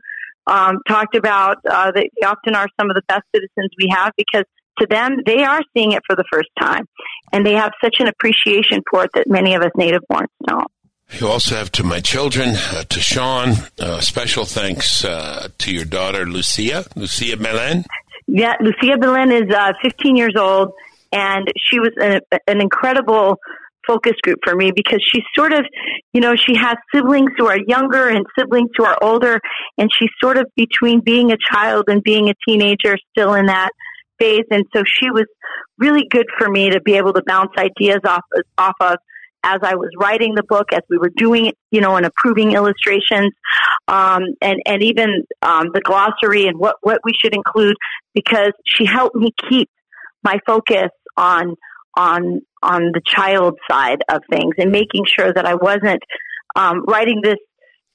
um, 0.46 0.78
talked 0.86 1.16
about. 1.16 1.56
Uh, 1.68 1.90
they 1.90 2.08
often 2.24 2.54
are 2.54 2.68
some 2.80 2.88
of 2.88 2.94
the 2.94 3.02
best 3.08 3.22
citizens 3.34 3.70
we 3.78 3.88
have 3.90 4.12
because 4.16 4.44
to 4.78 4.86
them, 4.86 5.16
they 5.26 5.42
are 5.42 5.60
seeing 5.76 5.92
it 5.92 6.02
for 6.06 6.14
the 6.14 6.24
first 6.32 6.48
time. 6.60 6.84
And 7.32 7.44
they 7.44 7.54
have 7.54 7.72
such 7.82 7.96
an 7.98 8.06
appreciation 8.06 8.82
for 8.88 9.04
it 9.04 9.10
that 9.14 9.26
many 9.26 9.54
of 9.54 9.62
us 9.62 9.70
native 9.76 10.02
borns 10.10 10.28
don't. 10.46 10.70
You 11.12 11.28
also 11.28 11.56
have 11.56 11.72
to 11.72 11.84
my 11.84 12.00
children, 12.00 12.50
uh, 12.54 12.84
to 12.84 13.00
Sean, 13.00 13.54
uh, 13.80 14.00
special 14.00 14.44
thanks 14.44 15.04
uh, 15.04 15.48
to 15.58 15.72
your 15.72 15.84
daughter, 15.84 16.26
Lucia, 16.26 16.84
Lucia 16.94 17.36
Melen. 17.36 17.84
Yeah, 18.26 18.54
Lucia 18.60 18.98
Belen 18.98 19.32
is 19.32 19.52
uh, 19.52 19.72
15 19.82 20.16
years 20.16 20.34
old, 20.36 20.72
and 21.10 21.50
she 21.56 21.80
was 21.80 21.92
a, 22.00 22.20
an 22.46 22.60
incredible 22.60 23.38
focus 23.86 24.12
group 24.22 24.38
for 24.44 24.54
me 24.54 24.70
because 24.70 25.02
she's 25.02 25.24
sort 25.34 25.54
of, 25.54 25.64
you 26.12 26.20
know, 26.20 26.36
she 26.36 26.54
has 26.54 26.76
siblings 26.94 27.30
who 27.38 27.46
are 27.46 27.58
younger 27.66 28.08
and 28.08 28.26
siblings 28.38 28.68
who 28.76 28.84
are 28.84 28.98
older, 29.02 29.40
and 29.78 29.90
she's 29.98 30.10
sort 30.22 30.36
of 30.36 30.46
between 30.56 31.00
being 31.00 31.32
a 31.32 31.36
child 31.50 31.84
and 31.88 32.02
being 32.02 32.28
a 32.28 32.34
teenager, 32.46 32.98
still 33.12 33.32
in 33.32 33.46
that 33.46 33.70
phase. 34.18 34.44
And 34.50 34.64
so 34.76 34.82
she 34.84 35.10
was 35.10 35.24
really 35.78 36.06
good 36.10 36.26
for 36.38 36.50
me 36.50 36.70
to 36.70 36.80
be 36.82 36.94
able 36.94 37.14
to 37.14 37.22
bounce 37.26 37.52
ideas 37.56 38.00
off 38.04 38.24
off 38.58 38.74
of 38.80 38.98
as 39.44 39.60
I 39.62 39.76
was 39.76 39.90
writing 39.98 40.34
the 40.34 40.42
book, 40.42 40.72
as 40.72 40.82
we 40.90 40.98
were 40.98 41.10
doing 41.16 41.46
it, 41.46 41.56
you 41.70 41.80
know, 41.80 41.96
and 41.96 42.04
approving 42.04 42.52
illustrations, 42.52 43.32
um, 43.86 44.22
and 44.42 44.60
and 44.66 44.82
even 44.82 45.24
um, 45.42 45.68
the 45.72 45.80
glossary 45.80 46.46
and 46.46 46.58
what 46.58 46.76
what 46.82 47.00
we 47.04 47.12
should 47.18 47.34
include, 47.34 47.76
because 48.14 48.52
she 48.66 48.84
helped 48.84 49.16
me 49.16 49.32
keep 49.48 49.70
my 50.22 50.38
focus 50.46 50.90
on 51.16 51.54
on 51.96 52.40
on 52.62 52.90
the 52.92 53.00
child 53.04 53.58
side 53.70 54.02
of 54.08 54.22
things 54.30 54.54
and 54.58 54.72
making 54.72 55.04
sure 55.06 55.32
that 55.32 55.46
I 55.46 55.54
wasn't 55.54 56.02
um, 56.56 56.84
writing 56.86 57.20
this. 57.22 57.36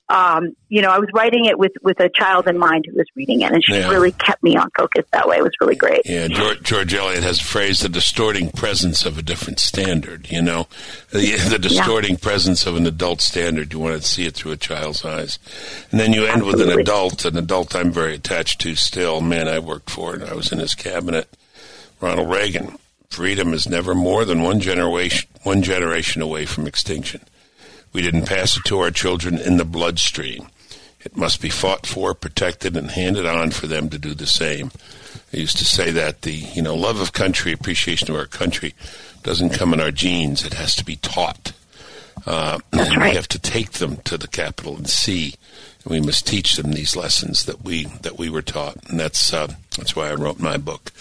Um, 0.09 0.55
you 0.67 0.81
know, 0.81 0.89
I 0.89 0.99
was 0.99 1.07
writing 1.13 1.45
it 1.45 1.57
with 1.57 1.71
with 1.81 1.99
a 2.01 2.09
child 2.09 2.47
in 2.47 2.57
mind 2.57 2.85
who 2.87 2.95
was 2.97 3.05
reading 3.15 3.41
it, 3.41 3.51
and 3.53 3.63
she 3.63 3.73
Yeah. 3.73 3.89
really 3.89 4.11
kept 4.11 4.43
me 4.43 4.57
on 4.57 4.69
focus 4.77 5.05
that 5.13 5.27
way. 5.27 5.37
It 5.37 5.43
was 5.43 5.53
really 5.61 5.75
great. 5.75 6.01
Yeah, 6.05 6.27
George, 6.27 6.61
George 6.61 6.93
Eliot 6.93 7.23
has 7.23 7.39
a 7.39 7.43
phrase, 7.43 7.79
the 7.79 7.89
distorting 7.89 8.49
presence 8.51 9.05
of 9.05 9.17
a 9.17 9.21
different 9.21 9.59
standard, 9.59 10.27
you 10.29 10.41
know, 10.41 10.67
the, 11.11 11.35
the 11.49 11.57
distorting 11.57 12.17
presence 12.17 12.65
of 12.67 12.75
an 12.75 12.85
adult 12.85 13.21
standard. 13.21 13.71
You 13.71 13.79
want 13.79 13.99
to 14.01 14.07
see 14.07 14.25
it 14.25 14.33
through 14.35 14.51
a 14.51 14.57
child's 14.57 15.05
eyes. 15.05 15.39
And 15.89 15.99
then 16.01 16.11
you 16.11 16.25
end 16.25 16.43
with 16.43 16.59
an 16.61 16.69
adult, 16.77 17.23
an 17.23 17.37
adult 17.37 17.73
I'm 17.75 17.91
very 17.91 18.15
attached 18.15 18.59
to 18.61 18.75
still. 18.75 19.21
Man, 19.21 19.47
I 19.47 19.59
worked 19.59 19.89
for 19.89 20.13
and 20.13 20.23
I 20.23 20.33
was 20.33 20.51
in 20.51 20.59
his 20.59 20.75
cabinet. 20.75 21.27
Ronald 22.01 22.29
Reagan. 22.29 22.77
Freedom 23.09 23.53
is 23.53 23.69
never 23.69 23.93
more 23.95 24.25
than 24.25 24.41
one 24.41 24.59
generation, 24.59 25.29
one 25.43 25.61
generation 25.61 26.21
away 26.21 26.45
from 26.45 26.65
extinction. 26.67 27.21
We 27.93 28.01
didn't 28.01 28.25
pass 28.25 28.57
it 28.57 28.63
to 28.65 28.79
our 28.79 28.91
children 28.91 29.37
in 29.37 29.57
the 29.57 29.65
bloodstream. 29.65 30.47
It 31.01 31.15
must 31.15 31.41
be 31.41 31.49
fought 31.49 31.85
for, 31.85 32.13
protected, 32.13 32.75
and 32.75 32.91
handed 32.91 33.25
on 33.25 33.51
for 33.51 33.67
them 33.67 33.89
to 33.89 33.99
do 33.99 34.13
the 34.13 34.25
same. 34.25 34.71
I 35.33 35.37
used 35.37 35.57
to 35.57 35.65
say 35.65 35.91
that 35.91 36.21
the 36.21 36.31
you 36.31 36.61
know 36.61 36.75
love 36.75 36.99
of 36.99 37.13
country, 37.13 37.51
appreciation 37.51 38.09
of 38.09 38.15
our 38.15 38.25
country, 38.25 38.73
doesn't 39.21 39.51
come 39.51 39.73
in 39.73 39.81
our 39.81 39.91
genes. 39.91 40.45
It 40.45 40.53
has 40.53 40.75
to 40.75 40.85
be 40.85 40.95
taught. 40.97 41.53
Uh, 42.25 42.59
and 42.71 42.97
right. 42.97 43.09
We 43.09 43.15
have 43.15 43.27
to 43.29 43.39
take 43.39 43.73
them 43.73 43.97
to 43.97 44.17
the 44.17 44.27
capital 44.27 44.77
and 44.77 44.89
see. 44.89 45.33
And 45.83 45.91
we 45.91 45.99
must 45.99 46.25
teach 46.25 46.55
them 46.55 46.71
these 46.71 46.95
lessons 46.95 47.45
that 47.45 47.63
we 47.63 47.85
that 48.01 48.17
we 48.17 48.29
were 48.29 48.41
taught, 48.41 48.77
and 48.89 48.99
that's 48.99 49.33
uh, 49.33 49.53
that's 49.77 49.95
why 49.95 50.09
I 50.09 50.13
wrote 50.13 50.39
my 50.39 50.57
book. 50.57 50.91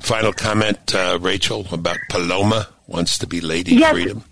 Final 0.00 0.32
comment, 0.32 0.94
uh, 0.94 1.18
Rachel, 1.20 1.66
about 1.70 1.98
Paloma 2.08 2.68
wants 2.86 3.18
to 3.18 3.26
be 3.26 3.40
Lady 3.40 3.74
Yes. 3.74 3.92
Freedom. 3.92 4.24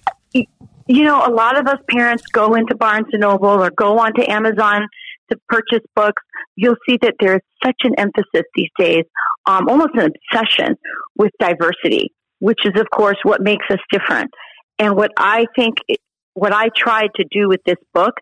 You 0.88 1.04
know, 1.04 1.22
a 1.24 1.30
lot 1.30 1.58
of 1.58 1.66
us 1.66 1.78
parents 1.88 2.24
go 2.32 2.54
into 2.54 2.74
Barnes 2.74 3.06
and 3.12 3.20
Noble 3.20 3.62
or 3.62 3.70
go 3.70 3.98
onto 3.98 4.22
Amazon 4.26 4.88
to 5.30 5.38
purchase 5.48 5.84
books. 5.94 6.22
You'll 6.56 6.76
see 6.88 6.98
that 7.02 7.14
there's 7.20 7.42
such 7.62 7.76
an 7.84 7.94
emphasis 7.98 8.46
these 8.54 8.70
days, 8.78 9.04
um, 9.46 9.68
almost 9.68 9.90
an 9.94 10.10
obsession 10.32 10.76
with 11.16 11.30
diversity, 11.38 12.12
which 12.38 12.60
is, 12.64 12.80
of 12.80 12.86
course, 12.90 13.18
what 13.22 13.42
makes 13.42 13.66
us 13.70 13.78
different. 13.92 14.30
And 14.78 14.96
what 14.96 15.10
I 15.18 15.44
think, 15.54 15.76
what 16.32 16.54
I 16.54 16.68
tried 16.74 17.10
to 17.16 17.24
do 17.30 17.48
with 17.48 17.60
this 17.66 17.76
book 17.92 18.14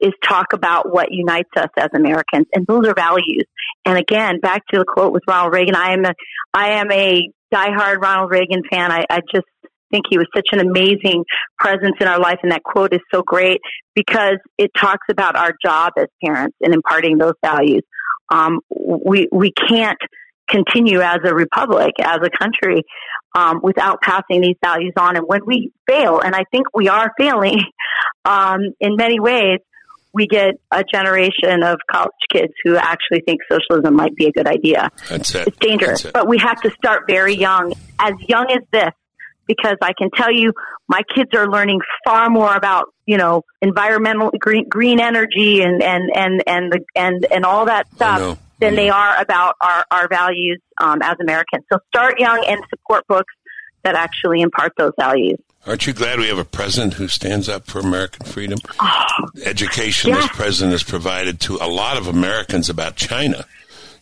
is 0.00 0.12
talk 0.22 0.52
about 0.52 0.92
what 0.92 1.08
unites 1.10 1.50
us 1.56 1.70
as 1.78 1.88
Americans, 1.94 2.46
and 2.54 2.66
those 2.66 2.86
are 2.86 2.94
values. 2.94 3.44
And 3.86 3.96
again, 3.96 4.40
back 4.40 4.62
to 4.72 4.78
the 4.78 4.84
quote 4.84 5.12
with 5.12 5.22
Ronald 5.26 5.54
Reagan, 5.54 5.74
I 5.74 5.92
am 5.92 6.04
a, 6.04 6.12
I 6.52 6.68
am 6.80 6.90
a 6.92 7.22
diehard 7.52 8.02
Ronald 8.02 8.30
Reagan 8.30 8.62
fan. 8.70 8.92
I, 8.92 9.04
I 9.08 9.20
just 9.32 9.46
think 9.90 10.04
he 10.08 10.18
was 10.18 10.26
such 10.34 10.48
an 10.52 10.60
amazing 10.60 11.24
presence 11.58 11.96
in 12.00 12.06
our 12.06 12.20
life, 12.20 12.38
and 12.42 12.52
that 12.52 12.62
quote 12.62 12.92
is 12.92 13.00
so 13.12 13.22
great 13.22 13.60
because 13.94 14.36
it 14.58 14.70
talks 14.76 15.06
about 15.10 15.36
our 15.36 15.52
job 15.62 15.92
as 15.98 16.06
parents 16.24 16.56
and 16.60 16.74
imparting 16.74 17.18
those 17.18 17.34
values. 17.44 17.82
Um, 18.32 18.60
we 18.70 19.28
we 19.32 19.52
can't 19.52 19.98
continue 20.48 21.00
as 21.00 21.18
a 21.24 21.34
republic, 21.34 21.94
as 22.00 22.18
a 22.22 22.30
country, 22.38 22.82
um, 23.34 23.60
without 23.62 24.00
passing 24.02 24.40
these 24.40 24.56
values 24.62 24.92
on. 24.98 25.16
And 25.16 25.24
when 25.26 25.40
we 25.46 25.72
fail, 25.88 26.20
and 26.20 26.34
I 26.34 26.44
think 26.50 26.66
we 26.74 26.88
are 26.88 27.12
failing 27.18 27.60
um, 28.24 28.60
in 28.80 28.96
many 28.96 29.20
ways, 29.20 29.58
we 30.12 30.26
get 30.26 30.54
a 30.72 30.82
generation 30.92 31.62
of 31.62 31.78
college 31.90 32.10
kids 32.32 32.52
who 32.64 32.76
actually 32.76 33.22
think 33.24 33.40
socialism 33.50 33.94
might 33.94 34.14
be 34.16 34.26
a 34.26 34.32
good 34.32 34.48
idea. 34.48 34.90
That's 35.08 35.34
it. 35.34 35.48
It's 35.48 35.58
dangerous, 35.58 36.04
it. 36.04 36.12
but 36.12 36.28
we 36.28 36.38
have 36.38 36.60
to 36.62 36.70
start 36.72 37.04
very 37.08 37.36
young, 37.36 37.74
as 37.98 38.14
young 38.26 38.46
as 38.50 38.62
this, 38.72 38.92
because 39.50 39.76
I 39.82 39.92
can 39.98 40.10
tell 40.14 40.32
you, 40.32 40.52
my 40.88 41.02
kids 41.14 41.30
are 41.34 41.48
learning 41.48 41.80
far 42.04 42.30
more 42.30 42.54
about 42.54 42.94
you 43.04 43.16
know 43.16 43.42
environmental 43.60 44.30
green, 44.38 44.68
green 44.68 45.00
energy 45.00 45.62
and 45.62 45.82
and 45.82 46.10
and 46.14 46.42
and 46.46 46.72
the 46.72 46.84
and 46.94 47.26
and 47.30 47.44
all 47.44 47.66
that 47.66 47.90
stuff 47.94 48.38
than 48.60 48.74
I 48.74 48.76
they 48.76 48.90
are 48.90 49.20
about 49.20 49.56
our 49.60 49.84
our 49.90 50.08
values 50.08 50.60
um, 50.80 51.02
as 51.02 51.16
Americans. 51.20 51.64
So 51.72 51.80
start 51.88 52.20
young 52.20 52.44
and 52.46 52.62
support 52.70 53.06
books 53.08 53.34
that 53.82 53.96
actually 53.96 54.40
impart 54.40 54.72
those 54.78 54.92
values. 54.98 55.38
Aren't 55.66 55.86
you 55.86 55.92
glad 55.92 56.18
we 56.18 56.28
have 56.28 56.38
a 56.38 56.44
president 56.44 56.94
who 56.94 57.08
stands 57.08 57.48
up 57.48 57.66
for 57.66 57.80
American 57.80 58.24
freedom? 58.24 58.58
Education 59.44 60.12
this 60.12 60.28
president 60.28 60.72
has 60.72 60.82
provided 60.82 61.40
to 61.40 61.56
a 61.56 61.68
lot 61.68 61.96
of 61.96 62.06
Americans 62.06 62.70
about 62.70 62.96
China. 62.96 63.44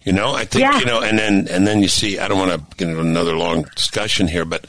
You 0.09 0.15
know, 0.15 0.33
I 0.35 0.47
think 0.47 0.63
Yeah. 0.63 0.79
you 0.79 0.87
know, 0.87 1.01
and 1.03 1.19
then 1.19 1.49
and 1.51 1.67
then 1.67 1.83
you 1.83 1.89
see. 1.89 2.19
I 2.19 2.29
don't 2.29 2.39
want 2.39 2.53
to 2.53 2.77
get 2.79 2.89
into 2.89 3.01
another 3.03 3.37
long 3.37 3.63
discussion 3.77 4.27
here, 4.27 4.47
but 4.47 4.65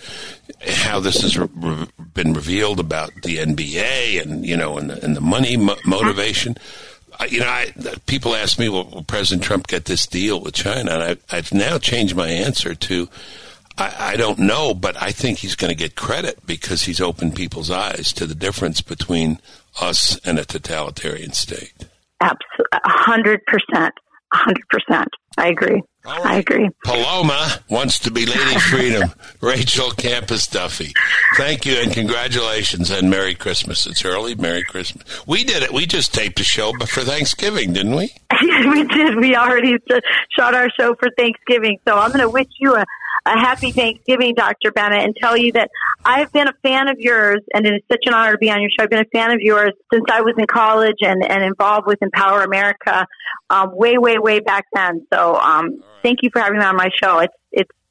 how 0.67 0.99
this 0.99 1.21
has 1.21 1.37
re- 1.37 1.47
re- 1.55 1.87
been 2.13 2.33
revealed 2.33 2.79
about 2.81 3.11
the 3.23 3.37
NBA 3.37 4.21
and 4.21 4.45
you 4.45 4.57
know 4.57 4.77
and 4.77 4.89
the, 4.89 5.01
and 5.05 5.15
the 5.15 5.21
money 5.21 5.55
mo- 5.55 5.77
motivation. 5.85 6.57
I- 7.21 7.27
You 7.27 7.39
know, 7.39 7.47
I, 7.47 7.71
people 8.05 8.35
ask 8.35 8.59
me, 8.59 8.67
"Will, 8.67 8.89
will 8.89 9.03
President 9.05 9.41
Trump 9.45 9.67
get 9.67 9.85
this 9.85 10.05
deal 10.07 10.41
with 10.41 10.55
China?" 10.55 10.91
And 10.91 11.03
I, 11.31 11.37
I've 11.37 11.53
now 11.53 11.77
changed 11.77 12.17
my 12.17 12.27
answer 12.27 12.75
to, 12.75 13.07
I, 13.77 14.11
I 14.13 14.15
don't 14.17 14.39
know, 14.39 14.73
but 14.73 15.01
I 15.01 15.11
think 15.13 15.37
he's 15.39 15.55
going 15.55 15.69
to 15.71 15.83
get 15.83 15.95
credit 15.95 16.45
because 16.45 16.81
he's 16.83 16.99
opened 16.99 17.35
people's 17.37 17.71
eyes 17.71 18.11
to 18.13 18.25
the 18.25 18.35
difference 18.35 18.81
between 18.81 19.39
us 19.79 20.19
and 20.25 20.37
a 20.37 20.43
totalitarian 20.43 21.31
state. 21.31 21.73
Absolutely, 22.21 22.79
a 22.83 22.89
hundred 22.89 23.39
percent, 23.45 23.93
a 24.33 24.37
hundred 24.37 24.65
percent. 24.69 25.07
I 25.37 25.49
agree. 25.49 25.81
All 26.05 26.27
I 26.27 26.37
agree. 26.37 26.69
Paloma 26.83 27.59
wants 27.69 27.99
to 27.99 28.11
be 28.11 28.25
Lady 28.25 28.59
Freedom. 28.71 29.11
Rachel 29.41 29.91
Campos 29.91 30.47
Duffy. 30.47 30.93
Thank 31.35 31.65
you 31.65 31.75
and 31.75 31.91
congratulations 31.91 32.89
and 32.89 33.09
Merry 33.09 33.35
Christmas. 33.35 33.85
It's 33.85 34.03
early. 34.05 34.35
Merry 34.35 34.63
Christmas. 34.63 35.03
We 35.27 35.43
did 35.43 35.61
it. 35.61 35.73
We 35.73 35.85
just 35.85 36.13
taped 36.13 36.39
a 36.39 36.43
show 36.43 36.71
but 36.79 36.89
for 36.89 37.01
Thanksgiving, 37.01 37.73
didn't 37.73 37.95
we? 37.95 38.11
we 38.41 38.83
did. 38.85 39.17
We 39.17 39.35
already 39.35 39.75
shot 40.37 40.55
our 40.55 40.69
show 40.79 40.95
for 40.99 41.09
Thanksgiving. 41.17 41.79
So 41.87 41.97
I'm 41.97 42.11
going 42.11 42.21
to 42.21 42.29
wish 42.29 42.47
you 42.59 42.75
a, 42.75 42.85
a 43.29 43.39
happy 43.39 43.71
Thanksgiving, 43.71 44.33
Dr. 44.35 44.71
Bennett, 44.71 45.03
and 45.03 45.15
tell 45.15 45.37
you 45.37 45.51
that 45.53 45.69
I've 46.03 46.31
been 46.31 46.47
a 46.47 46.53
fan 46.63 46.87
of 46.87 46.99
yours, 46.99 47.39
and 47.53 47.65
it 47.65 47.73
is 47.73 47.81
such 47.91 48.03
an 48.05 48.13
honor 48.13 48.33
to 48.33 48.37
be 48.37 48.49
on 48.49 48.61
your 48.61 48.69
show. 48.71 48.83
I've 48.83 48.89
been 48.89 49.05
a 49.05 49.17
fan 49.17 49.31
of 49.31 49.39
yours 49.39 49.71
since 49.93 50.05
I 50.09 50.21
was 50.21 50.33
in 50.37 50.47
college 50.47 50.97
and, 51.01 51.23
and 51.29 51.43
involved 51.43 51.87
with 51.87 51.99
Empower 52.01 52.43
America 52.43 53.05
um, 53.49 53.75
way, 53.75 53.97
way, 53.97 54.17
way 54.17 54.39
back 54.39 54.65
then. 54.73 55.05
So 55.13 55.35
um, 55.35 55.81
thank 56.03 56.19
you 56.21 56.29
for 56.31 56.39
having 56.39 56.59
me 56.59 56.65
on 56.65 56.75
my 56.75 56.89
show. 57.01 57.19
It's, 57.19 57.33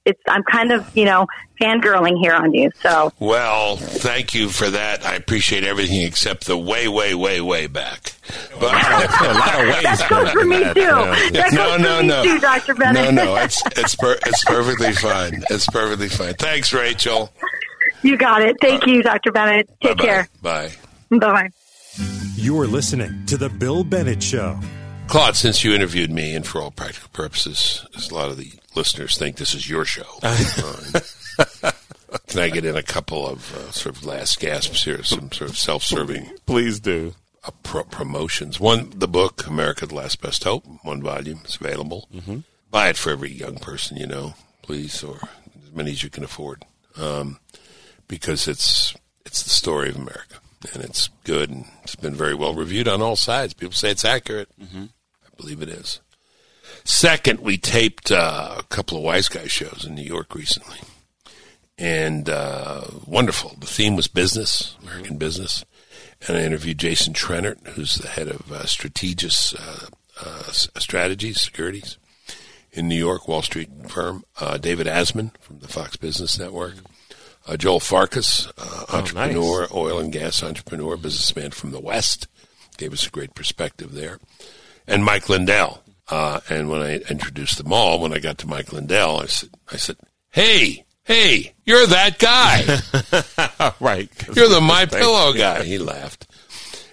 it's, 0.08 0.18
it's, 0.18 0.22
I'm 0.28 0.42
kind 0.44 0.72
of, 0.72 0.96
you 0.96 1.04
know, 1.04 1.26
fangirling 1.60 2.18
here 2.20 2.34
on 2.34 2.54
you. 2.54 2.70
So 2.82 3.12
Well, 3.18 3.76
thank 3.76 4.32
you 4.34 4.48
for 4.48 4.70
that. 4.70 5.04
I 5.04 5.14
appreciate 5.16 5.64
everything 5.64 6.02
except 6.02 6.46
the 6.46 6.56
way, 6.56 6.86
way, 6.88 7.14
way, 7.14 7.40
way 7.40 7.66
back. 7.66 8.12
But 8.60 8.72
a 8.74 9.32
lot 9.34 9.60
of 9.60 9.66
ways. 9.68 9.82
that 9.98 10.06
goes 10.08 10.30
for 10.30 10.44
me 10.44 10.58
that, 10.64 10.74
too. 10.74 10.80
yeah. 10.82 11.30
That 11.42 11.52
no, 11.52 11.70
goes 11.70 11.80
no, 11.80 11.96
for 11.96 12.02
me 12.02 12.08
no, 12.08 12.22
too, 12.24 12.38
Dr. 12.38 12.74
no, 12.74 12.78
Bennett. 12.78 13.14
no. 13.14 13.24
no, 13.24 13.36
It's 13.36 13.62
it's 13.76 13.94
per, 13.96 14.12
it's 14.26 14.44
perfectly 14.44 14.92
fine. 14.92 15.42
It's 15.50 15.66
perfectly 15.66 16.08
fine. 16.08 16.34
Thanks, 16.34 16.72
Rachel. 16.72 17.32
you 18.02 18.16
got 18.16 18.42
it. 18.42 18.56
Thank 18.60 18.86
you, 18.86 19.02
Dr. 19.02 19.32
Bennett. 19.32 19.68
Take 19.82 19.98
Bye-bye. 19.98 20.04
care. 20.04 20.28
Bye. 20.42 20.70
Bye 21.10 21.18
bye. 21.18 21.48
You're 22.36 22.66
listening 22.68 23.26
to 23.26 23.36
The 23.36 23.48
Bill 23.48 23.82
Bennett 23.82 24.22
Show. 24.22 24.60
Claude, 25.08 25.36
since 25.36 25.64
you 25.64 25.72
interviewed 25.74 26.12
me, 26.12 26.34
and 26.34 26.46
for 26.46 26.60
all 26.60 26.70
practical 26.70 27.08
purposes, 27.12 27.84
as 27.96 28.10
a 28.10 28.14
lot 28.14 28.28
of 28.30 28.36
the 28.36 28.52
listeners 28.74 29.16
think 29.18 29.36
this 29.36 29.54
is 29.54 29.68
your 29.68 29.84
show, 29.84 30.04
can 32.26 32.40
I 32.40 32.48
get 32.50 32.64
in 32.64 32.76
a 32.76 32.82
couple 32.82 33.26
of 33.26 33.54
uh, 33.54 33.70
sort 33.72 33.96
of 33.96 34.04
last 34.04 34.40
gasps 34.40 34.84
here, 34.84 35.02
some 35.02 35.30
sort 35.32 35.50
of 35.50 35.58
self-serving 35.58 36.30
Please 36.46 36.80
do. 36.80 37.14
uh, 37.44 37.50
pro- 37.62 37.84
promotions? 37.84 38.60
One, 38.60 38.90
the 38.94 39.08
book 39.08 39.46
"America: 39.46 39.86
The 39.86 39.94
Last 39.94 40.20
Best 40.20 40.44
Hope," 40.44 40.64
one 40.82 41.02
volume 41.02 41.40
is 41.44 41.56
available. 41.60 42.08
Mm-hmm. 42.14 42.38
Buy 42.70 42.88
it 42.90 42.96
for 42.96 43.10
every 43.10 43.32
young 43.32 43.56
person 43.56 43.96
you 43.96 44.06
know, 44.06 44.34
please, 44.62 45.02
or 45.02 45.18
as 45.64 45.72
many 45.74 45.92
as 45.92 46.02
you 46.02 46.10
can 46.10 46.24
afford, 46.24 46.64
um, 46.96 47.38
because 48.06 48.46
it's 48.48 48.94
it's 49.24 49.42
the 49.42 49.50
story 49.50 49.88
of 49.88 49.96
America, 49.96 50.36
and 50.74 50.82
it's 50.82 51.08
good, 51.24 51.50
and 51.50 51.64
it's 51.82 51.96
been 51.96 52.14
very 52.14 52.34
well 52.34 52.54
reviewed 52.54 52.88
on 52.88 53.02
all 53.02 53.16
sides. 53.16 53.54
People 53.54 53.74
say 53.74 53.90
it's 53.90 54.04
accurate. 54.04 54.48
Mm-hmm. 54.60 54.84
I 54.84 55.28
believe 55.36 55.62
it 55.62 55.68
is. 55.68 56.00
Second, 56.88 57.40
we 57.40 57.58
taped 57.58 58.10
uh, 58.10 58.56
a 58.58 58.62
couple 58.64 58.96
of 58.96 59.04
Wise 59.04 59.28
Guy 59.28 59.46
shows 59.46 59.84
in 59.86 59.94
New 59.94 60.02
York 60.02 60.34
recently, 60.34 60.78
and 61.76 62.30
uh, 62.30 62.84
wonderful. 63.06 63.54
The 63.60 63.66
theme 63.66 63.94
was 63.94 64.08
business, 64.08 64.74
American 64.82 65.18
business, 65.18 65.66
and 66.26 66.38
I 66.38 66.42
interviewed 66.44 66.78
Jason 66.78 67.12
Trennert, 67.12 67.64
who's 67.68 67.96
the 67.96 68.08
head 68.08 68.28
of 68.28 68.50
uh, 68.50 68.62
Strategas 68.62 69.54
uh, 69.54 69.88
uh, 70.18 70.42
Strategas 70.44 71.36
Securities 71.36 71.98
in 72.72 72.88
New 72.88 72.96
York, 72.96 73.28
Wall 73.28 73.42
Street 73.42 73.68
firm. 73.88 74.24
Uh, 74.40 74.56
David 74.56 74.86
Asman 74.86 75.36
from 75.40 75.58
the 75.58 75.68
Fox 75.68 75.96
Business 75.96 76.38
Network. 76.38 76.76
Uh, 77.46 77.58
Joel 77.58 77.80
Farkas, 77.80 78.50
uh, 78.56 78.86
entrepreneur, 78.96 79.68
oil 79.74 79.98
and 79.98 80.10
gas 80.10 80.42
entrepreneur, 80.42 80.96
businessman 80.96 81.50
from 81.50 81.70
the 81.70 81.80
West, 81.80 82.28
gave 82.78 82.94
us 82.94 83.06
a 83.06 83.10
great 83.10 83.34
perspective 83.34 83.92
there. 83.92 84.18
And 84.86 85.04
Mike 85.04 85.28
Lindell. 85.28 85.82
Uh, 86.10 86.40
and 86.48 86.70
when 86.70 86.80
I 86.80 86.96
introduced 86.96 87.58
them 87.58 87.72
all, 87.72 88.00
when 88.00 88.12
I 88.12 88.18
got 88.18 88.38
to 88.38 88.46
Mike 88.46 88.72
Lindell, 88.72 89.20
I 89.20 89.26
said, 89.26 89.50
I 89.70 89.76
said, 89.76 89.96
"Hey, 90.30 90.84
hey, 91.04 91.54
you're 91.64 91.86
that 91.86 92.18
guy." 92.18 93.72
right. 93.80 94.10
You're 94.34 94.48
the 94.48 94.60
My 94.60 94.86
Pillow 94.90 95.32
guy. 95.34 95.64
He 95.64 95.78
laughed. 95.78 96.26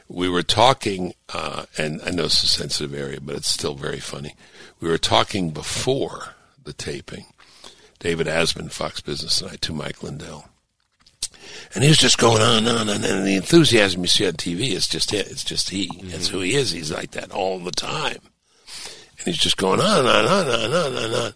We 0.07 0.29
were 0.29 0.43
talking, 0.43 1.13
uh, 1.33 1.65
and 1.77 2.01
I 2.05 2.11
know 2.11 2.25
it's 2.25 2.43
a 2.43 2.47
sensitive 2.47 2.93
area, 2.93 3.19
but 3.21 3.35
it's 3.35 3.47
still 3.47 3.73
very 3.73 3.99
funny. 3.99 4.35
We 4.79 4.89
were 4.89 4.97
talking 4.97 5.49
before 5.49 6.35
the 6.63 6.73
taping. 6.73 7.25
David 7.99 8.27
Asman, 8.27 8.71
Fox 8.71 9.01
Business, 9.01 9.41
and 9.41 9.49
I 9.49 9.55
to 9.55 9.73
Mike 9.73 10.03
Lindell, 10.03 10.45
and 11.73 11.83
he 11.83 11.89
was 11.89 11.97
just 11.97 12.17
going 12.17 12.41
on 12.41 12.57
and 12.57 12.67
on, 12.67 12.89
and, 12.89 13.03
and 13.03 13.25
the 13.25 13.35
enthusiasm 13.35 14.01
you 14.01 14.07
see 14.07 14.27
on 14.27 14.33
TV 14.33 14.71
is 14.71 14.87
just 14.87 15.13
it. 15.13 15.27
It's 15.27 15.43
just 15.43 15.69
he. 15.69 15.89
That's 16.03 16.27
who 16.27 16.41
he 16.41 16.53
is. 16.53 16.71
He's 16.71 16.91
like 16.91 17.11
that 17.11 17.31
all 17.31 17.57
the 17.59 17.71
time, 17.71 18.19
and 19.25 19.33
he's 19.33 19.41
just 19.41 19.57
going 19.57 19.81
on 19.81 19.99
and 19.99 20.07
on 20.07 20.25
and 20.25 20.29
on 20.29 20.61
and 20.61 20.73
on 20.73 21.03
and 21.03 21.13
on. 21.15 21.33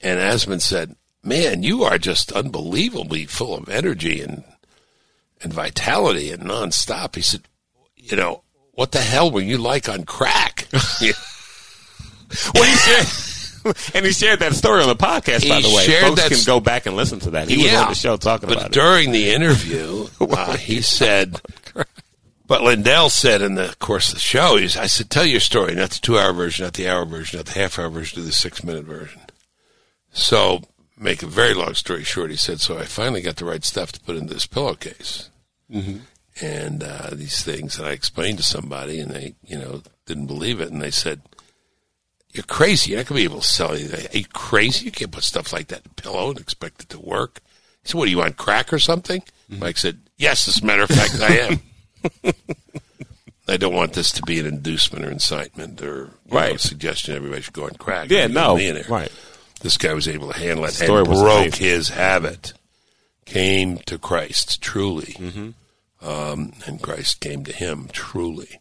And 0.00 0.18
Asman 0.20 0.60
said, 0.60 0.96
"Man, 1.22 1.62
you 1.62 1.82
are 1.84 1.98
just 1.98 2.32
unbelievably 2.32 3.26
full 3.26 3.54
of 3.56 3.68
energy 3.68 4.20
and." 4.20 4.42
and 5.42 5.52
vitality 5.52 6.30
and 6.32 6.42
nonstop. 6.44 7.14
He 7.14 7.20
said, 7.20 7.42
you 7.94 8.16
know, 8.16 8.42
what 8.72 8.92
the 8.92 9.00
hell 9.02 9.30
were 9.30 9.42
you 9.42 9.58
like 9.58 9.86
on 9.86 10.04
crack? 10.04 10.66
Well, 12.54 12.64
he 12.64 12.74
shared, 12.76 13.76
and 13.94 14.06
he 14.06 14.12
shared 14.12 14.40
that 14.40 14.54
story 14.54 14.82
on 14.82 14.88
the 14.88 14.96
podcast. 14.96 15.48
by 15.48 15.60
the 15.60 15.72
way, 15.74 15.84
shared 15.84 16.06
folks 16.08 16.22
can 16.24 16.32
s- 16.38 16.46
go 16.46 16.58
back 16.58 16.86
and 16.86 16.96
listen 16.96 17.20
to 17.20 17.30
that. 17.32 17.48
He 17.48 17.62
was 17.64 17.72
on 17.74 17.88
the 17.88 17.94
show 17.94 18.16
talking 18.16 18.48
about 18.48 18.62
it. 18.62 18.64
But 18.64 18.72
during 18.72 19.12
the 19.12 19.30
interview, 19.30 20.06
uh, 20.20 20.56
he 20.56 20.80
said, 20.80 21.40
but 22.46 22.62
Lindell 22.62 23.10
said 23.10 23.42
in 23.42 23.54
the 23.54 23.74
course 23.78 24.08
of 24.08 24.14
the 24.14 24.20
show, 24.20 24.56
he's, 24.56 24.76
I 24.76 24.86
said, 24.86 25.10
tell 25.10 25.26
your 25.26 25.40
story, 25.40 25.74
not 25.74 25.90
the 25.90 26.00
two 26.00 26.18
hour 26.18 26.32
version, 26.32 26.64
not 26.64 26.74
the 26.74 26.88
hour 26.88 27.04
version, 27.04 27.38
not 27.38 27.46
the 27.46 27.58
half 27.58 27.78
hour 27.78 27.88
version, 27.88 28.20
to 28.20 28.24
the 28.24 28.32
six 28.32 28.62
minute 28.62 28.84
version. 28.84 29.20
So, 30.12 30.62
make 30.98 31.22
a 31.22 31.26
very 31.26 31.54
long 31.54 31.74
story 31.74 32.04
short, 32.04 32.30
he 32.30 32.36
said, 32.36 32.60
so 32.60 32.78
I 32.78 32.84
finally 32.84 33.20
got 33.20 33.36
the 33.36 33.44
right 33.44 33.64
stuff 33.64 33.92
to 33.92 34.00
put 34.00 34.16
into 34.16 34.34
this 34.34 34.46
pillowcase. 34.46 35.30
And 36.40 36.82
uh, 36.82 37.10
these 37.12 37.42
things, 37.42 37.78
and 37.78 37.88
I 37.88 37.92
explained 37.92 38.38
to 38.38 38.44
somebody, 38.44 39.00
and 39.00 39.10
they, 39.10 39.34
you 39.44 39.58
know, 39.58 39.82
didn't 40.04 40.26
believe 40.26 40.60
it, 40.60 40.70
and 40.70 40.82
they 40.82 40.90
said, 40.90 41.22
"You're 42.32 42.44
crazy. 42.44 42.90
You're 42.90 43.00
not 43.00 43.06
going 43.06 43.22
to 43.22 43.28
be 43.28 43.32
able 43.32 43.40
to 43.40 43.46
sell 43.46 43.72
anything. 43.72 44.06
Are 44.06 44.18
you 44.18 44.26
crazy? 44.32 44.84
You 44.84 44.92
can't 44.92 45.10
put 45.10 45.24
stuff 45.24 45.52
like 45.52 45.68
that 45.68 45.86
in 45.86 45.90
a 45.92 45.94
pillow 46.02 46.28
and 46.30 46.38
expect 46.38 46.82
it 46.82 46.90
to 46.90 47.00
work." 47.00 47.40
He 47.82 47.88
said, 47.88 47.98
"What 47.98 48.04
do 48.04 48.10
you 48.10 48.18
want, 48.18 48.36
crack 48.36 48.70
or 48.72 48.78
something?" 48.78 49.22
Mike 49.48 49.78
said, 49.78 49.98
"Yes, 50.18 50.46
as 50.46 50.60
a 50.60 50.66
matter 50.66 50.82
of 50.82 50.90
fact, 50.90 51.20
I 51.20 51.38
am." 51.38 51.60
I 53.48 53.56
don't 53.56 53.74
want 53.74 53.92
this 53.92 54.10
to 54.12 54.22
be 54.22 54.40
an 54.40 54.46
inducement 54.46 55.04
or 55.04 55.10
incitement 55.10 55.80
or 55.80 56.10
you 56.28 56.34
know, 56.52 56.56
suggestion 56.56 57.14
everybody 57.14 57.42
should 57.42 57.52
go 57.54 57.64
on 57.64 57.74
crack. 57.74 58.10
yeah, 58.10 58.26
no, 58.26 58.56
right. 58.88 59.12
This 59.60 59.76
guy 59.78 59.94
was 59.94 60.08
able 60.08 60.32
to 60.32 60.38
handle 60.38 60.64
it 60.64 60.72
story 60.72 60.98
and 61.00 61.08
broke 61.08 61.54
his 61.54 61.88
habit. 61.90 62.52
Came 63.24 63.78
to 63.86 63.98
Christ 63.98 64.60
truly, 64.62 65.14
Mm-hmm. 65.18 66.08
um, 66.08 66.52
and 66.66 66.80
Christ 66.82 67.20
came 67.20 67.44
to 67.44 67.52
him 67.52 67.88
truly, 67.92 68.60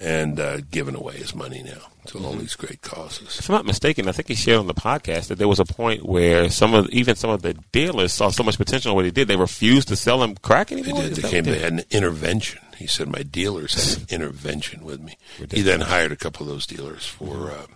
and 0.00 0.38
uh, 0.38 0.60
given 0.70 0.94
away 0.94 1.16
his 1.16 1.34
money 1.34 1.62
now 1.62 1.72
to 2.06 2.18
Mm-hmm. 2.18 2.24
all 2.24 2.32
these 2.34 2.54
great 2.54 2.82
causes. 2.82 3.38
If 3.40 3.48
I'm 3.50 3.54
not 3.56 3.64
mistaken, 3.66 4.08
I 4.08 4.12
think 4.12 4.28
he 4.28 4.34
shared 4.36 4.60
on 4.60 4.68
the 4.68 4.74
podcast 4.74 5.26
that 5.28 5.36
there 5.38 5.48
was 5.48 5.58
a 5.58 5.64
point 5.64 6.04
where 6.06 6.48
some 6.50 6.72
of 6.74 6.88
even 6.90 7.16
some 7.16 7.30
of 7.30 7.42
the 7.42 7.54
dealers 7.72 8.12
saw 8.12 8.28
so 8.30 8.44
much 8.44 8.58
potential 8.58 8.92
in 8.92 8.96
what 8.96 9.04
he 9.04 9.10
did, 9.10 9.26
they 9.26 9.36
refused 9.36 9.88
to 9.88 9.96
sell 9.96 10.22
him 10.22 10.36
crack 10.36 10.68
They 10.68 10.78
anymore. 10.80 11.02
did. 11.02 11.14
They 11.16 11.28
came. 11.28 11.44
They 11.44 11.58
had 11.58 11.72
an 11.72 11.82
intervention. 11.90 12.60
He 12.76 12.86
said, 12.86 13.08
"My 13.08 13.22
dealers 13.22 13.74
had 13.74 14.02
an 14.02 14.14
intervention 14.14 14.84
with 14.84 15.00
me." 15.00 15.16
He 15.50 15.62
then 15.62 15.80
hired 15.80 16.12
a 16.12 16.16
couple 16.16 16.46
of 16.46 16.52
those 16.52 16.66
dealers 16.66 17.04
for 17.06 17.50
uh, 17.50 17.66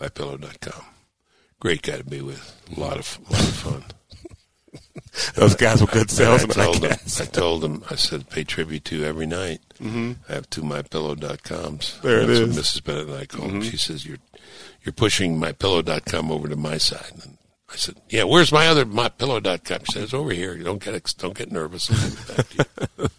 MyPillow.com. 0.00 0.84
Great 1.58 1.82
guy 1.82 1.96
to 1.96 2.04
be 2.04 2.20
with. 2.20 2.54
A 2.76 2.78
lot 2.78 2.98
of, 2.98 3.18
lot 3.30 3.40
of 3.40 3.48
fun. 3.54 3.84
Those 5.34 5.54
guys 5.54 5.80
were 5.80 5.86
good 5.86 6.10
salesmen. 6.12 6.50
I 6.50 6.64
told 6.64 6.76
him, 6.76 6.90
guess. 6.90 7.20
I 7.20 7.24
told 7.24 7.64
him, 7.64 7.84
I 7.90 7.94
said, 7.94 8.28
pay 8.30 8.44
tribute 8.44 8.84
to 8.86 9.04
every 9.04 9.26
night. 9.26 9.60
Mm-hmm. 9.80 10.12
I 10.28 10.32
have 10.34 10.48
two 10.50 10.62
MyPillow.coms. 10.62 12.00
There 12.02 12.20
it 12.20 12.30
is. 12.30 12.56
Mrs. 12.56 12.84
Bennett 12.84 13.08
and 13.08 13.16
I 13.16 13.26
call 13.26 13.48
him. 13.48 13.62
She 13.62 13.76
says, 13.76 14.06
you're, 14.06 14.18
you're 14.84 14.92
pushing 14.92 15.38
MyPillow.com 15.38 16.30
over 16.30 16.48
to 16.48 16.56
my 16.56 16.78
side. 16.78 17.12
And 17.22 17.36
I 17.70 17.76
said, 17.76 17.96
yeah, 18.08 18.24
where's 18.24 18.52
my 18.52 18.66
other 18.66 18.84
MyPillow.com? 18.84 19.78
She 19.84 19.92
says, 19.92 20.02
it's 20.04 20.14
over 20.14 20.32
here. 20.32 20.54
You 20.54 20.64
don't 20.64 20.82
get, 20.82 21.14
don't 21.18 21.36
get 21.36 21.52
nervous. 21.52 21.90
I'll 21.90 22.10
give 22.10 22.30
it 22.30 22.36
back 22.36 22.48
to 22.48 22.56
you. 23.02 23.08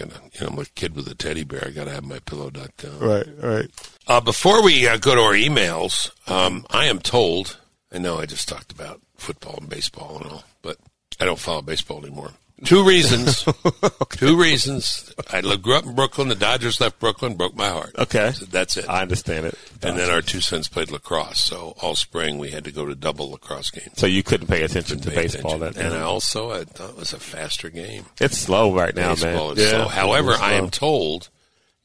I 0.00 0.04
know, 0.04 0.46
I'm 0.46 0.58
a 0.58 0.64
kid 0.64 0.96
with 0.96 1.06
a 1.08 1.14
teddy 1.14 1.44
bear. 1.44 1.64
I 1.66 1.70
got 1.70 1.84
to 1.84 1.90
have 1.90 2.04
MyPillow.com. 2.04 2.98
Right, 2.98 3.26
right. 3.42 3.70
Uh, 4.06 4.20
before 4.20 4.62
we 4.62 4.88
uh, 4.88 4.96
go 4.96 5.14
to 5.14 5.20
our 5.20 5.34
emails, 5.34 6.10
um, 6.30 6.64
I 6.70 6.86
am 6.86 6.98
told, 7.00 7.58
I 7.92 7.98
know 7.98 8.18
I 8.18 8.26
just 8.26 8.48
talked 8.48 8.72
about 8.72 9.00
football 9.16 9.58
and 9.60 9.68
baseball 9.68 10.16
and 10.16 10.32
all, 10.32 10.44
but 10.62 10.76
I 11.20 11.24
don't 11.24 11.38
follow 11.38 11.62
baseball 11.62 12.04
anymore. 12.04 12.32
Two 12.64 12.84
reasons. 12.86 13.44
Two 14.10 14.38
reasons. 14.38 15.14
I 15.32 15.40
grew 15.56 15.76
up 15.76 15.86
in 15.86 15.94
Brooklyn. 15.94 16.28
The 16.28 16.34
Dodgers 16.34 16.78
left 16.78 16.98
Brooklyn, 16.98 17.34
broke 17.34 17.56
my 17.56 17.68
heart. 17.70 17.94
Okay. 17.98 18.32
So 18.32 18.44
that's 18.44 18.76
it. 18.76 18.86
I 18.86 19.00
understand 19.00 19.46
it. 19.46 19.58
and 19.82 19.98
then 19.98 20.10
our 20.10 20.20
two 20.20 20.42
sons 20.42 20.68
played 20.68 20.90
lacrosse. 20.90 21.40
So 21.40 21.74
all 21.80 21.94
spring 21.94 22.38
we 22.38 22.50
had 22.50 22.64
to 22.64 22.72
go 22.72 22.84
to 22.84 22.94
double 22.94 23.30
lacrosse 23.30 23.70
games. 23.70 23.92
so 23.98 24.06
you 24.06 24.22
couldn't 24.22 24.48
pay 24.48 24.62
attention 24.62 24.98
Couldn't 24.98 25.10
to 25.10 25.16
pay 25.16 25.22
baseball 25.22 25.54
attention. 25.62 25.82
that 25.84 25.92
And 25.92 26.02
I 26.02 26.02
also 26.04 26.50
I 26.50 26.64
thought 26.64 26.90
it 26.90 26.96
was 26.96 27.14
a 27.14 27.18
faster 27.18 27.70
game. 27.70 28.04
It's 28.20 28.36
slow 28.36 28.74
right 28.74 28.94
now, 28.94 29.14
Baseball 29.14 29.54
man. 29.54 29.58
is 29.58 29.70
slow. 29.70 29.88
However, 29.88 30.32
it's 30.32 30.40
I 30.40 30.52
am 30.52 30.68
told 30.68 31.30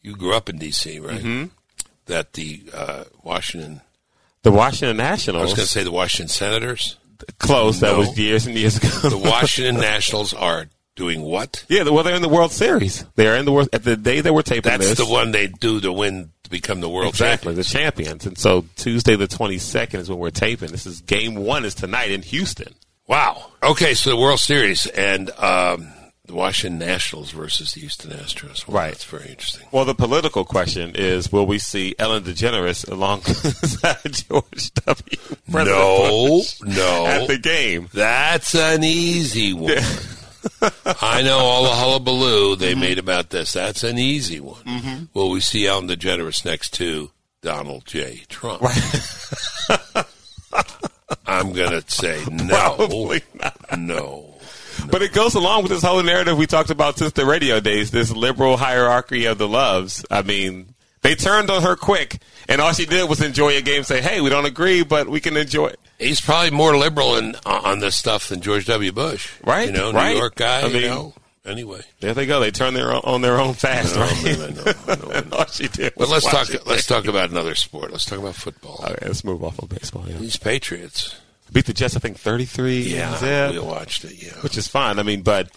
you 0.02 0.14
grew 0.18 0.36
up 0.36 0.50
in 0.50 0.58
D.C., 0.58 1.00
right? 1.00 1.20
Mm-hmm. 1.20 1.46
That 2.08 2.34
the 2.34 2.64
uh, 2.74 3.04
Washington 3.24 3.80
the 4.44 4.52
Washington 4.52 4.98
Nationals. 4.98 5.40
I 5.42 5.44
was 5.46 5.54
going 5.54 5.66
to 5.66 5.72
say 5.72 5.84
the 5.84 5.92
Washington 5.92 6.28
Senators. 6.28 6.98
Close. 7.40 7.80
That 7.80 7.98
was 7.98 8.18
years 8.18 8.46
and 8.48 8.56
years 8.56 8.78
ago. 8.78 9.10
The 9.10 9.18
Washington 9.18 9.76
Nationals 9.78 10.34
are 10.34 10.68
doing 10.96 11.22
what? 11.22 11.66
yeah, 11.68 11.84
well, 11.84 12.04
they're 12.04 12.16
in 12.16 12.22
the 12.22 12.30
World 12.30 12.52
Series. 12.52 13.06
They 13.16 13.28
are 13.28 13.36
in 13.36 13.46
the 13.46 13.52
World 13.52 13.70
at 13.74 13.84
the 13.84 13.98
day 13.98 14.22
that 14.22 14.34
we're 14.34 14.42
taping 14.44 14.72
That's 14.72 14.90
this. 14.90 14.98
the 14.98 15.06
one 15.12 15.32
they 15.32 15.48
do 15.48 15.82
to 15.82 15.92
win 15.92 16.32
to 16.44 16.50
become 16.50 16.80
the 16.80 16.88
world 16.90 17.10
exactly 17.10 17.50
champions. 17.56 17.68
the 17.68 17.74
champions. 17.80 18.26
And 18.28 18.38
so 18.38 18.66
Tuesday 18.76 19.16
the 19.16 19.28
twenty 19.28 19.58
second 19.58 20.00
is 20.02 20.10
when 20.10 20.20
we're 20.20 20.30
taping. 20.30 20.72
This 20.72 20.86
is 20.86 21.02
game 21.02 21.36
one 21.36 21.66
is 21.66 21.76
tonight 21.76 22.12
in 22.12 22.22
Houston. 22.22 22.74
Wow. 23.08 23.52
Okay, 23.62 23.94
so 23.94 24.10
the 24.12 24.18
World 24.18 24.40
Series 24.40 24.86
and 24.88 25.30
um, 25.32 25.92
the 26.26 26.34
Washington 26.34 26.80
Nationals 26.80 27.32
versus 27.32 27.74
the 27.74 27.82
Houston 27.82 28.12
Astros. 28.12 28.68
Well, 28.68 28.78
Right. 28.78 28.92
That's 28.94 29.04
very 29.04 29.30
interesting. 29.30 29.68
Well, 29.72 29.86
the 29.86 29.96
political 29.96 30.44
question 30.46 30.94
is: 30.96 31.32
Will 31.32 31.46
we 31.46 31.60
see 31.60 31.96
Ellen 32.00 32.24
DeGeneres 32.24 32.90
alongside 32.90 33.98
George 34.12 34.74
W. 34.74 35.18
President 35.52 35.78
No, 35.78 36.28
Bush 36.28 36.62
no. 36.62 37.06
at 37.06 37.28
the 37.28 37.38
game? 37.38 37.90
That's 37.94 38.56
an 38.56 38.84
easy 38.84 39.54
one. 39.54 39.74
I 41.02 41.22
know 41.24 41.38
all 41.38 41.64
the 41.64 41.70
hullabaloo 41.70 42.56
they 42.56 42.72
mm-hmm. 42.72 42.80
made 42.80 43.00
about 43.00 43.30
this. 43.30 43.54
That's 43.54 43.84
an 43.84 43.98
easy 43.98 44.40
one. 44.40 44.62
Mm-hmm. 44.64 45.06
Will 45.14 45.30
we 45.32 45.40
see 45.40 45.68
Ellen 45.68 45.88
DeGeneres 45.88 46.46
next 46.46 46.72
to 46.76 47.12
Donald 47.42 47.86
J. 47.86 48.24
Trump? 48.30 48.64
I'm 51.28 51.54
going 51.54 51.82
to 51.82 51.84
say 51.88 52.24
no. 52.32 52.48
Probably 52.48 53.22
not. 53.34 53.78
No. 53.78 54.35
But 54.96 55.02
it 55.02 55.12
goes 55.12 55.36
along 55.36 55.64
with 55.64 55.74
this 55.74 55.84
whole 55.84 56.02
narrative 56.02 56.38
we 56.38 56.48
talked 56.48 56.70
about 56.70 56.98
since 56.98 57.12
the 57.12 57.26
radio 57.26 57.60
days. 57.60 57.92
This 57.92 58.12
liberal 58.12 58.56
hierarchy 58.56 59.26
of 59.26 59.38
the 59.38 59.46
loves. 59.46 60.06
I 60.10 60.22
mean, 60.22 60.74
They 61.02 61.16
turned 61.16 61.50
on 61.50 61.64
her 61.64 61.76
quick, 61.76 62.22
and 62.48 62.62
all 62.62 62.72
she 62.72 62.86
did 62.86 63.10
was 63.10 63.22
enjoy 63.22 63.58
a 63.58 63.62
game. 63.62 63.84
Say, 63.84 64.00
"Hey, 64.00 64.22
we 64.22 64.30
don't 64.30 64.46
agree, 64.46 64.84
but 64.84 65.10
we 65.10 65.20
can 65.20 65.36
enjoy 65.36 65.68
it." 65.68 65.82
He's 66.00 66.22
probably 66.22 66.52
more 66.52 66.78
liberal 66.78 67.18
in, 67.18 67.36
on 67.46 67.80
this 67.80 67.98
stuff 67.98 68.30
than 68.30 68.40
George 68.40 68.68
W. 68.68 68.94
Bush, 68.94 69.34
Right, 69.44 69.68
You 69.68 69.74
know, 69.74 69.92
right. 69.92 70.14
New 70.14 70.20
York 70.20 70.36
guy. 70.36 70.62
I 70.62 70.68
mean- 70.70 70.84
you 70.84 70.88
know. 70.88 71.14
Anyway, 71.46 71.82
There 72.00 72.14
they 72.14 72.26
go. 72.26 72.40
They 72.40 72.52
turn 72.52 72.74
their 72.74 72.94
own, 72.94 73.02
on 73.04 73.22
their 73.22 73.38
own 73.38 73.54
fast. 73.54 73.96
No, 73.96 74.02
right? 74.02 74.24
man, 74.24 74.42
I 74.42 74.48
know, 74.48 74.74
I 74.88 74.96
know, 74.96 75.12
I 75.12 75.20
know. 75.30 75.38
all 75.40 75.46
she 75.48 75.68
did. 75.68 75.92
But 75.98 76.08
let's 76.08 76.26
talk. 76.26 76.48
Let's 76.66 76.88
talk 76.88 77.06
about 77.06 77.32
another 77.32 77.54
sport. 77.56 77.92
Let's 77.92 78.06
talk 78.06 78.20
about 78.20 78.36
football. 78.36 78.78
All 78.82 78.92
right, 78.92 79.02
let's 79.06 79.26
move 79.26 79.44
off 79.44 79.60
of 79.60 79.68
baseball. 79.68 80.06
Yeah. 80.08 80.20
These 80.20 80.38
Patriots. 80.38 81.18
Beat 81.56 81.68
the 81.68 81.74
Jets, 81.74 81.96
I 81.96 82.00
think, 82.00 82.18
thirty-three. 82.18 82.82
Yeah, 82.82 83.16
zip. 83.18 83.54
we 83.54 83.60
watched 83.60 84.04
it. 84.04 84.22
Yeah, 84.22 84.34
which 84.42 84.58
is 84.58 84.68
fine. 84.68 85.00
I 85.00 85.04
mean, 85.04 85.22
but 85.22 85.50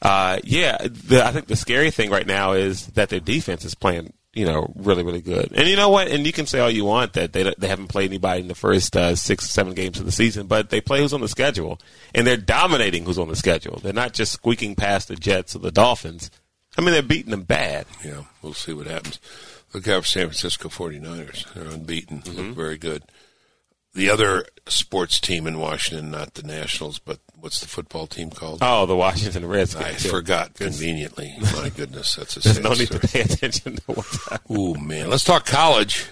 uh, 0.00 0.38
yeah, 0.44 0.78
the, 0.80 1.26
I 1.26 1.32
think 1.32 1.48
the 1.48 1.56
scary 1.56 1.90
thing 1.90 2.08
right 2.08 2.26
now 2.26 2.52
is 2.52 2.86
that 2.88 3.08
their 3.08 3.18
defense 3.18 3.64
is 3.64 3.74
playing, 3.74 4.12
you 4.32 4.46
know, 4.46 4.72
really, 4.76 5.02
really 5.02 5.20
good. 5.20 5.50
And 5.52 5.66
you 5.66 5.74
know 5.74 5.88
what? 5.88 6.06
And 6.06 6.24
you 6.24 6.32
can 6.32 6.46
say 6.46 6.60
all 6.60 6.70
you 6.70 6.84
want 6.84 7.14
that 7.14 7.32
they 7.32 7.52
they 7.58 7.66
haven't 7.66 7.88
played 7.88 8.10
anybody 8.10 8.42
in 8.42 8.46
the 8.46 8.54
first 8.54 8.96
uh, 8.96 9.16
six, 9.16 9.50
seven 9.50 9.74
games 9.74 9.98
of 9.98 10.06
the 10.06 10.12
season, 10.12 10.46
but 10.46 10.70
they 10.70 10.80
play 10.80 11.00
who's 11.00 11.12
on 11.12 11.20
the 11.20 11.26
schedule, 11.28 11.80
and 12.14 12.24
they're 12.24 12.36
dominating 12.36 13.04
who's 13.04 13.18
on 13.18 13.26
the 13.26 13.34
schedule. 13.34 13.80
They're 13.82 13.92
not 13.92 14.12
just 14.14 14.30
squeaking 14.32 14.76
past 14.76 15.08
the 15.08 15.16
Jets 15.16 15.56
or 15.56 15.58
the 15.58 15.72
Dolphins. 15.72 16.30
I 16.78 16.82
mean, 16.82 16.92
they're 16.92 17.02
beating 17.02 17.32
them 17.32 17.42
bad. 17.42 17.86
yeah. 18.04 18.22
We'll 18.40 18.54
see 18.54 18.72
what 18.72 18.86
happens. 18.86 19.18
Look 19.74 19.88
out 19.88 20.02
for 20.02 20.06
San 20.08 20.26
Francisco 20.28 20.68
49ers. 20.68 21.52
They're 21.54 21.64
unbeaten. 21.64 22.22
Mm-hmm. 22.22 22.38
Look 22.38 22.56
very 22.56 22.78
good. 22.78 23.02
The 23.94 24.08
other 24.08 24.46
sports 24.68 25.18
team 25.18 25.46
in 25.48 25.58
Washington, 25.58 26.12
not 26.12 26.34
the 26.34 26.44
Nationals, 26.44 26.98
but 27.00 27.18
what's 27.40 27.58
the 27.60 27.66
football 27.66 28.06
team 28.06 28.30
called? 28.30 28.60
Oh, 28.62 28.86
the 28.86 28.94
Washington 28.96 29.46
Redskins. 29.46 30.06
I 30.06 30.08
forgot 30.08 30.54
conveniently. 30.54 31.34
My 31.54 31.70
goodness, 31.70 32.14
that's 32.14 32.36
a 32.36 32.40
There's 32.40 32.60
no 32.60 32.70
need 32.70 32.86
story. 32.86 33.00
to 33.00 33.08
pay 33.08 33.20
attention 33.22 33.76
to 33.76 33.82
what's 33.88 34.28
happening. 34.28 34.58
Ooh 34.60 34.74
man, 34.74 35.10
let's 35.10 35.24
talk 35.24 35.44
college. 35.44 36.06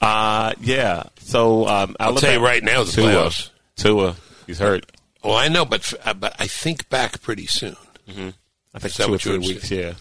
Uh, 0.00 0.52
yeah. 0.60 1.04
So 1.18 1.66
um, 1.66 1.96
I'll 1.98 2.14
tell 2.14 2.32
you 2.34 2.44
right 2.44 2.62
now, 2.62 2.84
the 2.84 2.92
Tua, 2.92 3.06
playoffs. 3.08 3.50
Tua, 3.76 4.14
he's 4.46 4.58
hurt. 4.60 4.86
Well, 5.24 5.34
I 5.36 5.48
know, 5.48 5.64
but 5.64 5.92
uh, 6.04 6.14
but 6.14 6.36
I 6.38 6.46
think 6.46 6.88
back 6.90 7.20
pretty 7.22 7.46
soon. 7.46 7.76
I 8.08 8.78
think 8.78 8.94
two 8.94 9.02
or 9.04 9.10
what 9.10 9.24
you 9.24 9.38
three 9.38 9.54
weeks. 9.54 9.70
Yeah. 9.70 9.94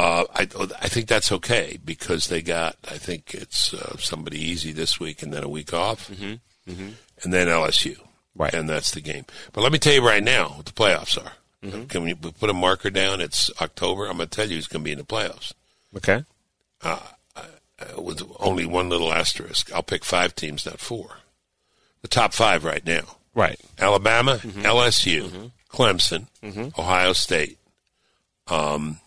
Uh, 0.00 0.24
I 0.34 0.42
I 0.80 0.88
think 0.88 1.08
that's 1.08 1.30
okay 1.30 1.78
because 1.84 2.28
they 2.28 2.40
got 2.40 2.76
I 2.88 2.96
think 2.96 3.34
it's 3.34 3.74
uh, 3.74 3.98
somebody 3.98 4.38
easy 4.38 4.72
this 4.72 4.98
week 4.98 5.22
and 5.22 5.30
then 5.30 5.44
a 5.44 5.48
week 5.48 5.74
off, 5.74 6.08
mm-hmm. 6.08 6.90
and 7.22 7.32
then 7.34 7.48
LSU, 7.48 7.98
Right. 8.34 8.54
And 8.54 8.66
that's 8.66 8.92
the 8.92 9.02
game. 9.02 9.26
But 9.52 9.60
let 9.60 9.72
me 9.72 9.78
tell 9.78 9.92
you 9.92 10.06
right 10.06 10.22
now 10.22 10.54
what 10.56 10.64
the 10.64 10.72
playoffs 10.72 11.22
are. 11.22 11.32
Can 11.88 12.04
we 12.04 12.14
put 12.14 12.48
a 12.48 12.54
marker 12.54 12.88
down? 12.88 13.20
It's 13.20 13.50
October. 13.60 14.06
I'm 14.06 14.16
going 14.16 14.30
to 14.30 14.34
tell 14.34 14.48
you 14.48 14.56
who's 14.56 14.66
going 14.66 14.82
to 14.82 14.84
be 14.84 14.92
in 14.92 14.98
the 14.98 15.04
playoffs. 15.04 15.52
Okay. 15.94 16.24
Uh, 16.82 17.00
with 17.98 18.22
only 18.38 18.64
one 18.64 18.88
little 18.88 19.12
asterisk. 19.12 19.70
I'll 19.74 19.82
pick 19.82 20.02
five 20.02 20.34
teams, 20.34 20.64
not 20.64 20.80
four. 20.80 21.18
The 22.00 22.08
top 22.08 22.32
five 22.32 22.64
right 22.64 22.84
now: 22.86 23.02
Right. 23.34 23.60
Alabama, 23.78 24.38
LSU, 24.38 25.50
Clemson, 25.70 26.26
Ohio 26.78 27.12
State. 27.12 27.58
Um, 28.48 29.00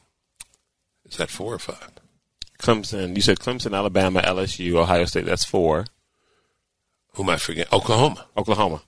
is 1.14 1.18
that 1.18 1.30
four 1.30 1.54
or 1.54 1.60
five? 1.60 1.92
Clemson. 2.60 3.16
You 3.16 3.22
said 3.22 3.40
Clemson, 3.40 3.76
Alabama, 3.76 4.22
LSU, 4.22 4.76
Ohio 4.76 5.06
State. 5.06 5.26
That's 5.26 5.46
four. 5.46 5.86
Who 7.14 7.24
am 7.24 7.30
I 7.30 7.38
forgetting? 7.38 7.74
Oklahoma. 7.74 8.26
Oklahoma. 8.36 8.82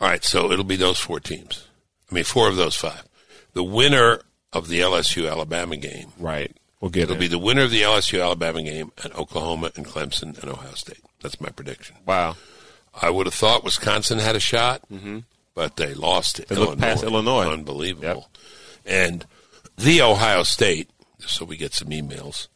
All 0.00 0.08
right, 0.08 0.24
so 0.24 0.50
it'll 0.50 0.64
be 0.64 0.76
those 0.76 0.98
four 0.98 1.20
teams. 1.20 1.66
I 2.10 2.14
mean, 2.14 2.24
four 2.24 2.48
of 2.48 2.56
those 2.56 2.74
five. 2.74 3.04
The 3.52 3.62
winner 3.62 4.22
of 4.52 4.68
the 4.68 4.80
LSU 4.80 5.30
Alabama 5.30 5.76
game. 5.76 6.12
Right. 6.18 6.56
We'll 6.80 6.90
get 6.90 7.04
It'll 7.04 7.16
it. 7.16 7.20
be 7.20 7.28
the 7.28 7.38
winner 7.38 7.62
of 7.62 7.70
the 7.70 7.82
LSU 7.82 8.22
Alabama 8.22 8.62
game 8.62 8.90
and 9.04 9.12
Oklahoma 9.12 9.70
and 9.76 9.84
Clemson 9.86 10.40
and 10.40 10.50
Ohio 10.50 10.72
State. 10.74 11.00
That's 11.22 11.40
my 11.40 11.50
prediction. 11.50 11.96
wow. 12.06 12.36
I 13.00 13.08
would 13.08 13.26
have 13.26 13.34
thought 13.34 13.62
Wisconsin 13.62 14.18
had 14.18 14.34
a 14.34 14.40
shot, 14.40 14.82
mm-hmm. 14.92 15.20
but 15.54 15.76
they 15.76 15.94
lost 15.94 16.40
it. 16.40 16.48
They 16.48 16.56
looked 16.56 16.80
past 16.80 17.04
Illinois. 17.04 17.48
Unbelievable. 17.48 18.28
And 18.84 19.24
the 19.78 20.02
Ohio 20.02 20.42
State, 20.42 20.90
so 21.26 21.44
we 21.44 21.56
get 21.56 21.74
some 21.74 21.88
emails, 21.88 22.48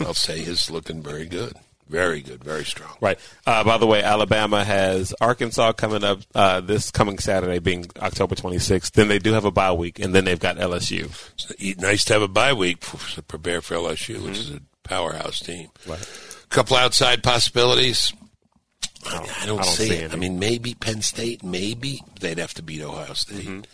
I'll 0.00 0.14
say 0.14 0.40
is 0.40 0.70
looking 0.70 1.02
very 1.02 1.26
good. 1.26 1.54
Very 1.88 2.22
good. 2.22 2.42
Very 2.42 2.64
strong. 2.64 2.96
Right. 3.00 3.18
Uh, 3.46 3.62
by 3.62 3.76
the 3.76 3.86
way, 3.86 4.02
Alabama 4.02 4.64
has 4.64 5.14
Arkansas 5.20 5.72
coming 5.72 6.02
up 6.02 6.20
uh, 6.34 6.60
this 6.60 6.90
coming 6.90 7.18
Saturday, 7.18 7.58
being 7.58 7.86
October 8.00 8.34
26th. 8.34 8.92
Then 8.92 9.08
they 9.08 9.18
do 9.18 9.34
have 9.34 9.44
a 9.44 9.50
bye 9.50 9.72
week, 9.72 9.98
and 9.98 10.14
then 10.14 10.24
they've 10.24 10.40
got 10.40 10.56
LSU. 10.56 11.10
It's 11.58 11.80
nice 11.80 12.04
to 12.06 12.14
have 12.14 12.22
a 12.22 12.28
bye 12.28 12.54
week 12.54 12.80
to 12.80 13.22
prepare 13.22 13.60
for 13.60 13.74
LSU, 13.74 14.24
which 14.24 14.38
is 14.38 14.50
a 14.50 14.60
powerhouse 14.82 15.40
team. 15.40 15.68
Right. 15.86 16.00
A 16.00 16.46
couple 16.46 16.76
outside 16.76 17.22
possibilities. 17.22 18.14
I, 19.06 19.16
I 19.16 19.18
don't, 19.18 19.42
I 19.42 19.46
don't 19.46 19.64
see 19.64 19.88
see 19.88 19.94
it. 19.96 20.12
I 20.14 20.16
mean, 20.16 20.38
maybe 20.38 20.74
Penn 20.74 21.02
State. 21.02 21.42
Maybe 21.44 22.00
they'd 22.18 22.38
have 22.38 22.54
to 22.54 22.62
beat 22.62 22.80
Ohio 22.80 23.12
State. 23.12 23.66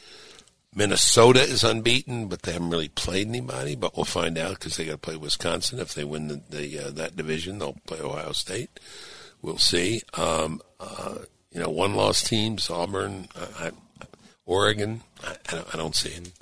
Minnesota 0.74 1.40
is 1.40 1.64
unbeaten, 1.64 2.28
but 2.28 2.42
they 2.42 2.52
haven't 2.52 2.70
really 2.70 2.88
played 2.88 3.28
anybody. 3.28 3.74
But 3.74 3.96
we'll 3.96 4.04
find 4.04 4.38
out 4.38 4.58
because 4.58 4.76
they 4.76 4.84
got 4.84 4.92
to 4.92 4.98
play 4.98 5.16
Wisconsin. 5.16 5.80
If 5.80 5.94
they 5.94 6.04
win 6.04 6.28
the, 6.28 6.40
the 6.48 6.86
uh, 6.86 6.90
that 6.92 7.16
division, 7.16 7.58
they'll 7.58 7.76
play 7.86 8.00
Ohio 8.00 8.32
State. 8.32 8.78
We'll 9.42 9.58
see. 9.58 10.02
Um, 10.14 10.60
uh, 10.78 11.18
you 11.52 11.60
know, 11.60 11.70
one 11.70 11.94
loss 11.94 12.22
teams: 12.22 12.70
Auburn, 12.70 13.28
uh, 13.34 13.46
I, 13.58 13.70
Oregon. 14.46 15.02
I, 15.24 15.36
I, 15.48 15.52
don't, 15.52 15.74
I 15.74 15.76
don't 15.76 15.96
see 15.96 16.10
it. 16.10 16.32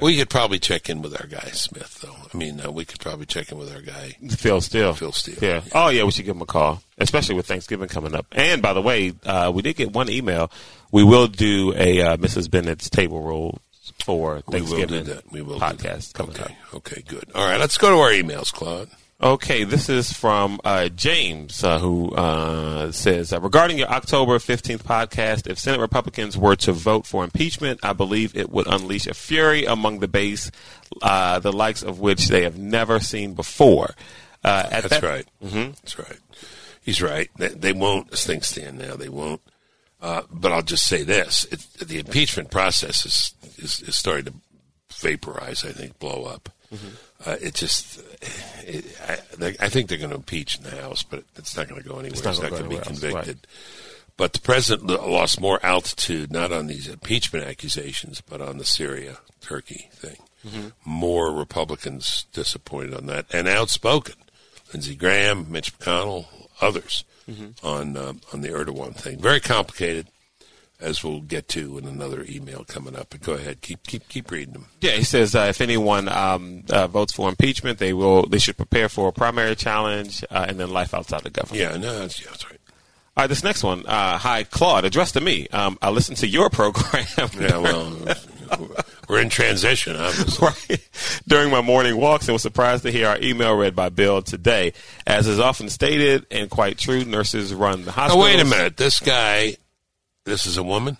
We 0.00 0.16
could 0.18 0.28
probably 0.28 0.58
check 0.58 0.90
in 0.90 1.02
with 1.02 1.18
our 1.18 1.26
guy 1.26 1.48
Smith, 1.52 2.00
though. 2.02 2.14
I 2.32 2.36
mean, 2.36 2.60
uh, 2.60 2.70
we 2.70 2.84
could 2.84 3.00
probably 3.00 3.26
check 3.26 3.50
in 3.50 3.58
with 3.58 3.74
our 3.74 3.80
guy. 3.80 4.16
Phil 4.30 4.60
Steele. 4.60 4.92
Phil 4.92 5.12
Steele. 5.12 5.38
Yeah. 5.40 5.62
Oh, 5.74 5.88
yeah, 5.88 6.04
we 6.04 6.10
should 6.10 6.26
give 6.26 6.36
him 6.36 6.42
a 6.42 6.46
call, 6.46 6.82
especially 6.98 7.36
with 7.36 7.46
Thanksgiving 7.46 7.88
coming 7.88 8.14
up. 8.14 8.26
And 8.32 8.60
by 8.60 8.74
the 8.74 8.82
way, 8.82 9.14
uh, 9.24 9.50
we 9.54 9.62
did 9.62 9.76
get 9.76 9.92
one 9.92 10.10
email. 10.10 10.50
We 10.92 11.04
will 11.04 11.26
do 11.26 11.72
a 11.74 12.02
uh, 12.02 12.16
Mrs. 12.18 12.50
Bennett's 12.50 12.90
table 12.90 13.22
roll 13.22 13.60
for 14.02 14.42
We 14.46 14.58
Thanksgiving 14.58 15.04
that. 15.04 15.30
We 15.32 15.42
will 15.42 15.58
podcast 15.60 16.14
coming 16.14 16.36
okay. 16.36 16.54
up. 16.54 16.74
Okay, 16.74 17.02
good. 17.06 17.24
All 17.34 17.44
right, 17.46 17.58
let's 17.58 17.78
go 17.78 17.90
to 17.90 17.96
our 17.96 18.10
emails, 18.10 18.52
Claude. 18.52 18.88
Okay, 19.20 19.64
this 19.64 19.88
is 19.88 20.12
from 20.12 20.60
uh, 20.62 20.88
James, 20.90 21.64
uh, 21.64 21.80
who 21.80 22.12
uh, 22.12 22.92
says 22.92 23.32
uh, 23.32 23.40
regarding 23.40 23.78
your 23.78 23.88
October 23.88 24.38
fifteenth 24.38 24.84
podcast. 24.84 25.48
If 25.48 25.58
Senate 25.58 25.80
Republicans 25.80 26.38
were 26.38 26.54
to 26.56 26.72
vote 26.72 27.04
for 27.04 27.24
impeachment, 27.24 27.80
I 27.82 27.94
believe 27.94 28.36
it 28.36 28.48
would 28.50 28.68
unleash 28.68 29.08
a 29.08 29.14
fury 29.14 29.64
among 29.64 29.98
the 29.98 30.06
base, 30.06 30.52
uh, 31.02 31.40
the 31.40 31.52
likes 31.52 31.82
of 31.82 31.98
which 31.98 32.28
they 32.28 32.44
have 32.44 32.56
never 32.56 33.00
seen 33.00 33.34
before. 33.34 33.96
Uh, 34.44 34.68
at 34.70 34.82
That's 34.84 35.00
that, 35.00 35.02
right. 35.02 35.26
Mm-hmm. 35.44 35.70
That's 35.82 35.98
right. 35.98 36.18
He's 36.80 37.02
right. 37.02 37.28
They, 37.38 37.48
they 37.48 37.72
won't, 37.72 38.12
as 38.12 38.24
things 38.24 38.46
stand 38.46 38.78
now, 38.78 38.94
they 38.94 39.08
won't. 39.08 39.40
Uh, 40.00 40.22
but 40.30 40.52
I'll 40.52 40.62
just 40.62 40.86
say 40.86 41.02
this: 41.02 41.44
it, 41.50 41.60
the 41.86 41.98
impeachment 41.98 42.50
process 42.50 43.04
is, 43.04 43.34
is 43.58 43.80
is 43.80 43.96
starting 43.96 44.26
to 44.26 44.34
vaporize. 44.94 45.64
I 45.64 45.72
think, 45.72 45.98
blow 45.98 46.24
up. 46.24 46.50
Uh, 47.26 47.36
it 47.40 47.54
just, 47.54 48.00
it, 48.62 48.84
I, 49.08 49.18
they, 49.38 49.56
I 49.58 49.68
think 49.68 49.88
they're 49.88 49.98
going 49.98 50.10
to 50.10 50.16
impeach 50.16 50.58
in 50.58 50.64
the 50.64 50.70
House, 50.82 51.02
but 51.02 51.24
it's 51.36 51.56
not 51.56 51.68
going 51.68 51.82
to 51.82 51.88
go 51.88 51.98
anywhere. 51.98 52.22
not 52.22 52.34
He's 52.34 52.42
not 52.42 52.50
going 52.50 52.62
to 52.64 52.68
be 52.68 52.78
convicted. 52.78 53.46
But 54.16 54.34
the 54.34 54.40
president 54.40 54.88
lost 54.88 55.40
more 55.40 55.64
altitude 55.64 56.30
not 56.32 56.52
on 56.52 56.66
these 56.66 56.88
impeachment 56.88 57.46
accusations, 57.46 58.20
but 58.20 58.40
on 58.40 58.58
the 58.58 58.64
Syria 58.64 59.18
Turkey 59.40 59.88
thing. 59.92 60.16
More 60.84 61.32
Republicans 61.32 62.26
disappointed 62.32 62.94
on 62.94 63.06
that 63.06 63.26
and 63.32 63.48
outspoken. 63.48 64.14
Lindsey 64.72 64.94
Graham, 64.94 65.50
Mitch 65.50 65.76
McConnell, 65.78 66.26
others 66.60 67.04
on 67.62 67.96
um, 67.96 68.20
on 68.32 68.40
the 68.40 68.48
Erdogan 68.48 68.94
thing. 68.94 69.18
Very 69.18 69.40
complicated, 69.40 70.08
as 70.80 71.02
we'll 71.04 71.20
get 71.20 71.48
to 71.48 71.78
in 71.78 71.86
another 71.86 72.24
email 72.28 72.64
coming 72.64 72.96
up. 72.96 73.08
But 73.10 73.22
go 73.22 73.34
ahead, 73.34 73.60
keep 73.60 73.82
keep 73.86 74.08
keep 74.08 74.30
reading 74.30 74.54
them. 74.54 74.66
Yeah, 74.80 74.92
he 74.92 75.04
says 75.04 75.34
uh, 75.34 75.46
if 75.48 75.60
anyone 75.60 76.08
um, 76.08 76.64
uh, 76.70 76.86
votes 76.86 77.12
for 77.12 77.28
impeachment, 77.28 77.78
they 77.78 77.92
will 77.92 78.26
they 78.26 78.38
should 78.38 78.56
prepare 78.56 78.88
for 78.88 79.08
a 79.08 79.12
primary 79.12 79.56
challenge 79.56 80.24
uh, 80.30 80.46
and 80.48 80.58
then 80.58 80.70
life 80.70 80.94
outside 80.94 81.22
the 81.22 81.30
government. 81.30 81.60
Yeah, 81.60 81.76
no, 81.76 81.98
that's, 81.98 82.20
yeah, 82.20 82.28
that's 82.30 82.44
right. 82.46 82.60
All 83.16 83.22
right, 83.24 83.26
this 83.26 83.42
next 83.42 83.64
one. 83.64 83.84
Uh, 83.84 84.16
hi, 84.16 84.44
Claude. 84.44 84.84
Addressed 84.84 85.14
to 85.14 85.20
me. 85.20 85.48
Um, 85.48 85.76
I 85.82 85.90
listened 85.90 86.18
to 86.18 86.28
your 86.28 86.50
program. 86.50 87.04
Yeah, 87.18 87.58
well, 87.58 87.96
we're 89.08 89.20
in 89.20 89.28
transition, 89.28 89.96
obviously. 89.96 90.46
right 90.48 90.88
during 91.26 91.50
my 91.50 91.60
morning 91.60 91.96
walks 91.96 92.26
and 92.26 92.32
was 92.34 92.42
surprised 92.42 92.82
to 92.84 92.90
hear 92.90 93.08
our 93.08 93.18
email 93.20 93.56
read 93.56 93.74
by 93.76 93.88
Bill 93.88 94.22
today. 94.22 94.72
As 95.06 95.26
is 95.26 95.38
often 95.38 95.68
stated 95.68 96.26
and 96.30 96.50
quite 96.50 96.78
true, 96.78 97.04
nurses 97.04 97.54
run 97.54 97.84
the 97.84 97.92
hospital. 97.92 98.22
wait 98.22 98.40
a 98.40 98.44
minute. 98.44 98.76
This 98.76 99.00
guy, 99.00 99.56
this 100.24 100.46
is 100.46 100.56
a 100.56 100.62
woman. 100.62 100.98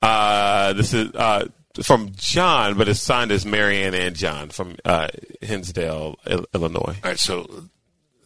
Uh, 0.00 0.72
this 0.72 0.92
is 0.94 1.14
uh, 1.14 1.46
from 1.82 2.10
John, 2.16 2.76
but 2.76 2.88
it's 2.88 3.00
signed 3.00 3.30
as 3.30 3.46
Marianne 3.46 3.94
and 3.94 4.16
John 4.16 4.50
from 4.50 4.76
uh, 4.84 5.08
Hinsdale, 5.40 6.16
Il- 6.26 6.46
Illinois. 6.54 6.96
All 7.02 7.10
right, 7.10 7.18
so 7.18 7.46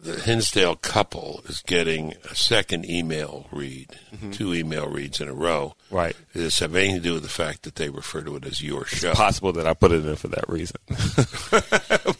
the 0.07 0.21
Hinsdale 0.21 0.77
couple 0.77 1.43
is 1.47 1.61
getting 1.67 2.15
a 2.31 2.35
second 2.35 2.89
email 2.89 3.47
read, 3.51 3.89
two 4.33 4.55
email 4.55 4.89
reads 4.89 5.21
in 5.21 5.29
a 5.29 5.35
row. 5.35 5.75
Right. 5.91 6.17
Does 6.33 6.43
this 6.43 6.59
have 6.61 6.75
anything 6.75 6.97
to 6.97 7.03
do 7.03 7.13
with 7.15 7.23
the 7.23 7.29
fact 7.29 7.63
that 7.65 7.75
they 7.77 7.89
refer 7.91 8.23
to 8.23 8.37
it 8.37 8.45
as 8.47 8.63
your 8.63 8.85
show? 8.87 9.13
Possible 9.15 9.53
that 9.53 9.67
I 9.67 9.75
put 9.75 9.93
it 9.93 10.05
in 10.05 10.17
for 10.17 10.29
that 10.29 10.49
reason. 10.49 10.77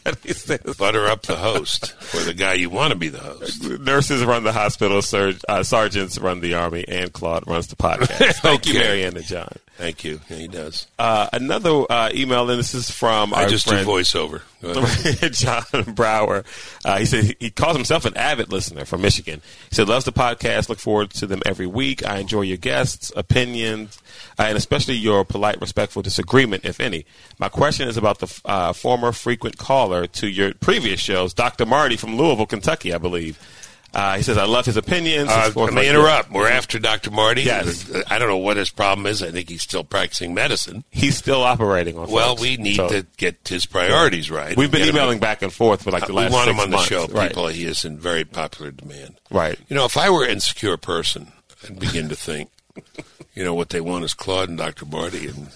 But 0.03 0.19
he 0.23 0.33
says, 0.33 0.59
Butter 0.77 1.07
up 1.07 1.23
the 1.23 1.35
host 1.35 1.95
or 2.13 2.21
the 2.21 2.33
guy 2.33 2.53
you 2.53 2.69
want 2.69 2.91
to 2.93 2.97
be 2.97 3.09
the 3.09 3.19
host. 3.19 3.63
nurses 3.81 4.23
run 4.23 4.43
the 4.43 4.53
hospital, 4.53 5.01
surg- 5.01 5.41
uh, 5.49 5.63
sergeants 5.63 6.17
run 6.17 6.39
the 6.39 6.53
army, 6.53 6.85
and 6.87 7.11
Claude 7.11 7.47
runs 7.47 7.67
the 7.67 7.75
podcast. 7.75 8.35
Thank 8.41 8.65
you, 8.67 8.75
Marianne 8.75 9.17
and 9.17 9.25
John. 9.25 9.51
Thank 9.77 10.03
you. 10.03 10.19
Yeah, 10.27 10.37
he 10.37 10.47
does. 10.47 10.87
Uh, 10.97 11.29
another 11.31 11.85
uh, 11.87 12.09
email, 12.11 12.49
and 12.49 12.57
this 12.57 12.73
is 12.73 12.89
from 12.89 13.31
I 13.31 13.43
our 13.43 13.47
just 13.47 13.67
friend 13.67 13.85
do 13.85 13.91
voiceover. 13.91 14.41
John 15.33 15.93
Brower. 15.93 16.43
Uh, 16.83 16.97
he 16.97 17.05
said 17.05 17.35
he 17.39 17.51
calls 17.51 17.75
himself 17.75 18.05
an 18.05 18.17
avid 18.17 18.51
listener 18.51 18.85
from 18.85 19.01
Michigan. 19.01 19.39
He 19.69 19.75
said 19.75 19.87
loves 19.87 20.05
the 20.05 20.11
podcast. 20.11 20.67
Look 20.67 20.79
forward 20.79 21.11
to 21.11 21.27
them 21.27 21.43
every 21.45 21.67
week. 21.67 22.03
I 22.03 22.17
enjoy 22.17 22.41
your 22.41 22.57
guests, 22.57 23.11
opinions, 23.15 24.01
uh, 24.39 24.43
and 24.43 24.57
especially 24.57 24.95
your 24.95 25.23
polite, 25.23 25.61
respectful 25.61 26.01
disagreement, 26.01 26.65
if 26.65 26.79
any. 26.79 27.05
My 27.37 27.49
question 27.49 27.87
is 27.87 27.97
about 27.97 28.17
the 28.17 28.41
uh, 28.45 28.73
former 28.73 29.11
frequent 29.11 29.59
caller 29.59 30.07
to 30.07 30.27
your 30.27 30.55
previous 30.55 30.99
shows, 30.99 31.35
Dr. 31.35 31.67
Marty 31.67 31.97
from 31.97 32.17
Louisville, 32.17 32.47
Kentucky, 32.47 32.95
I 32.95 32.97
believe. 32.97 33.39
Uh, 33.93 34.17
he 34.17 34.21
says 34.23 34.37
I 34.37 34.45
love 34.45 34.65
his 34.65 34.77
opinions. 34.77 35.29
Uh, 35.29 35.51
let 35.55 35.73
me 35.73 35.87
interrupt. 35.89 36.29
We're 36.31 36.49
after 36.49 36.77
Dr. 36.77 37.09
Marty. 37.09 37.43
Yes. 37.43 37.89
I 38.07 38.19
don't 38.19 38.27
know 38.27 38.37
what 38.37 38.57
his 38.57 38.69
problem 38.69 39.07
is. 39.07 39.23
I 39.23 39.31
think 39.31 39.49
he's 39.49 39.61
still 39.63 39.83
practicing 39.83 40.33
medicine. 40.33 40.83
He's 40.91 41.17
still 41.17 41.41
operating 41.41 41.97
on. 41.97 42.09
Well, 42.11 42.29
folks. 42.35 42.41
we 42.41 42.57
need 42.57 42.75
So, 42.75 42.89
to 42.89 43.07
get 43.17 43.47
his 43.47 43.65
priorities 43.65 44.29
right. 44.29 44.55
We've 44.57 44.69
been 44.69 44.87
emailing 44.87 45.19
back 45.19 45.41
and 45.41 45.51
forth 45.51 45.83
for 45.83 45.91
like 45.91 46.05
the 46.05 46.13
we 46.13 46.19
last. 46.21 46.33
want 46.33 46.49
him 46.49 46.59
on 46.59 46.69
the 46.69 46.75
months. 46.77 46.89
show. 46.89 47.07
Right. 47.07 47.29
People, 47.29 47.47
he 47.47 47.65
is 47.65 47.85
in 47.85 47.97
very 47.97 48.23
popular 48.25 48.71
demand. 48.71 49.15
Right. 49.31 49.57
You 49.69 49.75
know, 49.75 49.85
if 49.85 49.97
I 49.97 50.09
were 50.09 50.25
an 50.25 50.31
insecure 50.31 50.77
person, 50.77 51.31
I'd 51.63 51.79
begin 51.79 52.09
to 52.09 52.15
think, 52.15 52.49
you 53.33 53.43
know, 53.43 53.55
what 53.55 53.69
they 53.69 53.81
want 53.81 54.03
is 54.05 54.13
Claude 54.13 54.49
and 54.49 54.57
Dr. 54.57 54.85
Marty, 54.85 55.27
and 55.27 55.47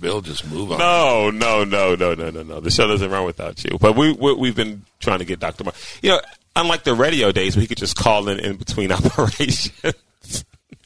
Bill 0.00 0.20
just 0.20 0.44
move 0.50 0.72
on. 0.72 0.78
No, 0.78 1.30
no, 1.30 1.64
no, 1.64 1.94
no, 1.94 2.14
no, 2.14 2.30
no, 2.30 2.42
no. 2.42 2.60
The 2.60 2.70
show 2.70 2.86
doesn't 2.88 3.10
run 3.10 3.24
without 3.24 3.62
you. 3.64 3.78
But 3.80 3.96
we, 3.96 4.12
we 4.12 4.34
we've 4.34 4.56
been 4.56 4.82
trying 4.98 5.20
to 5.20 5.24
get 5.24 5.38
Dr. 5.38 5.62
Marty. 5.64 5.78
You 6.02 6.10
know, 6.10 6.20
unlike 6.58 6.84
the 6.84 6.94
radio 6.94 7.32
days 7.32 7.56
where 7.56 7.60
he 7.62 7.66
could 7.66 7.78
just 7.78 7.96
call 7.96 8.28
in 8.28 8.38
in 8.40 8.56
between 8.56 8.92
operations. 8.98 9.72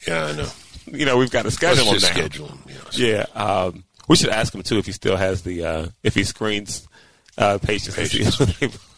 Yeah, 0.07 0.25
I 0.25 0.31
know. 0.33 0.47
you 0.87 1.05
know, 1.05 1.17
we've 1.17 1.31
got 1.31 1.41
to 1.41 1.47
Let's 1.47 1.55
schedule 1.55 1.85
him 1.85 1.93
now. 1.93 1.97
schedule 1.99 2.47
him. 2.47 2.59
Yes. 2.67 2.97
Yeah, 2.97 3.25
um, 3.35 3.83
we 4.07 4.15
should 4.15 4.29
ask 4.29 4.53
him 4.53 4.63
too 4.63 4.77
if 4.77 4.85
he 4.85 4.91
still 4.91 5.15
has 5.17 5.41
the 5.43 5.63
uh, 5.65 5.87
if 6.03 6.13
he 6.15 6.23
screens 6.23 6.87
uh, 7.37 7.57
patients. 7.61 7.95
Patients. 7.95 8.77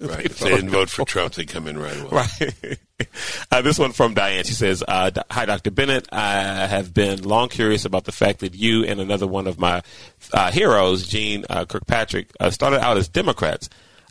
Right. 0.00 0.26
If 0.26 0.38
they 0.38 0.50
didn't 0.50 0.70
vote 0.70 0.90
for 0.90 1.04
Trump, 1.04 1.34
they 1.34 1.44
come 1.44 1.66
in 1.66 1.76
right 1.76 1.98
away. 1.98 2.08
Right. 2.12 2.78
Uh, 3.50 3.62
this 3.62 3.78
one 3.78 3.92
from 3.92 4.14
Diane. 4.14 4.42
She 4.44 4.52
says, 4.54 4.82
uh, 4.86 5.10
D- 5.10 5.20
"Hi, 5.30 5.44
Dr. 5.44 5.70
Bennett. 5.70 6.08
I 6.12 6.66
have 6.66 6.92
been 6.92 7.22
long 7.22 7.48
curious 7.48 7.84
about 7.84 8.04
the 8.04 8.12
fact 8.12 8.40
that 8.40 8.54
you 8.54 8.84
and 8.84 9.00
another 9.00 9.26
one 9.26 9.46
of 9.46 9.56
my 9.58 9.82
uh, 10.32 10.50
heroes, 10.50 11.06
Jeane 11.06 11.44
uh, 11.48 11.64
Kirkpatrick, 11.64 12.28
uh, 12.40 12.50
started 12.50 12.80
out 12.80 12.96
as 12.96 13.08
Democrats. 13.08 13.68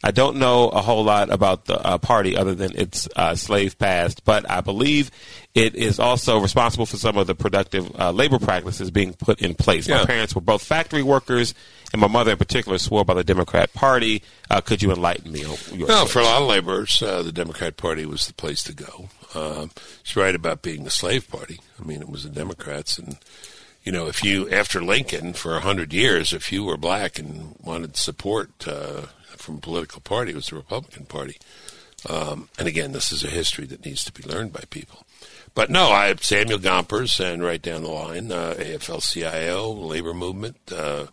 I 0.08 0.12
don't 0.12 0.38
know 0.38 0.70
a 0.70 0.82
whole 0.82 1.04
lot 1.04 1.30
about 1.30 1.66
the 1.66 1.86
uh, 1.86 1.98
party 1.98 2.38
other 2.38 2.56
than 2.56 2.72
its 2.80 3.10
uh, 3.18 3.36
slave 3.36 3.78
past, 3.78 4.24
but 4.24 4.50
I 4.50 4.62
believe 4.62 5.12
it 5.54 5.76
is 5.76 6.00
also 6.00 6.40
responsible 6.40 6.86
for 6.86 6.96
some 6.96 7.18
of 7.18 7.28
the 7.28 7.36
productive 7.36 7.92
uh, 8.00 8.12
labor 8.12 8.40
practices 8.40 8.90
being 8.90 9.12
put 9.12 9.42
in 9.42 9.54
place. 9.54 9.90
My 9.90 10.06
parents 10.06 10.34
were 10.34 10.40
both 10.40 10.64
factory 10.64 11.04
workers, 11.04 11.54
and 11.92 12.00
my 12.00 12.08
mother 12.08 12.32
in 12.32 12.38
particular 12.38 12.78
swore 12.78 13.04
by 13.04 13.16
the 13.16 13.24
Democrat 13.26 13.74
Party. 13.74 14.24
Uh, 14.50 14.62
could 14.62 14.82
you 14.82 14.94
enlighten 14.94 15.30
me 15.30 15.44
on 15.44 15.58
your 15.74 15.90
No, 15.90 16.06
for 16.06 16.20
a 16.20 16.24
lot 16.24 16.42
of 16.42 16.48
laborers, 16.48 17.02
uh, 17.02 17.22
the 17.22 17.34
Democrat 17.34 17.76
Party 17.76 18.06
was 18.06 18.28
the 18.28 18.34
place 18.34 18.64
to 18.64 18.74
go. 18.74 19.10
Um, 19.36 19.72
she's 20.04 20.16
right 20.16 20.34
about 20.34 20.62
being 20.62 20.86
the 20.86 20.90
slave 20.90 21.30
party. 21.30 21.60
I 21.78 21.84
mean, 21.84 22.00
it 22.00 22.08
was 22.08 22.24
the 22.24 22.30
Democrats, 22.30 22.98
and 22.98 23.18
you 23.84 23.92
know, 23.92 24.08
if 24.08 24.24
you 24.24 24.50
after 24.52 24.82
Lincoln 24.82 25.34
for 25.34 25.58
a 25.58 25.62
hundred 25.62 25.92
years, 25.92 26.32
if 26.32 26.50
you 26.50 26.64
were 26.64 26.78
black 26.78 27.20
and 27.20 27.56
wanted 27.62 27.98
support 27.98 28.66
uh, 28.66 29.08
from 29.38 29.60
political 29.60 30.02
party, 30.02 30.32
it 30.32 30.36
was 30.36 30.48
the 30.48 30.56
Republican 30.56 31.06
Party. 31.06 31.38
Um, 32.10 32.50
and 32.60 32.68
again, 32.68 32.92
this 32.92 33.12
is 33.12 33.24
a 33.24 33.30
history 33.30 33.66
that 33.66 33.86
needs 33.86 34.04
to 34.06 34.14
be 34.14 34.24
learned 34.24 34.54
by 34.54 34.64
people. 34.70 35.06
But 35.56 35.70
no, 35.70 35.90
I 35.90 36.14
Samuel 36.16 36.60
Gompers 36.60 37.20
and 37.20 37.44
right 37.44 37.62
down 37.62 37.82
the 37.82 37.90
line, 37.90 38.32
uh, 38.32 38.54
AFL-CIO, 38.58 39.72
labor 39.72 40.14
movement. 40.14 40.58
Uh, 40.72 41.08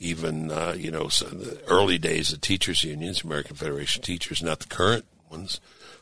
even 0.00 0.50
uh, 0.50 0.74
you 0.76 0.90
know 0.90 1.08
so 1.08 1.26
the 1.26 1.62
early 1.66 1.98
days 1.98 2.32
of 2.32 2.40
teachers 2.40 2.84
unions, 2.84 3.22
American 3.22 3.56
Federation 3.56 4.00
of 4.00 4.06
Teachers, 4.06 4.42
not 4.42 4.60
the 4.60 4.68
current 4.68 5.04
ones. 5.30 5.60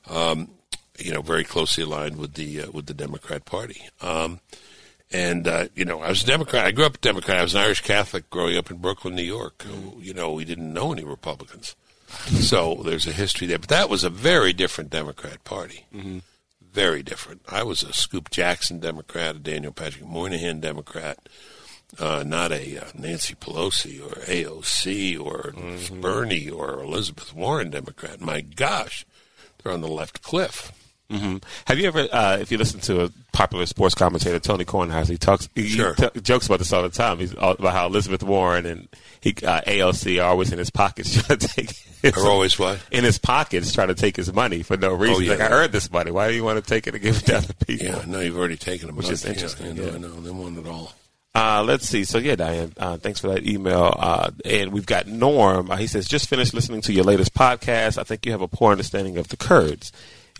Um, 0.08 0.48
you 0.98 1.12
know, 1.12 1.22
very 1.22 1.44
closely 1.44 1.84
aligned 1.84 2.16
with 2.16 2.34
the 2.34 2.62
uh, 2.62 2.70
with 2.70 2.86
the 2.86 2.94
Democrat 2.94 3.44
Party. 3.44 3.88
Um, 4.00 4.40
and 5.12 5.46
uh, 5.46 5.68
you 5.74 5.84
know, 5.84 6.00
I 6.00 6.08
was 6.08 6.22
a 6.22 6.26
Democrat. 6.26 6.66
I 6.66 6.70
grew 6.70 6.84
up 6.84 6.96
a 6.96 6.98
Democrat. 6.98 7.38
I 7.38 7.42
was 7.42 7.54
an 7.54 7.62
Irish 7.62 7.82
Catholic 7.82 8.30
growing 8.30 8.56
up 8.56 8.70
in 8.70 8.78
Brooklyn, 8.78 9.14
New 9.14 9.22
York. 9.22 9.64
You 10.00 10.14
know, 10.14 10.32
we 10.32 10.44
didn't 10.44 10.72
know 10.72 10.92
any 10.92 11.04
Republicans, 11.04 11.76
so 12.08 12.82
there's 12.84 13.06
a 13.06 13.12
history 13.12 13.46
there. 13.46 13.58
But 13.58 13.68
that 13.68 13.90
was 13.90 14.04
a 14.04 14.10
very 14.10 14.52
different 14.52 14.90
Democrat 14.90 15.44
Party. 15.44 15.86
Very 16.72 17.02
different. 17.02 17.42
I 17.48 17.62
was 17.64 17.82
a 17.82 17.92
Scoop 17.92 18.30
Jackson 18.30 18.78
Democrat, 18.80 19.36
a 19.36 19.38
Daniel 19.38 19.72
Patrick 19.72 20.06
Moynihan 20.06 20.58
Democrat 20.60 21.18
uh, 21.98 22.24
not 22.26 22.52
a 22.52 22.78
uh, 22.78 22.84
Nancy 22.94 23.34
Pelosi 23.34 24.00
or 24.00 24.20
AOC 24.22 25.20
or 25.20 25.52
Bernie 26.00 26.48
or 26.48 26.80
Elizabeth 26.80 27.34
Warren 27.34 27.70
Democrat. 27.70 28.20
My 28.20 28.40
gosh, 28.40 29.04
they're 29.58 29.72
on 29.72 29.82
the 29.82 29.88
left 29.88 30.22
cliff. 30.22 30.72
Hmm 31.12 31.36
Have 31.66 31.78
you 31.78 31.86
ever, 31.88 32.08
uh, 32.10 32.38
if 32.40 32.50
you 32.50 32.58
listen 32.58 32.80
to 32.80 33.04
a 33.04 33.10
popular 33.32 33.66
sports 33.66 33.94
commentator, 33.94 34.38
Tony 34.38 34.64
Kornheiser, 34.64 35.10
he 35.10 35.18
talks, 35.18 35.48
he 35.54 35.68
Sure. 35.68 35.94
t- 35.94 36.20
jokes 36.22 36.46
about 36.46 36.58
this 36.58 36.72
all 36.72 36.82
the 36.82 36.88
time. 36.88 37.18
He's 37.18 37.34
all 37.34 37.52
about 37.52 37.72
how 37.72 37.86
Elizabeth 37.86 38.22
Warren 38.22 38.66
and 38.66 38.88
he, 39.20 39.30
uh, 39.44 39.60
AOC 39.66 40.22
are 40.22 40.28
always 40.30 40.52
in 40.52 40.58
his 40.58 40.70
pockets 40.70 41.12
trying 41.26 41.38
to 41.38 41.48
take. 41.48 41.70
His, 42.02 42.16
Are 42.16 42.26
always 42.28 42.58
what? 42.58 42.80
in 42.90 43.04
his 43.04 43.18
pockets 43.18 43.72
trying 43.72 43.86
to 43.88 43.94
take 43.94 44.16
his 44.16 44.32
money 44.32 44.62
for 44.64 44.76
no 44.76 44.92
reason. 44.92 45.16
Oh, 45.16 45.20
yeah. 45.20 45.30
like 45.32 45.40
I 45.40 45.48
heard 45.48 45.70
this 45.70 45.88
money. 45.92 46.10
Why 46.10 46.26
do 46.28 46.34
you 46.34 46.42
want 46.42 46.58
to 46.62 46.68
take 46.68 46.88
it 46.88 46.94
and 46.94 47.02
give 47.02 47.18
it 47.18 47.26
to 47.26 47.36
other 47.36 47.52
people? 47.64 47.86
Yeah, 47.86 48.04
no, 48.08 48.18
you've 48.18 48.36
already 48.36 48.56
taken 48.56 48.88
it, 48.88 48.94
Which 48.96 49.08
is 49.08 49.22
Yeah, 49.24 49.30
interesting, 49.30 49.66
I 49.68 49.72
know, 49.72 49.84
yeah. 49.84 49.92
I 49.94 49.98
know. 49.98 50.20
They 50.20 50.30
want 50.30 50.58
it 50.58 50.66
all. 50.66 50.92
Uh, 51.34 51.62
let's 51.64 51.88
see. 51.88 52.04
So 52.04 52.18
yeah, 52.18 52.34
Diane, 52.36 52.72
uh, 52.76 52.96
thanks 52.98 53.20
for 53.20 53.28
that 53.28 53.46
email. 53.46 53.94
Uh, 53.96 54.30
and 54.44 54.72
we've 54.72 54.84
got 54.84 55.06
Norm. 55.06 55.70
Uh, 55.70 55.76
he 55.76 55.86
says, 55.86 56.06
just 56.08 56.28
finished 56.28 56.52
listening 56.54 56.80
to 56.82 56.92
your 56.92 57.04
latest 57.04 57.32
podcast. 57.34 57.96
I 57.98 58.02
think 58.02 58.26
you 58.26 58.32
have 58.32 58.42
a 58.42 58.48
poor 58.48 58.72
understanding 58.72 59.16
of 59.16 59.28
the 59.28 59.36
Kurds. 59.36 59.92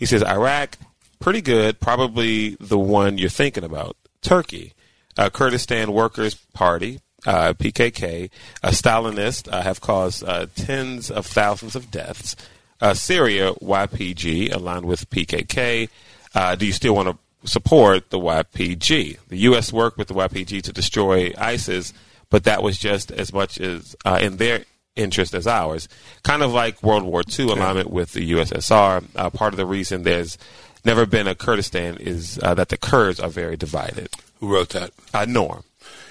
He 0.03 0.07
says, 0.07 0.21
Iraq, 0.21 0.77
pretty 1.21 1.39
good. 1.39 1.79
Probably 1.79 2.57
the 2.59 2.77
one 2.77 3.17
you're 3.17 3.29
thinking 3.29 3.63
about. 3.63 3.95
Turkey, 4.21 4.73
uh, 5.17 5.29
Kurdistan 5.29 5.93
Workers 5.93 6.35
Party, 6.35 6.99
uh, 7.25 7.53
PKK, 7.53 8.29
a 8.61 8.71
Stalinist, 8.71 9.49
uh, 9.49 9.61
have 9.61 9.79
caused 9.79 10.25
uh, 10.25 10.47
tens 10.55 11.09
of 11.09 11.25
thousands 11.25 11.77
of 11.77 11.89
deaths. 11.89 12.35
Uh, 12.81 12.93
Syria, 12.93 13.53
YPG, 13.53 14.53
aligned 14.53 14.83
with 14.83 15.09
PKK. 15.09 15.87
Uh, 16.35 16.55
do 16.55 16.65
you 16.65 16.73
still 16.73 16.95
want 16.95 17.07
to 17.07 17.49
support 17.49 18.09
the 18.09 18.19
YPG? 18.19 19.19
The 19.29 19.37
U.S. 19.37 19.71
worked 19.71 19.97
with 19.97 20.09
the 20.09 20.15
YPG 20.15 20.63
to 20.63 20.73
destroy 20.73 21.31
ISIS, 21.37 21.93
but 22.29 22.43
that 22.43 22.61
was 22.61 22.77
just 22.77 23.09
as 23.09 23.31
much 23.31 23.57
as 23.57 23.95
in 24.19 24.35
their 24.35 24.65
interest 24.95 25.33
as 25.33 25.47
ours. 25.47 25.87
Kind 26.23 26.43
of 26.43 26.51
like 26.51 26.83
World 26.83 27.03
War 27.03 27.23
II 27.27 27.51
alignment 27.51 27.89
with 27.89 28.13
the 28.13 28.31
USSR. 28.31 29.03
Uh, 29.15 29.29
part 29.29 29.53
of 29.53 29.57
the 29.57 29.65
reason 29.65 30.03
there's 30.03 30.37
never 30.85 31.05
been 31.05 31.27
a 31.27 31.35
Kurdistan 31.35 31.97
is 31.97 32.39
uh, 32.43 32.53
that 32.53 32.69
the 32.69 32.77
Kurds 32.77 33.19
are 33.19 33.29
very 33.29 33.57
divided. 33.57 34.09
Who 34.39 34.53
wrote 34.53 34.69
that? 34.69 34.91
Uh, 35.13 35.25
Norm. 35.25 35.63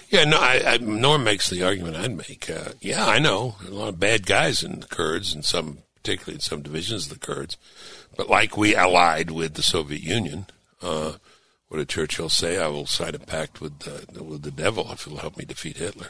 Yeah, 0.09 0.25
no, 0.25 0.39
I, 0.39 0.63
I, 0.67 0.77
Norm 0.77 1.25
makes 1.25 1.49
the 1.49 1.63
argument 1.63 1.97
I'd 1.97 2.17
make. 2.17 2.51
Uh, 2.51 2.73
yeah, 2.81 3.07
I 3.07 3.19
know 3.19 3.57
a 3.67 3.71
lot 3.71 3.89
of 3.89 4.01
bad 4.01 4.27
guys 4.27 4.63
in 4.63 4.81
the 4.81 4.87
Kurds, 4.87 5.35
and 5.35 5.45
some, 5.45 5.79
particularly 5.97 6.35
in 6.35 6.41
some 6.41 6.61
divisions 6.61 7.07
of 7.07 7.19
the 7.19 7.27
Kurds. 7.27 7.57
But 8.15 8.29
like 8.29 8.57
we 8.57 8.77
allied 8.77 9.31
with 9.31 9.55
the 9.55 9.63
Soviet 9.63 10.03
Union, 10.03 10.47
uh, 10.83 11.13
what 11.73 11.79
did 11.79 11.89
Churchill 11.89 12.29
say? 12.29 12.59
I 12.59 12.69
will 12.69 12.85
sign 12.85 13.15
a 13.15 13.19
pact 13.19 13.63
with 13.63 13.79
the, 13.79 14.23
with 14.23 14.43
the 14.43 14.51
devil 14.51 14.93
if 14.93 15.07
it'll 15.07 15.21
help 15.21 15.39
me 15.39 15.47
defeat 15.47 15.79
Hitler. 15.79 16.09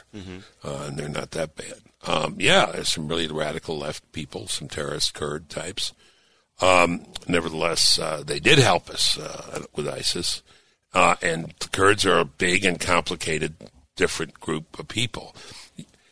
Uh, 0.64 0.86
and 0.88 0.96
they're 0.98 1.08
not 1.08 1.30
that 1.30 1.54
bad. 1.54 1.78
Um, 2.04 2.34
yeah, 2.40 2.66
there's 2.72 2.88
some 2.88 3.06
really 3.06 3.28
radical 3.28 3.78
left 3.78 4.10
people, 4.10 4.48
some 4.48 4.66
terrorist 4.66 5.14
Kurd 5.14 5.48
types. 5.48 5.92
Um, 6.60 7.06
nevertheless, 7.28 7.96
uh, 7.96 8.24
they 8.26 8.40
did 8.40 8.58
help 8.58 8.90
us 8.90 9.16
uh, 9.16 9.62
with 9.76 9.86
ISIS. 9.86 10.42
Uh, 10.92 11.14
and 11.22 11.54
the 11.60 11.68
Kurds 11.68 12.04
are 12.04 12.18
a 12.18 12.24
big 12.24 12.64
and 12.64 12.80
complicated, 12.80 13.54
different 13.94 14.34
group 14.40 14.76
of 14.80 14.88
people. 14.88 15.32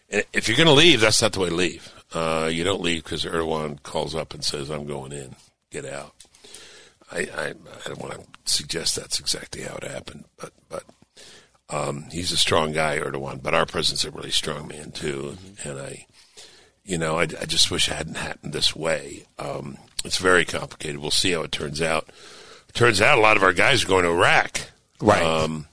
And 0.08 0.22
If 0.32 0.46
you're 0.46 0.56
going 0.56 0.68
to 0.68 0.72
leave, 0.74 1.00
that's 1.00 1.20
not 1.22 1.32
the 1.32 1.40
way 1.40 1.48
to 1.48 1.54
leave. 1.56 1.92
Uh, 2.14 2.48
you 2.52 2.62
don't 2.62 2.82
leave 2.82 3.02
because 3.02 3.24
Erdogan 3.24 3.82
calls 3.82 4.14
up 4.14 4.32
and 4.32 4.44
says, 4.44 4.70
I'm 4.70 4.86
going 4.86 5.10
in. 5.10 5.34
Get 5.72 5.84
out. 5.84 6.14
I, 7.12 7.18
I, 7.36 7.46
I 7.48 7.88
don't 7.88 8.00
want 8.00 8.12
to 8.14 8.26
suggest 8.44 8.96
that's 8.96 9.18
exactly 9.18 9.62
how 9.62 9.76
it 9.76 9.84
happened, 9.84 10.24
but, 10.36 10.52
but 10.68 10.84
um, 11.68 12.04
he's 12.10 12.32
a 12.32 12.36
strong 12.36 12.72
guy, 12.72 12.98
Erdogan, 12.98 13.42
but 13.42 13.54
our 13.54 13.66
president's 13.66 14.04
a 14.04 14.10
really 14.10 14.30
strong 14.30 14.68
man, 14.68 14.92
too. 14.92 15.36
And 15.64 15.78
I, 15.78 16.06
you 16.84 16.98
know, 16.98 17.18
I, 17.18 17.22
I 17.22 17.46
just 17.46 17.70
wish 17.70 17.88
it 17.88 17.94
hadn't 17.94 18.16
happened 18.16 18.52
this 18.52 18.74
way. 18.74 19.24
Um, 19.38 19.78
it's 20.04 20.18
very 20.18 20.44
complicated. 20.44 20.98
We'll 20.98 21.10
see 21.10 21.32
how 21.32 21.42
it 21.42 21.52
turns 21.52 21.80
out. 21.80 22.08
It 22.68 22.74
turns 22.74 23.00
out 23.00 23.18
a 23.18 23.20
lot 23.20 23.36
of 23.36 23.42
our 23.42 23.52
guys 23.52 23.84
are 23.84 23.88
going 23.88 24.04
to 24.04 24.10
Iraq. 24.10 24.60
Right. 25.00 25.22
Um, 25.22 25.66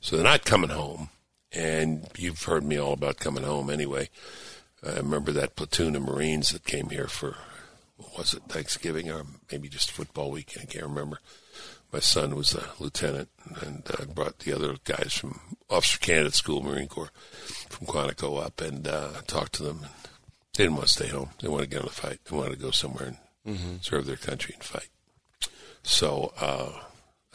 so 0.00 0.16
they're 0.16 0.24
not 0.24 0.44
coming 0.44 0.70
home. 0.70 1.10
And 1.52 2.06
you've 2.16 2.42
heard 2.42 2.64
me 2.64 2.76
all 2.76 2.92
about 2.92 3.18
coming 3.18 3.44
home 3.44 3.70
anyway. 3.70 4.10
I 4.86 4.96
remember 4.96 5.32
that 5.32 5.56
platoon 5.56 5.96
of 5.96 6.02
Marines 6.02 6.50
that 6.50 6.64
came 6.64 6.90
here 6.90 7.08
for, 7.08 7.36
was 8.16 8.34
it, 8.34 8.42
Thanksgiving 8.48 9.10
or 9.10 9.24
maybe 9.50 9.68
just 9.68 9.90
football 9.90 10.30
weekend? 10.30 10.66
I 10.68 10.72
can't 10.72 10.86
remember. 10.86 11.18
My 11.92 12.00
son 12.00 12.34
was 12.34 12.54
a 12.54 12.68
lieutenant 12.78 13.28
and 13.62 13.84
uh, 13.98 14.04
brought 14.06 14.40
the 14.40 14.52
other 14.52 14.76
guys 14.84 15.14
from 15.14 15.40
Officer 15.70 15.98
Candidate 15.98 16.34
School, 16.34 16.62
Marine 16.62 16.88
Corps, 16.88 17.12
from 17.68 17.86
Quantico 17.86 18.44
up 18.44 18.60
and 18.60 18.86
uh, 18.86 19.22
talked 19.26 19.54
to 19.54 19.62
them. 19.62 19.80
And 19.82 19.92
they 20.54 20.64
didn't 20.64 20.76
want 20.76 20.88
to 20.88 20.92
stay 20.92 21.08
home. 21.08 21.30
They 21.40 21.48
wanted 21.48 21.64
to 21.64 21.70
get 21.70 21.80
on 21.80 21.86
the 21.86 21.92
fight. 21.92 22.18
They 22.24 22.36
wanted 22.36 22.56
to 22.56 22.62
go 22.62 22.70
somewhere 22.70 23.14
and 23.44 23.56
mm-hmm. 23.56 23.76
serve 23.80 24.06
their 24.06 24.16
country 24.16 24.54
and 24.54 24.64
fight. 24.64 24.88
So 25.82 26.32
uh, 26.40 26.72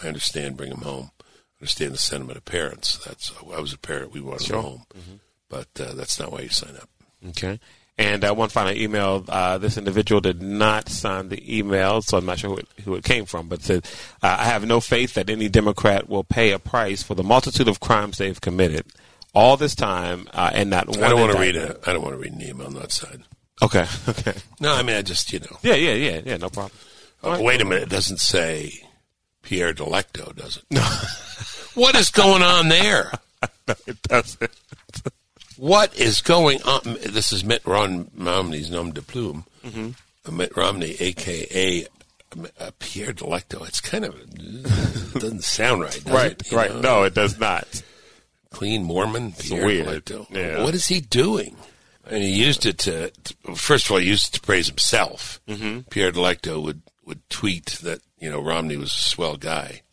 I 0.03 0.07
understand, 0.07 0.57
bring 0.57 0.71
them 0.71 0.81
home. 0.81 1.11
I 1.21 1.61
understand 1.61 1.93
the 1.93 1.99
sentiment 1.99 2.37
of 2.37 2.45
parents. 2.45 2.97
That's 3.05 3.31
I 3.53 3.59
was 3.59 3.73
a 3.73 3.77
parent. 3.77 4.11
We 4.11 4.21
wanted 4.21 4.47
sure. 4.47 4.57
them 4.57 4.65
home, 4.65 4.83
mm-hmm. 4.93 5.15
but 5.47 5.67
uh, 5.79 5.93
that's 5.93 6.19
not 6.19 6.31
why 6.31 6.41
you 6.41 6.49
sign 6.49 6.75
up. 6.75 6.89
Okay. 7.29 7.59
And 7.97 8.23
uh, 8.23 8.33
one 8.33 8.49
final 8.49 8.73
email. 8.73 9.23
Uh, 9.27 9.57
this 9.57 9.77
individual 9.77 10.21
did 10.21 10.41
not 10.41 10.89
sign 10.89 11.29
the 11.29 11.57
email, 11.57 12.01
so 12.01 12.17
I'm 12.17 12.25
not 12.25 12.39
sure 12.39 12.51
who 12.51 12.57
it, 12.57 12.67
who 12.83 12.95
it 12.95 13.03
came 13.03 13.25
from, 13.25 13.47
but 13.47 13.61
said, 13.61 13.85
uh, 14.23 14.37
I 14.39 14.45
have 14.45 14.65
no 14.65 14.79
faith 14.79 15.13
that 15.13 15.29
any 15.29 15.49
Democrat 15.49 16.09
will 16.09 16.23
pay 16.23 16.51
a 16.51 16.59
price 16.59 17.03
for 17.03 17.15
the 17.15 17.23
multitude 17.23 17.67
of 17.67 17.79
crimes 17.79 18.17
they've 18.17 18.39
committed 18.39 18.85
all 19.33 19.57
this 19.57 19.75
time 19.75 20.27
uh, 20.33 20.51
and 20.53 20.69
not 20.69 20.87
one. 20.87 21.03
I 21.03 21.09
don't 21.09 21.19
want 21.19 21.33
to 21.33 21.39
read 21.39 21.55
it. 21.55 21.79
I 21.85 21.93
don't 21.93 22.01
want 22.01 22.15
to 22.15 22.19
read 22.19 22.33
an 22.33 22.41
email 22.41 22.67
on 22.67 22.73
that 22.75 22.91
side. 22.91 23.23
Okay. 23.61 23.85
Okay. 24.07 24.33
No, 24.59 24.73
I 24.73 24.83
mean, 24.83 24.95
I 24.95 25.01
just, 25.01 25.31
you 25.31 25.39
know. 25.39 25.57
Yeah, 25.61 25.75
yeah, 25.75 25.93
yeah, 25.93 26.21
yeah, 26.25 26.37
no 26.37 26.49
problem. 26.49 26.77
Oh, 27.23 27.31
right. 27.31 27.43
Wait 27.43 27.61
a 27.61 27.65
minute. 27.65 27.83
It 27.83 27.89
doesn't 27.89 28.19
say 28.19 28.73
Pierre 29.41 29.73
Delecto, 29.73 30.35
does 30.35 30.57
it? 30.57 30.63
No. 30.69 30.81
what 31.75 31.95
is 31.95 32.09
going 32.09 32.41
on 32.41 32.69
there? 32.69 33.11
no, 33.67 33.75
it 33.87 34.01
doesn't. 34.03 34.51
What 35.61 35.95
is 35.95 36.21
going 36.21 36.59
on? 36.63 36.97
This 37.05 37.31
is 37.31 37.43
Mitt 37.43 37.61
Romney's 37.67 38.71
nom 38.71 38.93
de 38.93 39.01
plume. 39.03 39.45
Mm-hmm. 39.63 39.89
Uh, 40.25 40.31
Mitt 40.31 40.57
Romney, 40.57 40.95
a.k.a. 40.99 41.85
Uh, 42.59 42.71
Pierre 42.79 43.13
Delecto. 43.13 43.67
It's 43.67 43.79
kind 43.79 44.03
of 44.03 44.19
it 44.19 45.13
doesn't 45.13 45.43
sound 45.43 45.81
right. 45.83 46.03
right, 46.07 46.31
it? 46.31 46.51
right. 46.51 46.71
Know? 46.71 46.81
No, 46.81 47.03
it 47.03 47.13
does 47.13 47.39
not. 47.39 47.83
Clean 48.49 48.83
Mormon. 48.83 49.35
It's 49.37 49.49
Pierre 49.49 49.63
weird. 49.67 50.05
Delecto. 50.05 50.35
Yeah. 50.35 50.63
What 50.63 50.73
is 50.73 50.87
he 50.87 50.99
doing? 50.99 51.55
And 52.09 52.23
he 52.23 52.31
used 52.31 52.65
it 52.65 52.79
to, 52.79 53.11
to, 53.11 53.55
First 53.55 53.85
of 53.85 53.91
all, 53.91 53.97
he 53.99 54.07
used 54.07 54.29
it 54.29 54.39
to 54.39 54.41
praise 54.41 54.67
himself. 54.67 55.39
Mm-hmm. 55.47 55.81
Pierre 55.91 56.11
Delecto 56.11 56.59
would 56.63 56.81
would 57.05 57.29
tweet 57.29 57.67
that 57.83 58.01
you 58.17 58.31
know 58.31 58.41
Romney 58.41 58.77
was 58.77 58.91
a 58.91 59.09
swell 59.09 59.37
guy, 59.37 59.83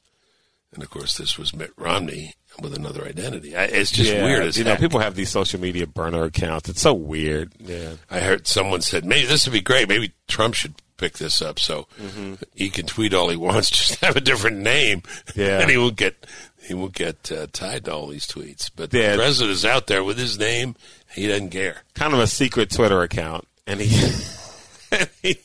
and 0.72 0.82
of 0.82 0.88
course 0.88 1.18
this 1.18 1.36
was 1.36 1.54
Mitt 1.54 1.72
Romney, 1.76 2.36
with 2.60 2.74
another 2.74 3.04
identity. 3.04 3.54
It's 3.54 3.90
just 3.90 4.12
yeah, 4.12 4.24
weird. 4.24 4.42
As 4.44 4.56
you 4.56 4.64
heck. 4.64 4.78
know, 4.78 4.80
people 4.80 5.00
have 5.00 5.14
these 5.14 5.30
social 5.30 5.60
media 5.60 5.86
burner 5.86 6.24
accounts. 6.24 6.68
It's 6.68 6.80
so 6.80 6.94
weird. 6.94 7.52
Yeah, 7.58 7.94
I 8.10 8.20
heard 8.20 8.46
someone 8.46 8.82
said 8.82 9.04
maybe 9.04 9.26
this 9.26 9.46
would 9.46 9.52
be 9.52 9.60
great. 9.60 9.88
Maybe 9.88 10.12
Trump 10.26 10.54
should 10.54 10.74
pick 10.96 11.18
this 11.18 11.40
up 11.40 11.58
so 11.58 11.86
mm-hmm. 12.00 12.34
he 12.54 12.68
can 12.68 12.84
tweet 12.84 13.14
all 13.14 13.28
he 13.28 13.36
wants, 13.36 13.70
just 13.70 14.04
have 14.04 14.16
a 14.16 14.20
different 14.20 14.58
name. 14.58 15.02
Yeah, 15.34 15.60
and 15.60 15.70
he 15.70 15.76
will 15.76 15.90
get 15.90 16.26
he 16.60 16.74
will 16.74 16.88
get 16.88 17.32
uh, 17.32 17.46
tied 17.52 17.86
to 17.86 17.94
all 17.94 18.08
these 18.08 18.26
tweets. 18.26 18.70
But 18.74 18.92
yeah. 18.92 19.12
the 19.12 19.18
president 19.18 19.52
is 19.52 19.64
out 19.64 19.86
there 19.86 20.04
with 20.04 20.18
his 20.18 20.38
name. 20.38 20.76
He 21.14 21.26
doesn't 21.26 21.50
care. 21.50 21.82
Kind 21.94 22.12
of 22.12 22.20
a 22.20 22.26
secret 22.26 22.70
Twitter 22.70 23.02
account, 23.02 23.46
and 23.66 23.80
he. 23.80 23.88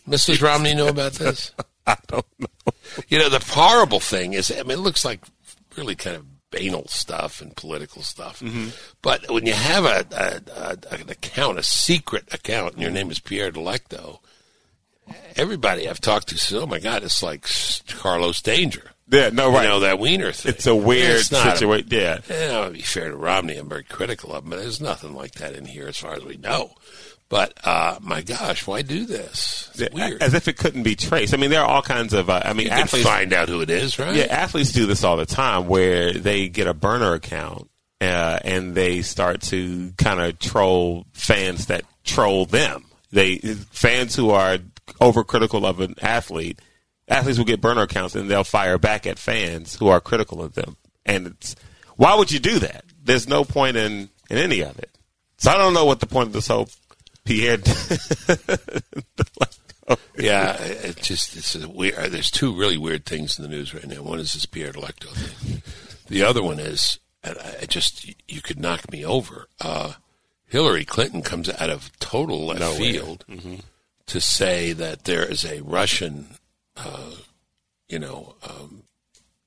Mrs. 0.08 0.42
Romney 0.42 0.74
know 0.74 0.88
about 0.88 1.14
this? 1.14 1.52
I 1.88 1.98
don't 2.08 2.26
know. 2.40 2.74
You 3.10 3.20
know, 3.20 3.28
the 3.28 3.44
horrible 3.46 4.00
thing 4.00 4.34
is, 4.34 4.50
I 4.50 4.64
mean, 4.64 4.72
it 4.72 4.82
looks 4.82 5.04
like 5.04 5.20
really 5.76 5.96
kind 5.96 6.16
of 6.16 6.26
banal 6.54 6.88
stuff 6.88 7.42
and 7.42 7.56
political 7.56 8.02
stuff. 8.02 8.40
Mm-hmm. 8.40 8.70
But 9.02 9.30
when 9.30 9.46
you 9.46 9.54
have 9.54 9.86
a, 9.86 10.06
a, 10.12 10.78
a, 10.92 10.96
an 10.96 11.10
account, 11.10 11.60
a 11.60 11.64
secret 11.64 12.34
account, 12.34 12.74
and 12.74 12.82
your 12.82 12.92
name 12.92 13.12
is 13.12 13.20
Pierre 13.20 13.52
Delecto, 13.52 14.20
everybody 15.36 15.90
I've 15.90 16.02
talked 16.02 16.30
to 16.30 16.38
says, 16.38 16.62
"Oh 16.62 16.68
my 16.68 16.80
God, 16.80 17.04
it's 17.04 17.24
like 17.24 17.48
Carlos 17.88 18.42
Danger." 18.42 18.92
Yeah, 19.10 19.30
no, 19.30 19.52
right. 19.52 19.64
You 19.64 19.70
know 19.70 19.80
that 19.82 20.00
Weiner 20.00 20.32
thing. 20.32 20.54
It's 20.54 20.66
a 20.66 20.76
weird 20.76 21.22
situation. 21.22 21.90
Yeah, 21.92 22.20
you 22.30 22.48
know, 22.48 22.66
to 22.66 22.72
be 22.72 22.82
fair 22.82 23.10
to 23.10 23.18
Romney, 23.18 23.58
I'm 23.58 23.70
very 23.70 23.84
critical 23.84 24.32
of 24.34 24.44
him, 24.44 24.52
but 24.52 24.60
there's 24.60 24.82
nothing 24.82 25.14
like 25.14 25.34
that 25.34 25.56
in 25.56 25.66
here 25.66 25.88
as 25.88 25.98
far 25.98 26.14
as 26.14 26.24
we 26.24 26.38
know. 26.38 26.72
But 27.34 27.58
uh, 27.64 27.98
my 28.00 28.22
gosh, 28.22 28.68
why 28.68 28.84
do 28.84 29.08
this? 29.08 29.72
It's 29.74 29.92
weird. 29.92 30.22
As 30.22 30.36
if 30.36 30.48
it 30.48 30.56
couldn't 30.56 30.84
be 30.84 30.96
traced. 30.96 31.34
I 31.34 31.38
mean, 31.38 31.50
there 31.50 31.62
are 31.62 31.68
all 31.68 31.82
kinds 31.82 32.14
of. 32.14 32.30
Uh, 32.30 32.44
I 32.46 32.54
mean, 32.54 32.68
you 32.68 32.72
athletes 32.72 33.08
find 33.08 33.34
out 33.34 33.50
who 33.50 33.62
it 33.62 33.72
is, 33.72 33.98
right? 33.98 34.14
Yeah, 34.14 34.26
athletes 34.26 34.72
do 34.72 34.86
this 34.86 35.04
all 35.04 35.18
the 35.18 35.26
time, 35.26 35.68
where 35.68 36.14
they 36.14 36.48
get 36.48 36.68
a 36.68 36.76
burner 36.76 37.16
account 37.16 37.72
uh, 38.00 38.38
and 38.44 38.76
they 38.76 39.02
start 39.02 39.42
to 39.42 39.94
kind 39.98 40.20
of 40.20 40.38
troll 40.38 41.08
fans 41.14 41.66
that 41.66 41.86
troll 42.04 42.46
them. 42.46 42.86
They 43.12 43.38
fans 43.38 44.16
who 44.16 44.30
are 44.30 44.60
overcritical 45.02 45.66
of 45.66 45.80
an 45.80 45.96
athlete. 46.04 46.60
Athletes 47.08 47.40
will 47.40 47.46
get 47.46 47.62
burner 47.62 47.82
accounts 47.82 48.14
and 48.14 48.30
they'll 48.30 48.44
fire 48.44 48.78
back 48.78 49.08
at 49.08 49.18
fans 49.18 49.74
who 49.74 49.88
are 49.88 50.00
critical 50.00 50.44
of 50.44 50.54
them. 50.54 50.78
And 51.04 51.26
it's 51.26 51.56
why 51.96 52.14
would 52.14 52.32
you 52.32 52.40
do 52.40 52.60
that? 52.60 52.86
There's 53.04 53.28
no 53.28 53.44
point 53.44 53.76
in 53.76 54.12
in 54.30 54.38
any 54.38 54.62
of 54.62 54.78
it. 54.78 54.92
So 55.38 55.52
I 55.52 55.58
don't 55.58 55.74
know 55.74 55.84
what 55.84 56.00
the 56.00 56.06
point 56.06 56.28
of 56.28 56.34
this 56.34 56.48
whole 56.48 56.70
Pierre. 57.24 57.58
yeah, 60.18 60.62
it 60.62 60.98
just 60.98 61.36
it's 61.38 61.56
a 61.56 61.68
weird. 61.70 61.96
Uh, 61.96 62.10
there's 62.10 62.32
two 62.32 62.54
really 62.56 62.78
weird 62.78 63.06
things 63.06 63.38
in 63.38 63.44
the 63.44 63.50
news 63.50 63.74
right 63.74 63.88
now. 63.88 64.02
One 64.02 64.20
is 64.20 64.34
this 64.34 64.46
Pierre 64.46 64.74
Delecto 64.74 65.14
thing. 65.14 65.62
The 66.08 66.24
other 66.24 66.44
one 66.44 66.60
is, 66.60 67.00
and 67.24 67.38
I 67.40 67.66
just 67.66 68.14
you 68.30 68.42
could 68.42 68.60
knock 68.60 68.92
me 68.92 69.06
over. 69.06 69.48
Uh, 69.60 69.94
Hillary 70.46 70.86
Clinton 70.86 71.22
comes 71.22 71.50
out 71.50 71.70
of 71.70 71.92
total 72.00 72.46
left 72.48 72.60
no 72.60 72.74
field 72.74 73.26
mm-hmm. 73.28 73.56
to 74.06 74.22
say 74.22 74.72
that 74.74 75.06
there 75.06 75.24
is 75.24 75.44
a 75.44 75.62
Russian, 75.62 76.36
uh, 76.78 77.12
you 77.90 77.98
know, 77.98 78.36
um, 78.48 78.84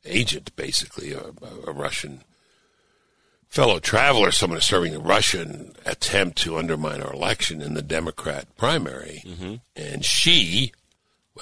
agent, 0.04 0.54
basically 0.56 1.12
a, 1.12 1.20
a 1.66 1.72
Russian 1.72 2.24
fellow 3.56 3.78
traveler, 3.78 4.30
someone 4.30 4.58
is 4.58 4.66
serving 4.66 4.94
a 4.94 4.98
Russian 4.98 5.74
attempt 5.86 6.36
to 6.36 6.58
undermine 6.58 7.00
our 7.00 7.14
election 7.14 7.62
in 7.62 7.72
the 7.72 7.80
Democrat 7.80 8.54
primary. 8.58 9.22
Mm-hmm. 9.24 9.54
And 9.74 10.04
she, 10.04 10.72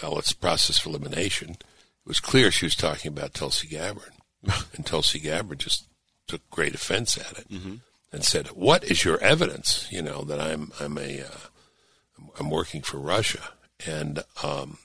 well, 0.00 0.16
it's 0.20 0.32
process 0.32 0.78
of 0.78 0.86
elimination. 0.86 1.50
It 1.50 2.06
was 2.06 2.20
clear 2.20 2.52
she 2.52 2.66
was 2.66 2.76
talking 2.76 3.08
about 3.08 3.34
Tulsi 3.34 3.66
Gabbard. 3.66 4.12
and 4.76 4.86
Tulsi 4.86 5.18
Gabbard 5.18 5.58
just 5.58 5.88
took 6.28 6.48
great 6.50 6.72
offense 6.72 7.18
at 7.18 7.36
it 7.36 7.50
mm-hmm. 7.50 7.74
and 8.12 8.24
said, 8.24 8.46
"What 8.48 8.84
is 8.84 9.04
your 9.04 9.18
evidence? 9.18 9.88
You 9.90 10.02
know 10.02 10.22
that 10.22 10.40
I'm 10.40 10.70
I'm 10.78 10.96
a 10.98 11.22
uh, 11.22 12.28
I'm 12.38 12.48
working 12.48 12.82
for 12.82 12.98
Russia." 12.98 13.40
And 13.84 14.22
um, 14.44 14.78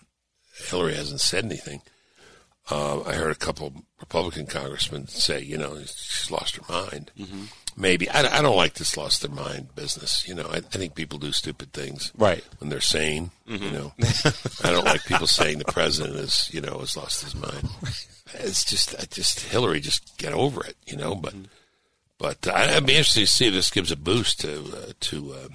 Hillary 0.56 0.96
hasn't 0.96 1.22
said 1.22 1.46
anything. 1.46 1.82
Uh, 2.72 3.02
I 3.02 3.14
heard 3.14 3.32
a 3.32 3.36
couple 3.36 3.74
Republican 4.00 4.46
congressmen 4.46 5.08
say, 5.08 5.42
you 5.42 5.58
know, 5.58 5.80
she's 5.80 6.30
lost 6.30 6.58
her 6.58 6.64
mind. 6.70 7.12
Mm-hmm. 7.20 7.46
Maybe 7.76 8.10
I, 8.10 8.40
I, 8.40 8.42
don't 8.42 8.58
like 8.58 8.76
this 8.76 8.96
lost 8.96 9.22
their 9.22 9.32
mind 9.32 9.74
business. 9.74 10.28
You 10.28 10.36
know, 10.36 10.48
I, 10.52 10.58
I, 10.58 10.60
think 10.60 10.94
people 10.94 11.18
do 11.18 11.32
stupid 11.32 11.72
things 11.72 12.12
right 12.18 12.44
when 12.60 12.70
they're 12.70 12.82
sane. 12.82 13.32
Mm-hmm. 13.48 13.64
You 13.64 13.72
know, 13.72 13.94
I 14.64 14.72
don't 14.72 14.86
like 14.86 15.06
people 15.06 15.28
saying 15.28 15.60
the 15.60 15.66
president 15.66 16.18
is, 16.18 16.50
you 16.54 16.62
know, 16.62 16.80
has 16.80 16.98
lost 16.98 17.24
his 17.24 17.36
mind. 17.36 17.70
It's 18.34 18.64
just, 18.64 18.94
I 19.00 19.06
just 19.06 19.40
Hillary, 19.40 19.80
just 19.80 20.18
get 20.18 20.34
over 20.34 20.64
it. 20.66 20.76
You 20.86 20.98
know, 20.98 21.16
but 21.16 21.34
mm-hmm. 21.34 21.46
but 22.20 22.48
uh, 22.48 22.54
I'd 22.54 22.86
be 22.86 22.94
interested 22.94 23.22
to 23.22 23.28
see 23.28 23.48
if 23.48 23.54
this 23.54 23.72
gives 23.72 23.92
a 23.92 23.98
boost 23.98 24.42
to 24.42 24.60
uh, 24.60 24.92
to 25.00 25.34
uh, 25.34 25.48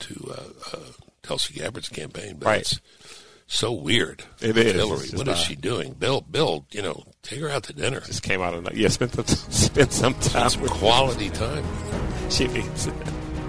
to 0.00 0.34
uh, 0.36 0.76
uh, 0.76 0.92
Tulsi 1.22 1.54
Gabbard's 1.54 1.88
campaign. 1.88 2.36
But 2.38 2.46
right 2.46 2.80
so 3.52 3.72
weird. 3.72 4.24
It 4.40 4.56
is. 4.56 4.72
Hillary. 4.72 5.08
What 5.14 5.28
is 5.28 5.38
she 5.38 5.54
doing? 5.54 5.92
Bill, 5.92 6.20
Bill, 6.22 6.66
you 6.70 6.82
know, 6.82 7.04
take 7.22 7.40
her 7.40 7.50
out 7.50 7.64
to 7.64 7.72
dinner. 7.72 8.00
Just 8.00 8.22
came 8.22 8.40
out 8.40 8.54
of 8.54 8.76
yeah, 8.76 8.88
spent 8.88 9.14
some, 9.14 9.26
spent 9.26 9.92
some 9.92 10.14
time, 10.14 10.48
some 10.48 10.66
quality 10.66 11.30
time. 11.30 11.64
She 12.30 12.46
needs 12.48 12.86
it. 12.86 12.94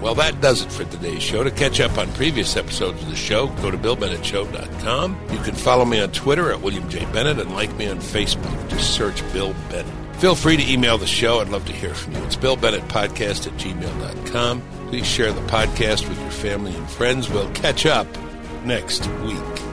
Well, 0.01 0.15
that 0.15 0.41
does 0.41 0.61
it 0.61 0.69
for 0.69 0.83
today's 0.83 1.23
show. 1.23 1.45
To 1.45 1.51
catch 1.51 1.79
up 1.79 1.97
on 1.97 2.11
previous 2.13 2.57
episodes 2.57 3.01
of 3.01 3.09
the 3.09 3.15
show, 3.15 3.47
go 3.47 3.71
to 3.71 3.77
BillBennettShow.com. 3.77 5.17
You 5.31 5.37
can 5.37 5.55
follow 5.55 5.85
me 5.85 6.01
on 6.01 6.11
Twitter 6.11 6.51
at 6.51 6.59
William 6.59 6.89
J. 6.89 7.05
Bennett 7.13 7.39
and 7.39 7.55
like 7.55 7.73
me 7.77 7.87
on 7.87 7.99
Facebook. 7.99 8.69
Just 8.69 8.93
search 8.93 9.21
Bill 9.31 9.55
Bennett. 9.69 10.17
Feel 10.17 10.35
free 10.35 10.57
to 10.57 10.69
email 10.69 10.97
the 10.97 11.07
show. 11.07 11.39
I'd 11.39 11.47
love 11.47 11.65
to 11.67 11.71
hear 11.71 11.93
from 11.93 12.15
you. 12.15 12.23
It's 12.25 12.35
BillBennettPodcast 12.35 13.47
at 13.47 13.53
gmail.com. 13.53 14.61
Please 14.89 15.07
share 15.07 15.31
the 15.31 15.39
podcast 15.41 16.09
with 16.09 16.19
your 16.19 16.31
family 16.31 16.75
and 16.75 16.89
friends. 16.89 17.29
We'll 17.29 17.51
catch 17.51 17.85
up 17.85 18.07
next 18.65 19.07
week. 19.21 19.72